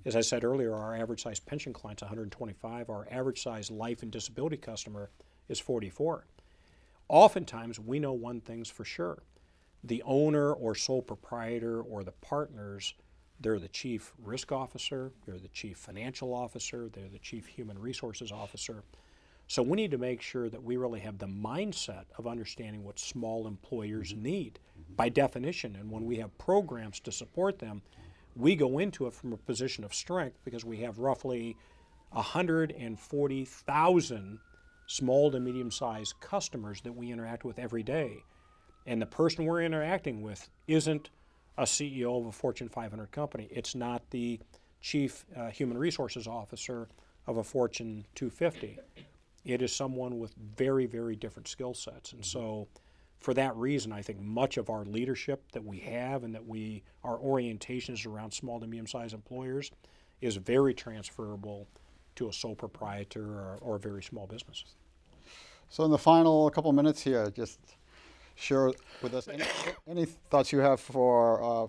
As 0.05 0.15
I 0.15 0.21
said 0.21 0.43
earlier, 0.43 0.73
our 0.73 0.95
average 0.95 1.23
size 1.23 1.39
pension 1.39 1.73
client's 1.73 2.01
125. 2.01 2.89
Our 2.89 3.07
average 3.11 3.41
size 3.41 3.69
life 3.69 4.03
and 4.03 4.11
disability 4.11 4.57
customer 4.57 5.09
is 5.47 5.59
44. 5.59 6.25
Oftentimes, 7.09 7.79
we 7.79 7.99
know 7.99 8.13
one 8.13 8.41
thing's 8.41 8.69
for 8.69 8.83
sure: 8.85 9.23
the 9.83 10.01
owner 10.03 10.51
or 10.53 10.75
sole 10.75 11.01
proprietor 11.01 11.81
or 11.81 12.03
the 12.03 12.13
partners. 12.13 12.93
They're 13.39 13.59
the 13.59 13.67
chief 13.67 14.13
risk 14.23 14.51
officer, 14.51 15.11
they're 15.25 15.37
the 15.37 15.47
chief 15.49 15.77
financial 15.77 16.33
officer, 16.33 16.89
they're 16.91 17.07
the 17.07 17.19
chief 17.19 17.45
human 17.45 17.77
resources 17.77 18.31
officer. 18.31 18.83
So 19.47 19.61
we 19.61 19.77
need 19.77 19.91
to 19.91 19.97
make 19.97 20.21
sure 20.21 20.49
that 20.49 20.61
we 20.61 20.75
really 20.75 20.99
have 20.99 21.19
the 21.19 21.27
mindset 21.27 22.03
of 22.17 22.27
understanding 22.27 22.83
what 22.83 22.99
small 22.99 23.47
employers 23.47 24.11
mm-hmm. 24.11 24.23
need 24.23 24.59
mm-hmm. 24.59 24.95
by 24.95 25.07
definition. 25.09 25.77
And 25.77 25.89
when 25.89 26.05
we 26.05 26.17
have 26.17 26.37
programs 26.37 26.99
to 27.01 27.11
support 27.11 27.59
them, 27.59 27.81
we 28.35 28.55
go 28.55 28.79
into 28.79 29.05
it 29.07 29.13
from 29.13 29.33
a 29.33 29.37
position 29.37 29.83
of 29.83 29.93
strength 29.93 30.39
because 30.43 30.65
we 30.65 30.77
have 30.77 30.97
roughly 30.99 31.55
140,000 32.11 34.39
small 34.87 35.31
to 35.31 35.39
medium 35.39 35.71
sized 35.71 36.19
customers 36.19 36.81
that 36.81 36.93
we 36.93 37.11
interact 37.11 37.45
with 37.45 37.59
every 37.59 37.83
day. 37.83 38.23
And 38.85 39.01
the 39.01 39.05
person 39.05 39.45
we're 39.45 39.63
interacting 39.63 40.21
with 40.21 40.49
isn't 40.67 41.09
a 41.57 41.63
CEO 41.63 42.19
of 42.19 42.27
a 42.27 42.31
Fortune 42.31 42.69
500 42.69 43.11
company, 43.11 43.47
it's 43.51 43.75
not 43.75 44.09
the 44.11 44.39
chief 44.81 45.25
uh, 45.35 45.49
human 45.49 45.77
resources 45.77 46.27
officer 46.27 46.87
of 47.25 47.37
a 47.37 47.43
Fortune 47.43 48.05
250. 48.15 48.79
It 49.43 49.61
is 49.61 49.75
someone 49.75 50.19
with 50.19 50.33
very, 50.35 50.85
very 50.85 51.15
different 51.15 51.47
skill 51.47 51.73
sets. 51.73 52.13
And 52.13 52.23
so, 52.25 52.67
for 53.19 53.33
that 53.33 53.55
reason, 53.55 53.91
I 53.91 54.01
think 54.01 54.21
much 54.21 54.57
of 54.57 54.69
our 54.69 54.85
leadership 54.85 55.51
that 55.53 55.63
we 55.63 55.79
have 55.79 56.23
and 56.23 56.35
that 56.35 56.45
we 56.45 56.83
our 57.03 57.17
orientation 57.17 57.95
is 57.95 58.05
around 58.05 58.31
small 58.31 58.59
to 58.59 58.67
medium-sized 58.67 59.13
employers 59.13 59.71
is 60.21 60.35
very 60.35 60.73
transferable 60.73 61.67
to 62.15 62.29
a 62.29 62.33
sole 62.33 62.55
proprietor 62.55 63.23
or, 63.23 63.57
or 63.61 63.75
a 63.77 63.79
very 63.79 64.03
small 64.03 64.27
business. 64.27 64.65
So 65.69 65.83
in 65.83 65.91
the 65.91 65.97
final 65.97 66.49
couple 66.51 66.71
minutes 66.73 67.01
here, 67.01 67.29
just 67.31 67.59
share 68.37 68.71
with 69.01 69.13
us 69.13 69.27
any, 69.27 69.43
any 69.87 70.05
thoughts 70.05 70.51
you 70.51 70.59
have 70.59 70.79
for 70.79 71.43
uh, 71.43 71.67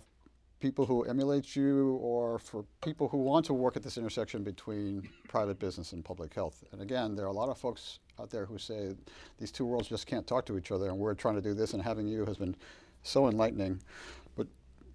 people 0.60 0.84
who 0.86 1.02
emulate 1.04 1.56
you 1.56 1.94
or 1.96 2.38
for 2.38 2.64
people 2.82 3.08
who 3.08 3.18
want 3.18 3.46
to 3.46 3.54
work 3.54 3.76
at 3.76 3.82
this 3.82 3.96
intersection 3.96 4.42
between 4.42 5.08
private 5.28 5.58
business 5.58 5.92
and 5.92 6.04
public 6.04 6.34
health. 6.34 6.64
And 6.72 6.82
again, 6.82 7.14
there 7.14 7.24
are 7.24 7.28
a 7.28 7.32
lot 7.32 7.48
of 7.48 7.58
folks 7.58 8.00
out 8.20 8.30
there 8.30 8.44
who 8.44 8.58
say 8.58 8.94
these 9.38 9.50
two 9.52 9.64
worlds 9.64 9.88
just 9.88 10.06
can't 10.06 10.26
talk 10.26 10.44
to 10.46 10.58
each 10.58 10.70
other 10.70 10.88
and 10.88 10.98
we're 10.98 11.14
trying 11.14 11.36
to 11.36 11.40
do 11.40 11.54
this 11.54 11.74
and 11.74 11.82
having 11.82 12.08
you 12.08 12.24
has 12.26 12.36
been 12.36 12.56
so 13.02 13.28
enlightening. 13.28 13.80
But 14.36 14.48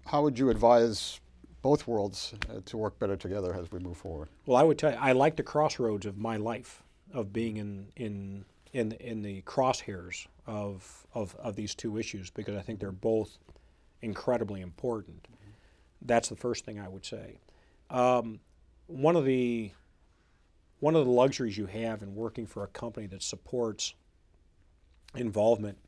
how 0.06 0.22
would 0.22 0.38
you 0.38 0.50
advise 0.50 1.20
both 1.62 1.86
worlds 1.86 2.34
uh, 2.50 2.60
to 2.66 2.76
work 2.76 2.98
better 2.98 3.16
together 3.16 3.54
as 3.54 3.72
we 3.72 3.78
move 3.78 3.96
forward? 3.96 4.28
Well, 4.44 4.58
I 4.58 4.62
would 4.62 4.78
tell 4.78 4.92
you, 4.92 4.98
I 5.00 5.12
like 5.12 5.36
the 5.36 5.42
crossroads 5.42 6.04
of 6.04 6.18
my 6.18 6.36
life 6.36 6.82
of 7.12 7.32
being 7.32 7.56
in 7.56 7.86
in 7.96 8.44
in 8.74 8.92
in 8.92 9.22
the 9.22 9.40
crosshairs 9.42 10.26
of 10.46 11.06
of, 11.14 11.34
of 11.36 11.56
these 11.56 11.74
two 11.74 11.96
issues 11.96 12.28
because 12.28 12.56
I 12.56 12.60
think 12.60 12.80
they're 12.80 12.92
both 12.92 13.38
incredibly 14.02 14.60
important. 14.60 15.26
That's 16.02 16.28
the 16.28 16.36
first 16.36 16.66
thing 16.66 16.78
I 16.78 16.88
would 16.88 17.06
say. 17.06 17.38
Um, 17.88 18.40
one 18.86 19.16
of 19.16 19.24
the 19.24 19.70
one 20.80 20.96
of 20.96 21.06
the 21.06 21.10
luxuries 21.10 21.56
you 21.56 21.66
have 21.66 22.02
in 22.02 22.14
working 22.14 22.46
for 22.46 22.64
a 22.64 22.68
company 22.68 23.06
that 23.06 23.22
supports 23.22 23.94
involvement 25.14 25.78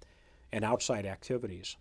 and 0.53 0.65
outside 0.65 1.05
activities 1.05 1.77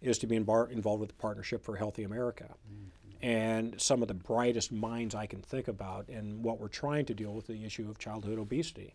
is 0.00 0.18
to 0.18 0.26
be 0.26 0.36
involved 0.36 0.70
with 0.72 1.08
the 1.08 1.14
Partnership 1.14 1.62
for 1.64 1.76
Healthy 1.76 2.04
America. 2.04 2.44
Mm-hmm. 2.44 3.26
And 3.26 3.80
some 3.80 4.02
of 4.02 4.08
the 4.08 4.14
brightest 4.14 4.70
minds 4.70 5.14
I 5.14 5.26
can 5.26 5.40
think 5.42 5.66
about 5.66 6.08
and 6.08 6.44
what 6.44 6.60
we're 6.60 6.68
trying 6.68 7.06
to 7.06 7.14
deal 7.14 7.32
with 7.32 7.46
the 7.46 7.64
issue 7.64 7.88
of 7.88 7.98
childhood 7.98 8.38
obesity. 8.38 8.94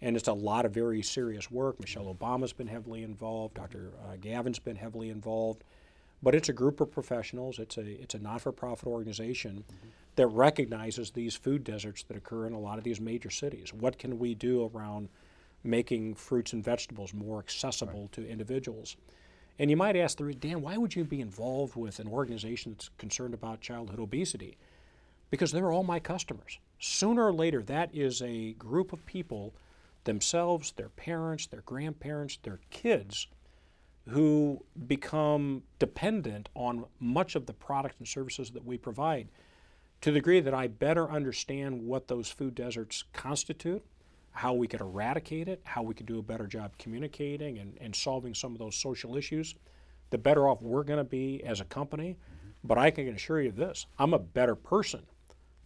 And 0.00 0.16
it's 0.16 0.28
a 0.28 0.32
lot 0.32 0.64
of 0.64 0.72
very 0.72 1.02
serious 1.02 1.50
work. 1.50 1.80
Michelle 1.80 2.14
Obama's 2.14 2.52
been 2.52 2.66
heavily 2.66 3.02
involved, 3.02 3.54
Dr. 3.54 3.92
Uh, 4.04 4.16
Gavin's 4.20 4.58
been 4.58 4.76
heavily 4.76 5.10
involved. 5.10 5.64
But 6.22 6.34
it's 6.34 6.48
a 6.48 6.52
group 6.52 6.80
of 6.80 6.90
professionals, 6.90 7.58
it's 7.58 7.76
a, 7.76 7.82
it's 7.82 8.14
a 8.14 8.18
not 8.18 8.40
for 8.40 8.52
profit 8.52 8.86
organization 8.86 9.64
mm-hmm. 9.66 9.88
that 10.16 10.26
recognizes 10.28 11.10
these 11.10 11.34
food 11.34 11.64
deserts 11.64 12.02
that 12.04 12.16
occur 12.16 12.46
in 12.46 12.54
a 12.54 12.58
lot 12.58 12.78
of 12.78 12.84
these 12.84 13.00
major 13.00 13.30
cities. 13.30 13.74
What 13.74 13.98
can 13.98 14.18
we 14.18 14.34
do 14.34 14.70
around 14.72 15.08
making 15.62 16.14
fruits 16.14 16.52
and 16.52 16.64
vegetables 16.64 17.12
more 17.12 17.38
accessible 17.38 18.00
right. 18.00 18.12
to 18.12 18.28
individuals? 18.28 18.96
And 19.58 19.70
you 19.70 19.76
might 19.76 19.96
ask, 19.96 20.18
Dan, 20.40 20.62
why 20.62 20.76
would 20.76 20.96
you 20.96 21.04
be 21.04 21.20
involved 21.20 21.76
with 21.76 21.98
an 22.00 22.08
organization 22.08 22.72
that's 22.72 22.90
concerned 22.98 23.34
about 23.34 23.60
childhood 23.60 24.00
obesity? 24.00 24.56
Because 25.30 25.52
they're 25.52 25.72
all 25.72 25.84
my 25.84 26.00
customers. 26.00 26.58
Sooner 26.80 27.26
or 27.26 27.32
later, 27.32 27.62
that 27.62 27.94
is 27.94 28.20
a 28.22 28.52
group 28.54 28.92
of 28.92 29.04
people, 29.06 29.54
themselves, 30.04 30.72
their 30.72 30.88
parents, 30.90 31.46
their 31.46 31.62
grandparents, 31.62 32.38
their 32.42 32.60
kids, 32.70 33.28
who 34.08 34.62
become 34.86 35.62
dependent 35.78 36.48
on 36.54 36.84
much 37.00 37.34
of 37.34 37.46
the 37.46 37.54
products 37.54 37.96
and 37.98 38.06
services 38.06 38.50
that 38.50 38.64
we 38.64 38.76
provide 38.76 39.28
to 40.02 40.10
the 40.10 40.18
degree 40.18 40.40
that 40.40 40.52
I 40.52 40.66
better 40.66 41.10
understand 41.10 41.86
what 41.86 42.08
those 42.08 42.28
food 42.28 42.54
deserts 42.54 43.04
constitute 43.14 43.82
how 44.34 44.52
we 44.52 44.66
could 44.66 44.80
eradicate 44.80 45.46
it, 45.46 45.60
how 45.62 45.80
we 45.82 45.94
could 45.94 46.06
do 46.06 46.18
a 46.18 46.22
better 46.22 46.48
job 46.48 46.76
communicating 46.76 47.58
and, 47.58 47.78
and 47.80 47.94
solving 47.94 48.34
some 48.34 48.52
of 48.52 48.58
those 48.58 48.74
social 48.74 49.16
issues, 49.16 49.54
the 50.10 50.18
better 50.18 50.48
off 50.48 50.60
we're 50.60 50.82
going 50.82 50.98
to 50.98 51.04
be 51.04 51.40
as 51.44 51.60
a 51.60 51.64
company. 51.64 52.16
Mm-hmm. 52.16 52.48
But 52.64 52.76
I 52.76 52.90
can 52.90 53.08
assure 53.10 53.40
you 53.40 53.52
this 53.52 53.86
I'm 53.96 54.12
a 54.12 54.18
better 54.18 54.56
person 54.56 55.06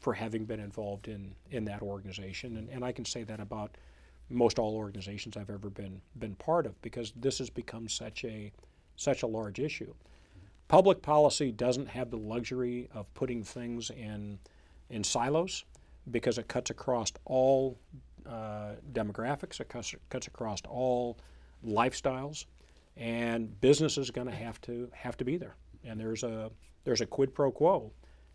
for 0.01 0.13
having 0.13 0.45
been 0.45 0.61
involved 0.61 1.09
in, 1.09 1.35
in 1.51 1.65
that 1.65 1.81
organization. 1.81 2.59
And, 2.59 2.69
and 2.69 2.85
I 2.85 2.93
can 2.93 3.07
say 3.07 3.25
that 3.25 3.41
about 3.41 3.77
most 4.31 4.59
all 4.59 4.75
organizations 4.77 5.37
I've 5.37 5.51
ever 5.51 5.71
been, 5.71 6.01
been 6.19 6.35
part 6.37 6.67
of 6.67 6.81
because 6.83 7.13
this 7.17 7.39
has 7.39 7.51
become 7.51 7.89
such 7.89 8.25
a, 8.25 8.53
such 8.97 9.23
a 9.23 9.27
large 9.27 9.59
issue. 9.59 9.93
Public 10.69 11.01
policy 11.01 11.51
doesn't 11.51 11.89
have 11.89 12.11
the 12.11 12.19
luxury 12.19 12.89
of 12.93 13.13
putting 13.15 13.43
things 13.43 13.91
in, 13.91 14.39
in 14.91 15.03
silos 15.03 15.65
because 16.11 16.39
it 16.39 16.49
cuts 16.49 16.71
across 16.71 17.13
all 17.25 17.79
uh, 18.27 18.73
demographics. 18.93 19.61
It 19.61 19.69
cuts, 19.69 19.95
cuts 20.11 20.27
across 20.27 20.61
all 20.69 21.19
lifestyles, 21.67 22.45
and 22.97 23.59
business 23.61 23.97
is 23.97 24.11
going 24.11 24.27
to 24.27 24.35
have 24.35 24.61
to 24.63 24.91
have 24.93 25.17
to 25.17 25.25
be 25.25 25.37
there. 25.37 25.57
And 25.85 25.99
there's 25.99 26.23
a 26.23 26.51
there's 26.85 27.01
a 27.01 27.07
quid 27.07 27.35
pro 27.35 27.51
quo, 27.51 27.93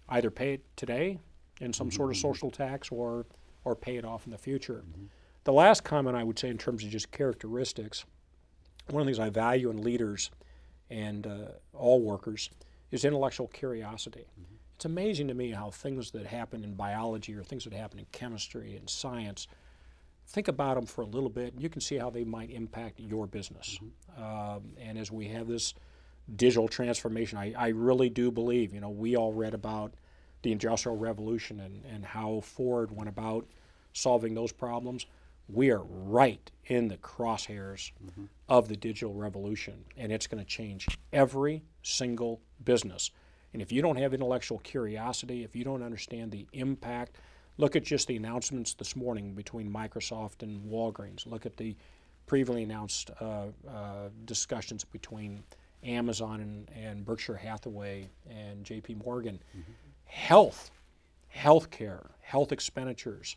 either 0.09 0.31
pay 0.31 0.53
it 0.53 0.63
today 0.75 1.19
in 1.61 1.73
some 1.73 1.87
mm-hmm. 1.87 1.95
sort 1.95 2.09
of 2.09 2.15
mm-hmm. 2.15 2.27
social 2.27 2.51
tax, 2.51 2.89
or 2.89 3.25
or 3.65 3.75
pay 3.75 3.97
it 3.97 4.05
off 4.05 4.25
in 4.25 4.31
the 4.31 4.37
future. 4.37 4.83
Mm-hmm. 4.89 5.05
The 5.43 5.53
last 5.53 5.83
comment 5.83 6.15
I 6.15 6.23
would 6.23 6.39
say 6.39 6.49
in 6.49 6.57
terms 6.57 6.83
of 6.83 6.89
just 6.89 7.11
characteristics, 7.11 8.05
one 8.89 9.01
of 9.01 9.05
the 9.05 9.11
things 9.11 9.19
I 9.19 9.29
value 9.29 9.69
in 9.69 9.81
leaders 9.81 10.31
and 10.89 11.27
uh, 11.27 11.45
all 11.73 12.01
workers 12.01 12.49
is 12.91 13.05
intellectual 13.05 13.47
curiosity. 13.47 14.25
Mm-hmm. 14.39 14.55
It's 14.75 14.85
amazing 14.85 15.27
to 15.29 15.33
me 15.33 15.51
how 15.51 15.69
things 15.69 16.11
that 16.11 16.25
happen 16.25 16.63
in 16.63 16.73
biology 16.73 17.35
or 17.35 17.43
things 17.43 17.63
that 17.65 17.73
happen 17.73 17.99
in 17.99 18.05
chemistry 18.11 18.75
and 18.75 18.89
science 18.89 19.47
think 20.27 20.47
about 20.47 20.75
them 20.75 20.85
for 20.85 21.01
a 21.01 21.05
little 21.05 21.29
bit, 21.29 21.53
and 21.53 21.61
you 21.61 21.69
can 21.69 21.81
see 21.81 21.97
how 21.97 22.09
they 22.09 22.23
might 22.23 22.49
impact 22.49 22.99
your 22.99 23.27
business. 23.27 23.79
Mm-hmm. 23.81 24.23
Um, 24.23 24.63
and 24.77 24.97
as 24.97 25.11
we 25.11 25.27
have 25.29 25.47
this 25.47 25.73
digital 26.35 26.67
transformation, 26.67 27.37
I, 27.37 27.53
I, 27.57 27.67
really 27.69 28.09
do 28.09 28.31
believe, 28.31 28.73
you 28.73 28.79
know, 28.79 28.89
we 28.89 29.17
all 29.17 29.33
read 29.33 29.53
about 29.53 29.93
the 30.41 30.51
Industrial 30.51 30.97
Revolution 30.97 31.59
and, 31.59 31.83
and 31.85 32.05
how 32.05 32.39
Ford 32.41 32.95
went 32.95 33.09
about 33.09 33.45
solving 33.91 34.33
those 34.33 34.51
problems. 34.51 35.05
We 35.49 35.71
are 35.71 35.83
right 35.83 36.51
in 36.65 36.87
the 36.87 36.97
crosshairs 36.97 37.91
mm-hmm. 38.03 38.25
of 38.47 38.67
the 38.67 38.77
digital 38.77 39.13
revolution, 39.13 39.83
and 39.97 40.11
it's 40.11 40.27
going 40.27 40.43
to 40.43 40.49
change 40.49 40.87
every 41.11 41.63
single 41.81 42.41
business. 42.63 43.11
And 43.51 43.61
if 43.61 43.71
you 43.71 43.81
don't 43.81 43.97
have 43.97 44.13
intellectual 44.13 44.59
curiosity, 44.59 45.43
if 45.43 45.55
you 45.55 45.63
don't 45.63 45.83
understand 45.83 46.31
the 46.31 46.47
impact 46.53 47.17
Look 47.57 47.75
at 47.75 47.83
just 47.83 48.07
the 48.07 48.15
announcements 48.15 48.73
this 48.73 48.95
morning 48.95 49.33
between 49.33 49.71
Microsoft 49.71 50.41
and 50.41 50.63
Walgreens. 50.65 51.27
Look 51.27 51.45
at 51.45 51.55
the 51.57 51.75
previously 52.25 52.63
announced 52.63 53.11
uh, 53.21 53.47
uh, 53.67 54.09
discussions 54.25 54.83
between 54.83 55.43
Amazon 55.83 56.39
and, 56.39 56.71
and, 56.75 57.05
Berkshire 57.05 57.35
Hathaway 57.35 58.09
and 58.29 58.65
JP 58.65 59.05
Morgan. 59.05 59.39
Mm-hmm. 59.51 59.71
Health, 60.05 60.71
healthcare, 61.35 62.07
health 62.21 62.51
expenditures 62.51 63.35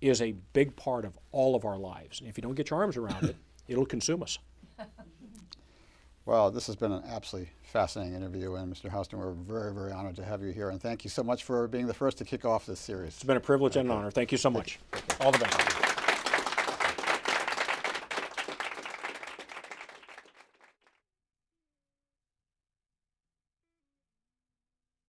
is 0.00 0.22
a 0.22 0.32
big 0.52 0.74
part 0.76 1.04
of 1.04 1.18
all 1.32 1.54
of 1.54 1.64
our 1.64 1.78
lives. 1.78 2.20
And 2.20 2.28
if 2.28 2.36
you 2.36 2.42
don't 2.42 2.54
get 2.54 2.70
your 2.70 2.80
arms 2.80 2.96
around 2.96 3.24
it, 3.24 3.36
it'll 3.68 3.86
consume 3.86 4.22
us. 4.22 4.38
Well, 6.26 6.50
this 6.50 6.66
has 6.66 6.76
been 6.76 6.92
an 6.92 7.02
absolutely 7.08 7.50
fascinating 7.62 8.14
interview, 8.14 8.54
and 8.54 8.72
Mr. 8.72 8.90
Houston, 8.90 9.18
we're 9.18 9.32
very, 9.32 9.72
very 9.72 9.90
honored 9.90 10.16
to 10.16 10.24
have 10.24 10.42
you 10.42 10.52
here, 10.52 10.70
and 10.70 10.80
thank 10.80 11.02
you 11.02 11.10
so 11.10 11.22
much 11.22 11.44
for 11.44 11.66
being 11.66 11.86
the 11.86 11.94
first 11.94 12.18
to 12.18 12.24
kick 12.24 12.44
off 12.44 12.66
this 12.66 12.78
series. 12.78 13.08
It's 13.08 13.24
been 13.24 13.36
a 13.36 13.40
privilege 13.40 13.76
and 13.76 13.90
an 13.90 13.96
honor. 13.96 14.10
Thank 14.10 14.30
you 14.30 14.38
so 14.38 14.50
much. 14.50 14.78
All 15.20 15.32
the 15.32 15.38
best. 15.38 15.99